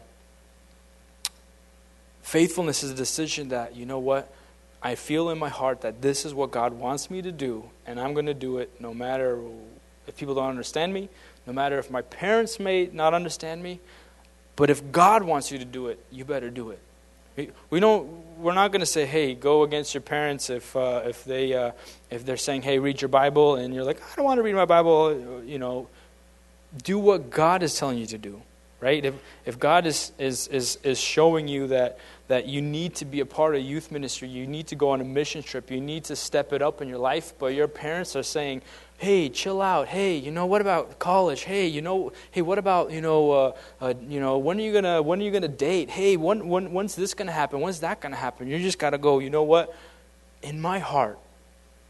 faithfulness 2.29 2.83
is 2.83 2.91
a 2.91 2.95
decision 2.95 3.49
that, 3.49 3.75
you 3.75 3.87
know 3.87 3.99
what? 3.99 4.31
I 4.83 4.97
feel 4.97 5.31
in 5.31 5.39
my 5.39 5.49
heart 5.49 5.81
that 5.81 6.03
this 6.03 6.27
is 6.27 6.35
what 6.35 6.51
God 6.51 6.75
wants 6.75 7.11
me 7.11 7.23
to 7.23 7.33
do, 7.33 7.71
and 7.87 7.99
I'm 7.99 8.13
going 8.13 8.27
to 8.27 8.35
do 8.35 8.59
it 8.59 8.71
no 8.81 8.93
matter 8.93 9.41
if 10.07 10.17
people 10.17 10.35
don't 10.35 10.51
understand 10.51 10.93
me, 10.93 11.09
no 11.47 11.55
matter 11.55 11.79
if 11.79 11.91
my 11.91 12.03
parents 12.03 12.61
may 12.61 12.91
not 12.93 13.15
understand 13.15 13.63
me, 13.63 13.81
but 14.57 14.69
if 14.69 14.93
God 14.93 15.23
wants 15.23 15.51
you 15.51 15.59
to 15.59 15.65
do 15.65 15.89
it, 15.89 15.99
you 16.13 16.27
better 16.27 16.51
do 16.51 16.71
it. 16.71 16.81
We, 17.71 17.81
don't. 17.81 18.07
We're 18.39 18.53
not 18.53 18.73
going 18.73 18.81
to 18.81 18.87
say, 18.87 19.07
"Hey, 19.07 19.35
go 19.35 19.63
against 19.63 19.95
your 19.95 20.01
parents 20.01 20.51
if 20.51 20.75
uh, 20.75 21.03
if 21.05 21.25
they 21.25 21.55
uh, 21.55 21.71
if 22.11 22.27
they're 22.27 22.37
saying, 22.37 22.63
"Hey, 22.63 22.81
read 22.81 23.01
your 23.01 23.09
Bible," 23.09 23.55
and 23.55 23.73
you're 23.73 23.85
like, 23.85 24.03
"I 24.03 24.17
don't 24.17 24.25
want 24.25 24.39
to 24.39 24.43
read 24.43 24.57
my 24.57 24.65
Bible." 24.65 25.45
You 25.47 25.61
know, 25.61 25.87
do 26.83 26.99
what 26.99 27.31
God 27.31 27.63
is 27.63 27.79
telling 27.79 27.99
you 27.99 28.07
to 28.07 28.19
do, 28.19 28.43
right? 28.81 29.05
If 29.05 29.15
if 29.47 29.57
God 29.57 29.87
is 29.87 30.11
is 30.19 30.49
is 30.49 30.79
is 30.83 30.99
showing 30.99 31.47
you 31.47 31.69
that 31.69 32.01
that 32.29 32.47
you 32.47 32.61
need 32.63 32.95
to 32.95 33.05
be 33.05 33.21
a 33.21 33.27
part 33.27 33.55
of 33.55 33.63
youth 33.63 33.91
ministry, 33.91 34.29
you 34.29 34.47
need 34.47 34.67
to 34.69 34.77
go 34.77 34.91
on 34.91 35.01
a 35.01 35.05
mission 35.05 35.43
trip, 35.43 35.71
you 35.71 35.81
need 35.81 36.05
to 36.05 36.15
step 36.15 36.53
it 36.53 36.63
up 36.63 36.81
in 36.81 36.89
your 36.89 36.99
life, 36.99 37.33
but 37.39 37.55
your 37.55 37.67
parents 37.69 38.15
are 38.15 38.23
saying, 38.23 38.63
hey, 38.99 39.29
chill 39.29 39.63
out. 39.63 39.89
Hey, 39.89 40.17
you 40.17 40.31
know, 40.31 40.45
what 40.45 40.61
about 40.61 40.99
college? 40.99 41.43
Hey, 41.43 41.67
you 41.67 41.81
know, 41.81 42.13
hey, 42.31 42.43
what 42.43 42.59
about, 42.59 42.91
you 42.91 43.01
know, 43.01 43.31
uh, 43.31 43.53
uh, 43.81 43.95
you 44.09 44.21
know, 44.21 44.39
when 44.39 44.59
are 44.59 44.63
you 44.63 44.73
gonna, 44.73 45.01
when 45.01 45.21
are 45.21 45.23
you 45.23 45.31
gonna 45.31 45.49
date? 45.49 45.89
Hey, 45.89 46.17
when, 46.17 46.49
when, 46.49 46.73
when's 46.73 46.95
this 46.95 47.15
gonna 47.15 47.33
happen? 47.33 47.61
When's 47.61 47.81
that 47.81 48.01
gonna 48.01 48.17
happen? 48.17 48.49
You 48.49 48.59
just 48.59 48.79
gotta 48.79 48.99
go. 48.99 49.21
You 49.21 49.31
know 49.31 49.45
what? 49.45 49.75
In 50.43 50.61
my 50.61 50.81
heart, 50.81 51.19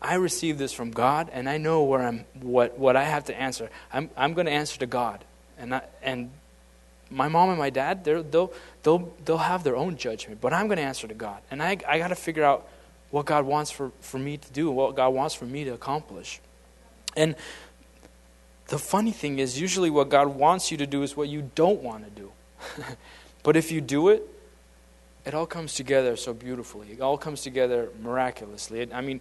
I 0.00 0.14
receive 0.14 0.58
this 0.58 0.72
from 0.72 0.92
God, 0.92 1.30
and 1.32 1.48
I 1.48 1.58
know 1.58 1.82
where 1.82 2.02
I'm, 2.02 2.24
what, 2.40 2.78
what 2.78 2.94
I 2.94 3.04
have 3.04 3.24
to 3.24 3.40
answer. 3.40 3.70
I'm, 3.92 4.10
I'm 4.16 4.34
gonna 4.34 4.50
answer 4.50 4.78
to 4.78 4.86
God, 4.86 5.24
and 5.58 5.74
I, 5.74 5.82
and 6.02 6.30
my 7.10 7.28
mom 7.28 7.50
and 7.50 7.58
my 7.58 7.70
dad, 7.70 8.04
they'll, 8.04 8.52
they'll, 8.82 9.12
they'll 9.24 9.38
have 9.38 9.64
their 9.64 9.76
own 9.76 9.96
judgment, 9.96 10.40
but 10.40 10.52
I'm 10.52 10.66
going 10.66 10.78
to 10.78 10.82
answer 10.82 11.08
to 11.08 11.14
God. 11.14 11.40
And 11.50 11.62
I, 11.62 11.78
I 11.88 11.98
got 11.98 12.08
to 12.08 12.14
figure 12.14 12.44
out 12.44 12.68
what 13.10 13.26
God 13.26 13.44
wants 13.46 13.70
for, 13.70 13.90
for 14.00 14.18
me 14.18 14.36
to 14.36 14.52
do, 14.52 14.70
what 14.70 14.94
God 14.94 15.10
wants 15.10 15.34
for 15.34 15.46
me 15.46 15.64
to 15.64 15.70
accomplish. 15.70 16.40
And 17.16 17.34
the 18.68 18.78
funny 18.78 19.12
thing 19.12 19.38
is, 19.38 19.60
usually 19.60 19.90
what 19.90 20.10
God 20.10 20.28
wants 20.28 20.70
you 20.70 20.76
to 20.76 20.86
do 20.86 21.02
is 21.02 21.16
what 21.16 21.28
you 21.28 21.50
don't 21.54 21.82
want 21.82 22.04
to 22.04 22.10
do. 22.10 22.32
but 23.42 23.56
if 23.56 23.72
you 23.72 23.80
do 23.80 24.08
it, 24.08 24.28
it 25.24 25.34
all 25.34 25.46
comes 25.46 25.74
together 25.74 26.16
so 26.16 26.32
beautifully. 26.32 26.92
It 26.92 27.00
all 27.00 27.18
comes 27.18 27.42
together 27.42 27.90
miraculously. 28.02 28.92
I 28.92 29.00
mean, 29.00 29.20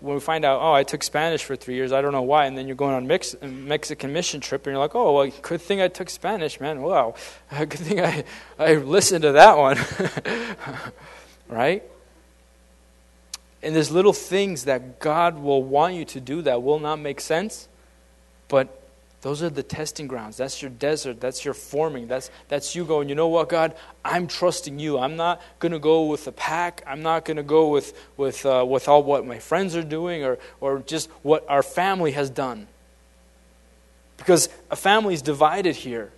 when 0.00 0.14
we 0.14 0.20
find 0.20 0.44
out, 0.44 0.60
oh, 0.60 0.72
I 0.72 0.84
took 0.84 1.02
Spanish 1.02 1.42
for 1.42 1.56
three 1.56 1.74
years, 1.74 1.92
I 1.92 2.00
don't 2.00 2.12
know 2.12 2.22
why, 2.22 2.46
and 2.46 2.56
then 2.56 2.66
you're 2.66 2.76
going 2.76 2.94
on 2.94 3.06
Mex- 3.06 3.34
Mexican 3.42 4.12
mission 4.12 4.40
trip, 4.40 4.66
and 4.66 4.72
you're 4.72 4.80
like, 4.80 4.94
oh, 4.94 5.12
well, 5.12 5.30
good 5.42 5.60
thing 5.60 5.80
I 5.80 5.88
took 5.88 6.08
Spanish, 6.08 6.60
man. 6.60 6.82
Wow, 6.82 7.14
good 7.58 7.72
thing 7.72 8.00
I, 8.00 8.24
I 8.58 8.74
listened 8.74 9.22
to 9.22 9.32
that 9.32 9.56
one. 9.58 9.78
right? 11.48 11.82
And 13.62 13.74
there's 13.74 13.90
little 13.90 14.12
things 14.12 14.64
that 14.64 15.00
God 15.00 15.38
will 15.38 15.62
want 15.64 15.94
you 15.94 16.04
to 16.06 16.20
do 16.20 16.42
that 16.42 16.62
will 16.62 16.78
not 16.78 17.00
make 17.00 17.20
sense, 17.20 17.68
but 18.46 18.87
those 19.20 19.42
are 19.42 19.50
the 19.50 19.64
testing 19.64 20.06
grounds. 20.06 20.36
That's 20.36 20.62
your 20.62 20.70
desert. 20.70 21.20
That's 21.20 21.44
your 21.44 21.54
forming. 21.54 22.06
That's, 22.06 22.30
that's 22.46 22.76
you 22.76 22.84
going, 22.84 23.08
you 23.08 23.16
know 23.16 23.26
what, 23.26 23.48
God? 23.48 23.74
I'm 24.04 24.28
trusting 24.28 24.78
you. 24.78 24.98
I'm 24.98 25.16
not 25.16 25.42
going 25.58 25.72
to 25.72 25.80
go 25.80 26.04
with 26.04 26.24
the 26.24 26.32
pack. 26.32 26.84
I'm 26.86 27.02
not 27.02 27.24
going 27.24 27.36
to 27.36 27.42
go 27.42 27.68
with, 27.68 27.98
with, 28.16 28.46
uh, 28.46 28.64
with 28.68 28.86
all 28.86 29.02
what 29.02 29.26
my 29.26 29.40
friends 29.40 29.74
are 29.74 29.82
doing 29.82 30.24
or, 30.24 30.38
or 30.60 30.78
just 30.80 31.10
what 31.22 31.44
our 31.48 31.64
family 31.64 32.12
has 32.12 32.30
done. 32.30 32.68
Because 34.18 34.48
a 34.70 34.76
family 34.76 35.14
is 35.14 35.22
divided 35.22 35.74
here. 35.74 36.12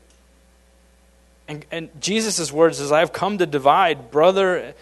And, 1.49 1.65
and 1.71 1.89
Jesus' 2.01 2.53
words 2.53 2.81
is, 2.81 2.93
I've 2.93 3.15
come 3.15 3.39
to 3.39 3.47
divide 3.47 4.11
brother 4.11 4.75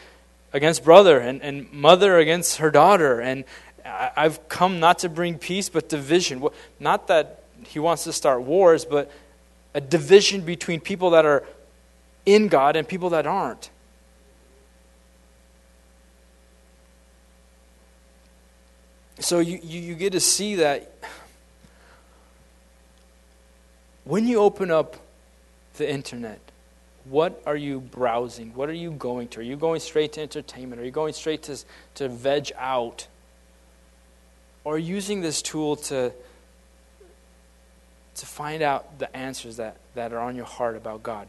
against 0.53 0.85
brother 0.85 1.19
and, 1.19 1.41
and 1.41 1.73
mother 1.73 2.19
against 2.19 2.59
her 2.59 2.73
daughter. 2.73 3.21
And 3.21 3.45
I've 3.85 4.49
come 4.49 4.81
not 4.81 5.01
to 5.01 5.09
bring 5.09 5.39
peace, 5.39 5.69
but 5.69 5.89
division. 5.89 6.47
Not 6.81 7.07
that 7.07 7.43
he 7.67 7.79
wants 7.79 8.05
to 8.05 8.13
start 8.13 8.43
wars, 8.43 8.85
but 8.85 9.11
a 9.75 9.81
division 9.81 10.43
between 10.43 10.81
people 10.81 11.11
that 11.11 11.25
are 11.25 11.45
in 12.27 12.49
God 12.49 12.77
and 12.77 12.87
people 12.87 13.11
that 13.11 13.27
aren't. 13.27 13.71
So 19.21 19.41
you, 19.41 19.59
you, 19.63 19.81
you 19.81 19.95
get 19.95 20.13
to 20.13 20.21
see 20.21 20.57
that 20.57 20.93
when 24.05 24.27
you 24.27 24.39
open 24.39 24.71
up 24.71 24.97
the 25.77 25.91
internet, 25.91 26.41
what 27.05 27.43
are 27.47 27.57
you 27.57 27.81
browsing? 27.81 28.55
What 28.55 28.69
are 28.69 28.75
you 28.75 28.91
going 28.93 29.29
to? 29.29 29.41
Are 29.41 29.43
you 29.43 29.57
going 29.57 29.81
straight 29.81 30.13
to 30.15 30.23
entertainment? 30.23 30.81
Are 30.81 30.85
you 30.85 30.91
going 30.91 31.15
straight 31.15 31.43
to, 31.45 31.59
to 31.95 32.09
veg 32.09 32.53
out? 32.57 33.07
Or 34.65 34.79
using 34.79 35.21
this 35.21 35.41
tool 35.43 35.77
to, 35.77 36.13
to 38.21 38.27
find 38.27 38.63
out 38.63 38.99
the 38.99 39.15
answers 39.17 39.57
that, 39.57 39.77
that 39.95 40.13
are 40.13 40.21
on 40.21 40.37
your 40.37 40.45
heart 40.45 40.77
about 40.77 41.03
God? 41.03 41.29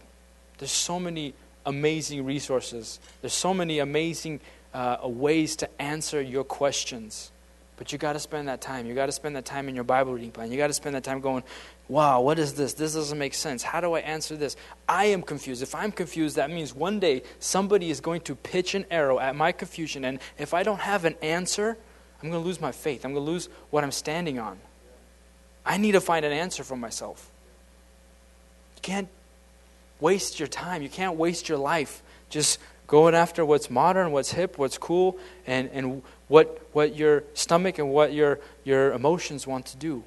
There's 0.57 0.71
so 0.71 0.99
many 0.99 1.33
amazing 1.65 2.25
resources, 2.25 2.99
there's 3.21 3.33
so 3.33 3.53
many 3.53 3.79
amazing 3.79 4.39
uh, 4.73 4.97
ways 5.03 5.55
to 5.57 5.81
answer 5.81 6.21
your 6.21 6.43
questions. 6.43 7.31
But 7.77 7.93
you 7.93 7.97
got 7.97 8.13
to 8.13 8.19
spend 8.19 8.49
that 8.49 8.59
time. 8.59 8.85
You 8.87 8.93
got 8.93 9.05
to 9.05 9.13
spend 9.13 9.37
that 9.37 9.45
time 9.45 9.69
in 9.69 9.75
your 9.75 9.85
Bible 9.85 10.13
reading 10.13 10.31
plan. 10.31 10.51
You 10.51 10.57
got 10.57 10.67
to 10.67 10.73
spend 10.73 10.95
that 10.95 11.03
time 11.05 11.21
going, 11.21 11.43
wow, 11.87 12.19
what 12.19 12.37
is 12.37 12.53
this? 12.53 12.73
This 12.73 12.93
doesn't 12.93 13.17
make 13.17 13.33
sense. 13.33 13.63
How 13.63 13.79
do 13.79 13.93
I 13.93 14.01
answer 14.01 14.35
this? 14.35 14.57
I 14.87 15.05
am 15.05 15.21
confused. 15.21 15.63
If 15.63 15.73
I'm 15.73 15.93
confused, 15.93 16.35
that 16.35 16.51
means 16.51 16.75
one 16.75 16.99
day 16.99 17.23
somebody 17.39 17.89
is 17.89 18.01
going 18.01 18.19
to 18.21 18.35
pitch 18.35 18.75
an 18.75 18.85
arrow 18.91 19.17
at 19.17 19.33
my 19.33 19.53
confusion. 19.53 20.03
And 20.03 20.19
if 20.37 20.53
I 20.53 20.63
don't 20.63 20.81
have 20.81 21.05
an 21.05 21.15
answer, 21.21 21.77
I'm 22.21 22.29
going 22.29 22.43
to 22.43 22.45
lose 22.45 22.59
my 22.59 22.73
faith. 22.73 23.05
I'm 23.05 23.13
going 23.13 23.25
to 23.25 23.31
lose 23.31 23.47
what 23.69 23.85
I'm 23.85 23.93
standing 23.93 24.39
on. 24.39 24.59
I 25.65 25.77
need 25.77 25.93
to 25.93 26.01
find 26.01 26.25
an 26.25 26.31
answer 26.31 26.63
for 26.63 26.75
myself. 26.75 27.29
You 28.75 28.81
can't 28.81 29.09
waste 29.99 30.39
your 30.39 30.47
time. 30.47 30.81
You 30.81 30.89
can't 30.89 31.17
waste 31.17 31.49
your 31.49 31.57
life 31.57 32.01
just 32.29 32.59
going 32.87 33.13
after 33.13 33.45
what's 33.45 33.69
modern, 33.69 34.11
what's 34.11 34.31
hip, 34.31 34.57
what's 34.57 34.77
cool, 34.77 35.17
and, 35.45 35.69
and 35.71 36.01
what, 36.27 36.59
what 36.73 36.95
your 36.95 37.23
stomach 37.33 37.77
and 37.77 37.91
what 37.91 38.13
your, 38.13 38.39
your 38.63 38.93
emotions 38.93 39.45
want 39.45 39.67
to 39.67 39.77
do. 39.77 40.03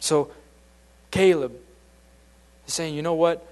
So, 0.00 0.30
Caleb 1.10 1.52
is 2.66 2.74
saying, 2.74 2.94
you 2.94 3.02
know 3.02 3.14
what? 3.14 3.46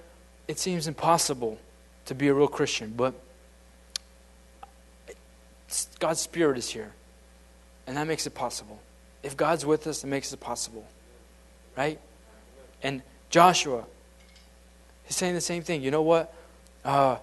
It 0.47 0.59
seems 0.59 0.87
impossible 0.87 1.59
to 2.05 2.15
be 2.15 2.29
a 2.29 2.35
real 2.35 2.49
Christian, 2.49 2.93
but 2.97 3.15
God's 5.99 6.21
Spirit 6.21 6.59
is 6.59 6.69
here. 6.69 6.93
And 7.87 7.97
that 7.97 8.07
makes 8.07 8.27
it 8.27 8.35
possible. 8.35 8.81
If 9.27 9.37
God's 9.37 9.67
with 9.67 9.87
us, 9.87 10.05
it 10.05 10.07
makes 10.07 10.33
it 10.33 10.41
possible. 10.41 10.87
Right? 11.77 12.01
And 12.83 13.03
Joshua 13.29 13.85
He's 15.07 15.17
saying 15.17 15.35
the 15.35 15.41
same 15.41 15.63
thing. 15.63 15.83
You 15.83 15.91
know 15.91 16.03
what? 16.03 16.35
Uh, 16.85 17.19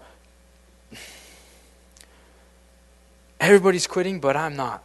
everybody's 3.39 3.87
quitting, 3.87 4.19
but 4.19 4.35
I'm 4.35 4.55
not. 4.55 4.81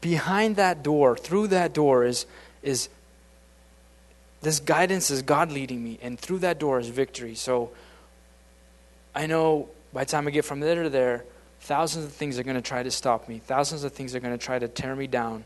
Behind 0.00 0.56
that 0.56 0.82
door, 0.82 1.16
through 1.16 1.48
that 1.48 1.72
door, 1.72 2.04
is, 2.04 2.26
is 2.62 2.90
this 4.42 4.60
guidance 4.60 5.10
is 5.10 5.22
God 5.22 5.50
leading 5.50 5.82
me, 5.82 5.98
and 6.02 6.18
through 6.20 6.40
that 6.40 6.58
door 6.58 6.78
is 6.78 6.88
victory. 6.88 7.34
So 7.34 7.70
I 9.14 9.26
know 9.26 9.70
by 9.94 10.04
the 10.04 10.10
time 10.10 10.28
I 10.28 10.30
get 10.30 10.44
from 10.44 10.60
there 10.60 10.82
to 10.82 10.90
there, 10.90 11.24
thousands 11.60 12.04
of 12.04 12.12
things 12.12 12.38
are 12.38 12.42
going 12.42 12.56
to 12.56 12.62
try 12.62 12.82
to 12.82 12.90
stop 12.90 13.26
me. 13.26 13.38
Thousands 13.38 13.84
of 13.84 13.92
things 13.92 14.14
are 14.14 14.20
going 14.20 14.36
to 14.36 14.44
try 14.44 14.58
to 14.58 14.68
tear 14.68 14.94
me 14.94 15.06
down. 15.06 15.44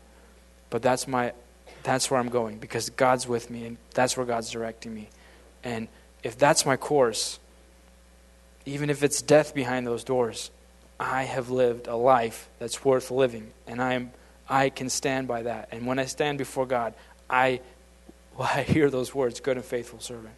But 0.73 0.81
that's 0.81 1.07
my 1.07 1.33
that's 1.83 2.09
where 2.09 2.19
I'm 2.19 2.29
going 2.29 2.57
because 2.57 2.89
God's 2.89 3.27
with 3.27 3.51
me 3.51 3.67
and 3.67 3.77
that's 3.93 4.17
where 4.17 4.25
God's 4.25 4.49
directing 4.49 4.91
me. 4.91 5.07
And 5.63 5.87
if 6.23 6.35
that's 6.35 6.65
my 6.65 6.77
course, 6.77 7.37
even 8.65 8.89
if 8.89 9.03
it's 9.03 9.21
death 9.21 9.53
behind 9.53 9.85
those 9.85 10.03
doors, 10.03 10.49
I 10.99 11.25
have 11.25 11.51
lived 11.51 11.85
a 11.85 11.95
life 11.95 12.49
that's 12.57 12.83
worth 12.83 13.11
living. 13.11 13.51
And 13.67 13.83
I, 13.83 13.93
am, 13.93 14.11
I 14.49 14.69
can 14.69 14.89
stand 14.89 15.27
by 15.27 15.43
that. 15.43 15.69
And 15.71 15.85
when 15.85 15.99
I 15.99 16.05
stand 16.05 16.39
before 16.39 16.65
God, 16.65 16.95
I, 17.29 17.59
well, 18.35 18.49
I 18.55 18.63
hear 18.63 18.89
those 18.89 19.13
words 19.13 19.41
good 19.41 19.57
and 19.57 19.65
faithful 19.65 19.99
servant. 19.99 20.33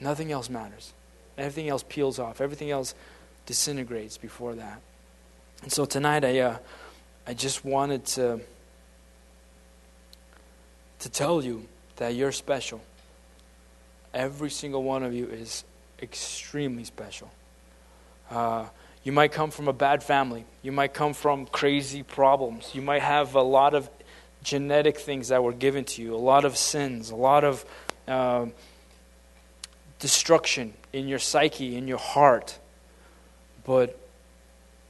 Nothing 0.00 0.30
else 0.30 0.48
matters. 0.48 0.92
Everything 1.36 1.68
else 1.68 1.84
peels 1.88 2.20
off, 2.20 2.40
everything 2.40 2.70
else 2.70 2.94
disintegrates 3.46 4.16
before 4.16 4.54
that. 4.54 4.80
And 5.64 5.72
so 5.72 5.86
tonight, 5.86 6.24
I, 6.24 6.38
uh, 6.38 6.58
I 7.26 7.34
just 7.34 7.64
wanted 7.64 8.04
to, 8.06 8.42
to 11.00 11.08
tell 11.10 11.42
you 11.42 11.66
that 11.96 12.14
you're 12.14 12.32
special. 12.32 12.80
Every 14.14 14.50
single 14.50 14.82
one 14.82 15.02
of 15.02 15.12
you 15.12 15.26
is 15.26 15.64
extremely 16.00 16.84
special. 16.84 17.30
Uh, 18.30 18.66
you 19.04 19.12
might 19.12 19.32
come 19.32 19.50
from 19.50 19.68
a 19.68 19.72
bad 19.72 20.02
family. 20.02 20.44
You 20.62 20.72
might 20.72 20.92
come 20.92 21.14
from 21.14 21.46
crazy 21.46 22.02
problems. 22.02 22.74
You 22.74 22.82
might 22.82 23.02
have 23.02 23.34
a 23.34 23.42
lot 23.42 23.74
of 23.74 23.88
genetic 24.42 24.98
things 24.98 25.28
that 25.28 25.42
were 25.42 25.52
given 25.52 25.84
to 25.84 26.02
you, 26.02 26.14
a 26.14 26.16
lot 26.16 26.44
of 26.44 26.56
sins, 26.56 27.10
a 27.10 27.16
lot 27.16 27.44
of 27.44 27.64
uh, 28.08 28.46
destruction 29.98 30.74
in 30.92 31.08
your 31.08 31.18
psyche, 31.18 31.76
in 31.76 31.88
your 31.88 31.98
heart. 31.98 32.58
But 33.64 33.98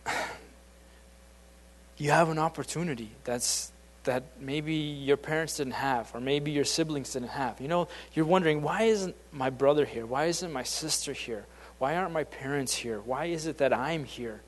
you 1.96 2.11
have 2.11 2.28
an 2.28 2.38
opportunity 2.38 3.11
that's 3.24 3.72
that 4.07 4.24
maybe 4.40 4.74
your 4.74 5.16
parents 5.16 5.59
didn't 5.59 5.74
have, 5.74 6.12
or 6.14 6.20
maybe 6.20 6.50
your 6.50 6.64
siblings 6.64 7.12
didn't 7.12 7.28
have. 7.28 7.61
You 7.61 7.68
know, 7.68 7.88
you're 8.14 8.24
wondering, 8.24 8.62
why 8.62 8.84
isn't 8.84 9.14
my 9.30 9.50
brother 9.50 9.84
here? 9.84 10.07
Why 10.07 10.24
isn't 10.24 10.52
my 10.52 10.62
sister 10.62 11.12
here? 11.12 11.44
Why 11.78 11.96
aren't 11.96 12.12
my 12.12 12.24
parents 12.24 12.74
here? 12.74 13.00
Why 13.00 13.26
is 13.26 13.46
it 13.46 13.59
that 13.59 13.72
I'm 13.72 14.04
here? 14.04 14.40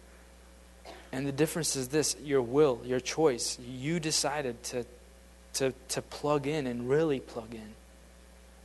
And 1.13 1.27
the 1.27 1.33
difference 1.33 1.77
is 1.77 1.89
this 1.89 2.17
your 2.23 2.43
will, 2.43 2.81
your 2.85 3.01
choice. 3.01 3.59
You 3.61 4.01
decided 4.01 4.63
to, 4.65 4.87
to, 5.55 5.75
to 5.91 6.03
plug 6.03 6.47
in 6.47 6.67
and 6.67 6.89
really 6.89 7.21
plug 7.21 7.55
in. 7.55 7.75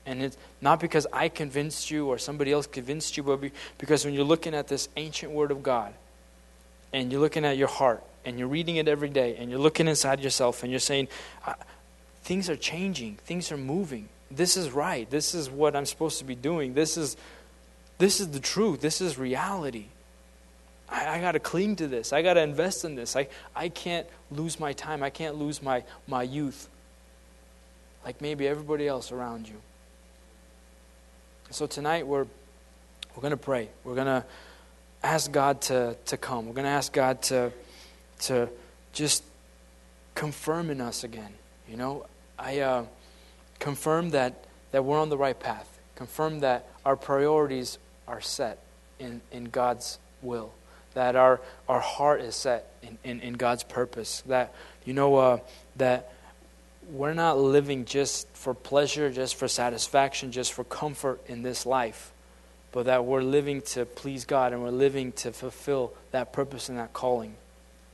And 0.05 0.21
it's 0.21 0.37
not 0.61 0.79
because 0.79 1.07
I 1.13 1.29
convinced 1.29 1.89
you 1.89 2.07
or 2.07 2.17
somebody 2.17 2.51
else 2.51 2.67
convinced 2.67 3.15
you, 3.15 3.23
but 3.23 3.39
because 3.77 4.03
when 4.05 4.13
you're 4.13 4.25
looking 4.25 4.53
at 4.53 4.67
this 4.67 4.89
ancient 4.97 5.31
word 5.31 5.51
of 5.51 5.63
God 5.63 5.93
and 6.91 7.11
you're 7.11 7.21
looking 7.21 7.45
at 7.45 7.57
your 7.57 7.69
heart 7.69 8.03
and 8.25 8.39
you're 8.39 8.47
reading 8.47 8.77
it 8.77 8.87
every 8.87 9.09
day 9.09 9.35
and 9.37 9.49
you're 9.49 9.59
looking 9.59 9.87
inside 9.87 10.19
yourself 10.19 10.63
and 10.63 10.71
you're 10.71 10.79
saying, 10.79 11.07
things 12.23 12.49
are 12.49 12.55
changing, 12.55 13.15
things 13.25 13.51
are 13.51 13.57
moving. 13.57 14.09
This 14.31 14.57
is 14.57 14.71
right. 14.71 15.09
This 15.09 15.35
is 15.35 15.49
what 15.49 15.75
I'm 15.75 15.85
supposed 15.85 16.19
to 16.19 16.25
be 16.25 16.35
doing. 16.35 16.73
This 16.73 16.97
is, 16.97 17.17
this 17.97 18.19
is 18.19 18.29
the 18.29 18.39
truth. 18.39 18.81
This 18.81 19.01
is 19.01 19.17
reality. 19.17 19.85
I, 20.89 21.17
I 21.17 21.21
got 21.21 21.33
to 21.33 21.39
cling 21.39 21.75
to 21.77 21.87
this. 21.87 22.13
I 22.13 22.21
got 22.21 22.33
to 22.33 22.41
invest 22.41 22.85
in 22.85 22.95
this. 22.95 23.15
I, 23.15 23.27
I 23.55 23.69
can't 23.69 24.07
lose 24.31 24.59
my 24.59 24.73
time. 24.73 25.03
I 25.03 25.09
can't 25.09 25.35
lose 25.35 25.61
my, 25.61 25.83
my 26.07 26.23
youth 26.23 26.69
like 28.05 28.21
maybe 28.21 28.47
everybody 28.47 28.87
else 28.87 29.11
around 29.11 29.47
you. 29.47 29.55
So 31.49 31.67
tonight 31.67 32.05
we're, 32.07 32.25
we're 33.15 33.21
going 33.21 33.31
to 33.31 33.37
pray. 33.37 33.69
We're 33.83 33.95
going 33.95 34.07
to 34.07 34.25
ask 35.03 35.31
God 35.31 35.61
to, 35.63 35.95
to 36.07 36.17
come. 36.17 36.47
We're 36.47 36.53
going 36.53 36.65
to 36.65 36.71
ask 36.71 36.91
God 36.91 37.21
to 37.23 37.51
to 38.23 38.49
just 38.91 39.23
confirm 40.15 40.69
in 40.69 40.81
us 40.81 41.03
again. 41.03 41.33
You 41.67 41.77
know, 41.77 42.05
I 42.37 42.59
uh, 42.59 42.85
confirm 43.59 44.11
that, 44.11 44.45
that 44.71 44.85
we're 44.85 44.99
on 44.99 45.09
the 45.09 45.17
right 45.17 45.39
path, 45.39 45.79
confirm 45.95 46.41
that 46.41 46.67
our 46.85 46.95
priorities 46.95 47.77
are 48.07 48.21
set 48.21 48.59
in, 48.99 49.21
in 49.31 49.45
God's 49.45 49.99
will, 50.21 50.53
that 50.93 51.15
our, 51.15 51.41
our 51.67 51.79
heart 51.79 52.21
is 52.21 52.35
set 52.35 52.71
in, 52.81 52.97
in, 53.03 53.19
in 53.21 53.33
God's 53.33 53.63
purpose, 53.63 54.21
that, 54.27 54.53
you 54.85 54.93
know, 54.93 55.15
uh, 55.15 55.39
that 55.77 56.11
we're 56.91 57.13
not 57.13 57.37
living 57.37 57.85
just 57.85 58.27
for 58.33 58.53
pleasure, 58.53 59.09
just 59.09 59.35
for 59.35 59.47
satisfaction, 59.47 60.31
just 60.31 60.53
for 60.53 60.63
comfort 60.63 61.21
in 61.27 61.41
this 61.41 61.65
life, 61.65 62.11
but 62.71 62.85
that 62.85 63.05
we're 63.05 63.21
living 63.21 63.61
to 63.61 63.85
please 63.85 64.25
God 64.25 64.53
and 64.53 64.61
we're 64.61 64.69
living 64.69 65.11
to 65.13 65.31
fulfill 65.31 65.93
that 66.11 66.33
purpose 66.33 66.69
and 66.69 66.77
that 66.77 66.93
calling. 66.93 67.35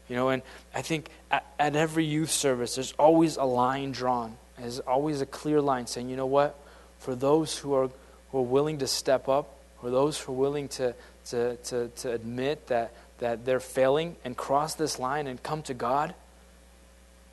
You 0.10 0.16
know, 0.16 0.30
and 0.30 0.42
I 0.74 0.82
think 0.82 1.10
at, 1.30 1.46
at 1.60 1.76
every 1.76 2.04
youth 2.04 2.32
service, 2.32 2.76
there's 2.76 2.94
always 2.94 3.38
a 3.38 3.44
line 3.44 3.92
drawn. 3.92 4.38
There's 4.58 4.80
always 4.80 5.22
a 5.22 5.26
clear 5.26 5.62
line 5.62 5.88
saying, 5.88 6.10
you 6.10 6.18
know 6.18 6.26
what? 6.26 6.60
For 6.98 7.16
those 7.16 7.58
who 7.58 7.74
are, 7.74 7.90
who 8.32 8.40
are 8.40 8.44
willing 8.44 8.80
to 8.80 8.88
step 8.88 9.30
up, 9.30 9.56
for 9.80 9.90
those 9.90 10.20
who 10.20 10.34
are 10.34 10.36
willing 10.36 10.68
to, 10.70 10.96
to, 11.28 11.56
to, 11.56 11.88
to 11.88 12.12
admit 12.12 12.68
that, 12.68 12.94
that 13.20 13.46
they're 13.46 13.60
failing 13.60 14.16
and 14.26 14.36
cross 14.36 14.74
this 14.74 15.00
line 15.00 15.28
and 15.28 15.42
come 15.42 15.62
to 15.64 15.74
God, 15.74 16.16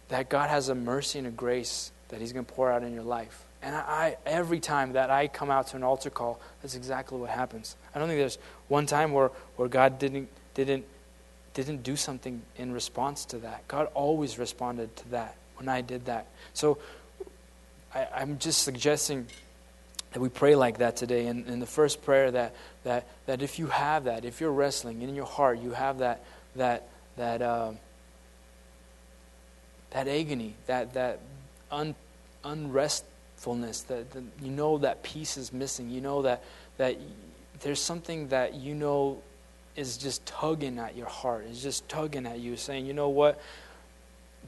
that 0.09 0.29
God 0.29 0.51
has 0.51 0.69
a 0.69 0.75
mercy 0.75 1.19
and 1.19 1.27
a 1.27 1.33
grace 1.33 1.91
that 2.11 2.21
He's 2.21 2.33
going 2.33 2.45
to 2.45 2.53
pour 2.53 2.71
out 2.71 2.85
in 2.85 2.93
your 2.93 3.03
life. 3.03 3.45
And 3.63 3.75
I, 3.75 3.81
I, 3.81 4.17
every 4.27 4.61
time 4.61 4.93
that 4.93 5.11
I 5.11 5.27
come 5.27 5.51
out 5.51 5.69
to 5.69 5.77
an 5.77 5.83
altar 5.83 6.11
call, 6.11 6.39
that's 6.63 6.77
exactly 6.77 7.19
what 7.19 7.31
happens. 7.31 7.75
I 7.95 7.99
don't 7.99 8.07
think 8.07 8.21
there's 8.21 8.39
one 8.69 8.87
time 8.87 9.13
where, 9.13 9.33
where 9.57 9.67
God 9.67 9.99
didn't, 9.99 10.29
didn't 10.55 10.85
didn't 11.65 11.83
do 11.83 11.97
something 11.97 12.43
in 12.57 12.73
response 12.73 13.25
to 13.25 13.39
that. 13.39 13.67
God 13.67 13.89
always 13.95 14.39
responded 14.39 14.95
to 14.97 15.09
that 15.09 15.37
when 15.57 15.69
I 15.69 15.81
did 15.81 16.05
that. 16.05 16.27
So 16.53 16.79
I, 17.95 18.23
am 18.23 18.39
just 18.39 18.63
suggesting 18.63 19.27
that 20.13 20.21
we 20.21 20.29
pray 20.29 20.55
like 20.55 20.79
that 20.79 20.97
today. 20.97 21.27
And 21.29 21.47
in 21.47 21.59
the 21.59 21.67
first 21.67 22.05
prayer, 22.05 22.31
that, 22.31 22.55
that, 22.85 23.09
that 23.25 23.41
if 23.41 23.59
you 23.59 23.69
have 23.69 24.05
that, 24.05 24.27
if 24.27 24.39
you're 24.39 24.53
wrestling 24.53 25.01
in 25.01 25.15
your 25.15 25.25
heart, 25.25 25.59
you 25.59 25.71
have 25.71 25.99
that, 25.99 26.23
that, 26.57 26.89
that, 27.17 27.41
uh, 27.41 27.73
that 29.91 30.09
agony, 30.09 30.55
that, 30.67 30.93
that 30.93 31.21
un, 31.71 31.95
unrestfulness, 32.45 33.87
that, 33.87 34.11
that 34.11 34.25
you 34.43 34.51
know 34.51 34.77
that 34.77 35.03
peace 35.03 35.39
is 35.39 35.55
missing. 35.55 35.89
You 35.89 36.03
know 36.03 36.21
that, 36.21 36.45
that 36.77 36.99
there's 37.61 37.81
something 37.81 38.29
that 38.29 38.55
you 38.55 38.75
know 38.75 39.23
is 39.77 39.97
just 39.99 40.25
tugging 40.27 40.79
at 40.79 40.97
your 40.97 41.07
heart, 41.07 41.47
is 41.47 41.63
just 41.63 41.89
tugging 41.89 42.27
at 42.27 42.41
you, 42.41 42.57
saying, 42.57 42.87
you 42.87 42.95
know 42.95 43.11
what? 43.11 43.41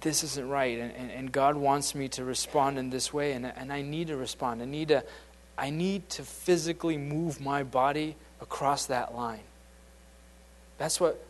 This 0.01 0.25
isn't 0.25 0.49
right. 0.49 0.79
And, 0.79 0.93
and, 0.93 1.11
and 1.11 1.33
God 1.33 1.57
wants 1.57 1.95
me 1.95 2.09
to 2.09 2.25
respond 2.25 2.79
in 2.79 2.91
this 2.91 3.13
way, 3.13 3.33
and, 3.33 3.47
and 3.47 3.73
I 3.73 3.83
need 3.83 4.09
to 4.09 4.17
respond. 4.17 4.63
I 4.63 4.65
need 4.65 4.89
to, 4.89 5.05
I 5.57 5.71
need 5.71 6.09
to 6.11 6.23
physically 6.23 6.97
move 6.97 7.41
my 7.41 7.63
body 7.63 8.17
across 8.41 8.87
that 8.87 9.15
line. 9.15 9.41
That's 10.79 11.01
what 11.01 11.23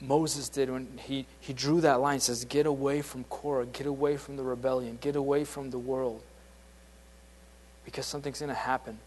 Moses 0.00 0.48
did 0.48 0.70
when 0.70 0.98
he, 0.98 1.26
he 1.40 1.52
drew 1.52 1.80
that 1.82 2.00
line. 2.00 2.16
He 2.16 2.20
says, 2.20 2.44
Get 2.44 2.66
away 2.66 3.02
from 3.02 3.24
Korah, 3.24 3.66
get 3.66 3.86
away 3.86 4.16
from 4.16 4.36
the 4.36 4.42
rebellion, 4.42 4.98
get 5.00 5.16
away 5.16 5.44
from 5.44 5.70
the 5.70 5.78
world. 5.78 6.22
Because 7.84 8.06
something's 8.06 8.40
going 8.40 8.48
to 8.48 8.54
happen. 8.54 8.98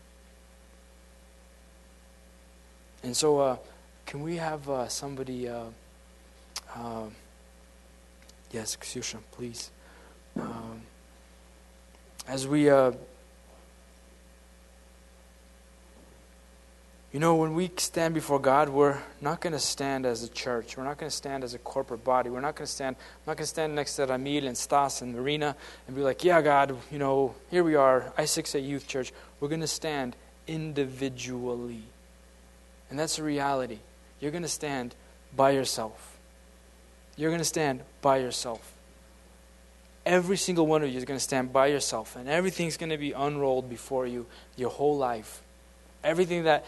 And 3.03 3.17
so, 3.17 3.39
uh, 3.39 3.57
can 4.07 4.23
we 4.23 4.37
have 4.37 4.67
uh, 4.67 4.87
somebody? 4.87 5.47
Uh, 5.47 5.65
uh 6.75 7.03
yes, 8.51 8.75
Ksusha, 8.75 9.19
please. 9.31 9.69
Um, 10.39 10.81
as 12.27 12.47
we 12.47 12.69
uh, 12.69 12.91
You 17.13 17.21
know, 17.21 17.35
when 17.35 17.55
we 17.55 17.71
stand 17.77 18.13
before 18.13 18.37
God, 18.37 18.67
we're 18.69 18.99
not 19.21 19.39
going 19.39 19.53
to 19.53 19.59
stand 19.59 20.05
as 20.05 20.23
a 20.23 20.27
church. 20.27 20.75
We're 20.75 20.83
not 20.83 20.97
going 20.97 21.09
to 21.09 21.15
stand 21.15 21.43
as 21.43 21.53
a 21.53 21.57
corporate 21.57 22.03
body. 22.03 22.29
We're 22.29 22.41
not 22.41 22.55
going 22.55 22.67
to 22.67 22.71
stand. 22.71 22.95
I'm 22.99 23.31
not 23.31 23.37
going 23.37 23.45
to 23.45 23.49
stand 23.49 23.73
next 23.73 23.95
to 23.95 24.05
Ramil 24.05 24.45
and 24.45 24.57
Stas 24.57 25.01
and 25.01 25.15
Marina 25.15 25.55
and 25.87 25.95
be 25.95 26.03
like, 26.03 26.23
"Yeah, 26.23 26.41
God, 26.41 26.77
you 26.91 26.99
know, 26.99 27.33
here 27.49 27.63
we 27.63 27.75
are, 27.75 28.13
I6A 28.17 28.63
Youth 28.63 28.87
Church." 28.87 29.13
We're 29.39 29.47
going 29.47 29.61
to 29.61 29.67
stand 29.67 30.15
individually, 30.47 31.81
and 32.89 32.99
that's 32.99 33.17
a 33.17 33.23
reality. 33.23 33.79
You're 34.19 34.31
going 34.31 34.43
to 34.43 34.49
stand 34.49 34.95
by 35.35 35.51
yourself. 35.51 36.17
You're 37.15 37.29
going 37.29 37.41
to 37.41 37.45
stand 37.45 37.81
by 38.01 38.17
yourself. 38.17 38.73
Every 40.05 40.37
single 40.37 40.65
one 40.65 40.83
of 40.83 40.89
you 40.89 40.97
is 40.97 41.05
going 41.05 41.17
to 41.17 41.23
stand 41.23 41.51
by 41.51 41.67
yourself, 41.67 42.15
and 42.15 42.29
everything's 42.29 42.77
going 42.77 42.91
to 42.91 42.97
be 42.97 43.11
unrolled 43.11 43.69
before 43.69 44.07
you 44.07 44.25
your 44.55 44.69
whole 44.69 44.97
life. 44.97 45.41
Everything 46.03 46.43
that 46.43 46.65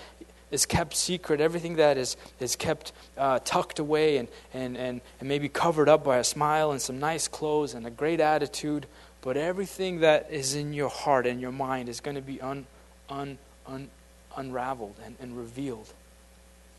is 0.51 0.65
kept 0.65 0.95
secret, 0.95 1.39
everything 1.39 1.75
that 1.75 1.97
is, 1.97 2.17
is 2.39 2.55
kept 2.55 2.91
uh, 3.17 3.39
tucked 3.45 3.79
away 3.79 4.17
and, 4.17 4.27
and, 4.53 4.75
and, 4.77 5.01
and 5.19 5.29
maybe 5.29 5.47
covered 5.47 5.87
up 5.87 6.03
by 6.03 6.17
a 6.17 6.23
smile 6.23 6.71
and 6.71 6.81
some 6.81 6.99
nice 6.99 7.27
clothes 7.27 7.73
and 7.73 7.85
a 7.85 7.91
great 7.91 8.19
attitude, 8.19 8.87
but 9.21 9.37
everything 9.37 9.99
that 9.99 10.27
is 10.31 10.55
in 10.55 10.73
your 10.73 10.89
heart 10.89 11.27
and 11.27 11.39
your 11.39 11.51
mind 11.51 11.87
is 11.87 11.99
going 11.99 12.15
to 12.15 12.21
be 12.21 12.41
un, 12.41 12.65
un, 13.09 13.37
un, 13.67 13.89
unraveled 14.35 14.95
and, 15.05 15.15
and 15.21 15.37
revealed. 15.37 15.93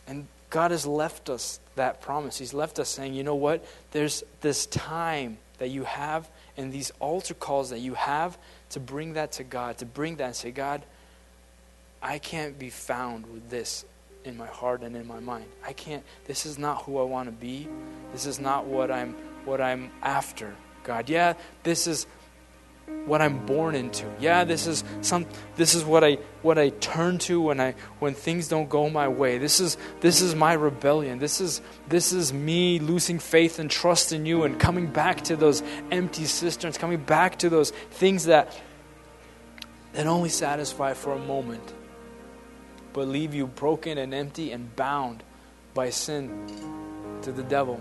And 0.07 0.27
God 0.51 0.73
has 0.73 0.85
left 0.87 1.31
us 1.31 1.61
that 1.77 2.03
promise. 2.03 2.39
He's 2.39 2.53
left 2.53 2.79
us 2.79 2.89
saying, 2.89 3.15
you 3.15 3.23
know 3.23 3.37
what? 3.37 3.65
There's 3.93 4.25
this 4.41 4.67
time 4.67 5.39
that 5.59 5.69
you 5.69 5.85
have 5.85 6.29
and 6.57 6.73
these 6.73 6.93
altar 7.01 7.35
calls 7.35 7.71
that 7.71 7.79
you 7.79 7.95
have 7.95 8.37
to 8.71 8.81
bring 8.81 9.15
that 9.15 9.33
to 9.33 9.45
God, 9.45 9.79
to 9.79 9.87
bring 9.87 10.17
that 10.17 10.25
and 10.25 10.37
say, 10.37 10.51
God, 10.51 10.83
I 12.03 12.19
can't 12.19 12.59
be 12.59 12.71
found 12.71 13.27
with 13.33 13.49
this 13.51 13.85
in 14.25 14.37
my 14.37 14.47
heart 14.47 14.83
and 14.83 14.97
in 14.97 15.07
my 15.07 15.21
mind. 15.21 15.47
I 15.67 15.73
can't 15.73 16.03
this 16.27 16.45
is 16.47 16.59
not 16.59 16.83
who 16.83 16.99
I 16.99 17.03
want 17.05 17.29
to 17.29 17.33
be. 17.33 17.69
This 18.13 18.27
is 18.27 18.41
not 18.41 18.67
what 18.67 18.91
I'm 18.91 19.15
what 19.45 19.61
I'm 19.61 19.91
after. 20.03 20.55
God, 20.83 21.09
yeah, 21.09 21.35
this 21.63 21.87
is 21.87 22.07
what 23.07 23.21
I'm 23.21 23.45
born 23.47 23.75
into. 23.75 24.07
Yeah, 24.21 24.45
this 24.45 24.67
is 24.67 24.85
some 25.01 25.27
this 25.57 25.75
is 25.75 25.85
what 25.85 26.05
I 26.05 26.19
what 26.43 26.59
I 26.59 26.69
turn 26.69 27.19
to 27.19 27.41
when 27.41 27.61
I 27.61 27.75
when 27.99 28.15
things 28.15 28.49
don't 28.49 28.69
go 28.69 28.89
my 28.91 29.09
way. 29.09 29.39
This 29.39 29.61
is 29.61 29.77
this 30.01 30.21
is 30.21 30.35
my 30.35 30.53
rebellion. 30.53 31.19
This 31.19 31.41
is 31.41 31.61
this 31.89 32.13
is 32.13 32.33
me 32.33 32.79
losing 32.79 33.19
faith 33.19 33.59
and 33.59 33.71
trust 33.71 34.13
in 34.13 34.27
you 34.27 34.45
and 34.45 34.59
coming 34.61 34.87
back 34.87 35.23
to 35.25 35.37
those 35.37 35.63
empty 35.91 36.25
cisterns, 36.25 36.79
coming 36.79 36.99
back 36.99 37.39
to 37.39 37.49
those 37.49 37.71
things 37.91 38.27
that 38.27 38.59
that 39.93 40.07
only 40.07 40.29
satisfy 40.29 40.95
for 40.95 41.13
a 41.13 41.19
moment 41.19 41.75
but 42.93 43.09
leave 43.09 43.35
you 43.35 43.47
broken 43.47 43.99
and 43.99 44.13
empty 44.13 44.53
and 44.53 44.75
bound 44.77 45.23
by 45.75 45.91
sin 45.91 46.49
to 47.23 47.33
the 47.33 47.43
devil. 47.43 47.81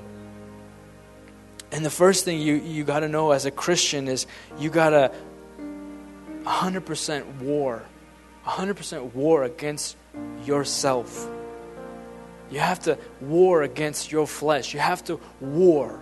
And 1.72 1.86
the 1.86 1.90
first 1.90 2.26
thing 2.26 2.42
you, 2.42 2.56
you 2.56 2.84
got 2.84 3.02
to 3.02 3.08
know 3.08 3.32
as 3.32 3.46
a 3.46 3.52
Christian 3.52 4.08
is 4.08 4.26
you 4.58 4.70
got 4.70 4.90
to 4.90 5.12
100% 6.44 7.42
war, 7.42 7.84
100% 8.46 9.14
war 9.14 9.44
against 9.44 9.96
yourself. 10.46 11.30
You 12.50 12.60
have 12.60 12.80
to 12.82 12.98
war 13.22 13.62
against 13.62 14.12
your 14.12 14.26
flesh. 14.26 14.74
You 14.74 14.80
have 14.80 15.04
to 15.06 15.20
war 15.40 16.00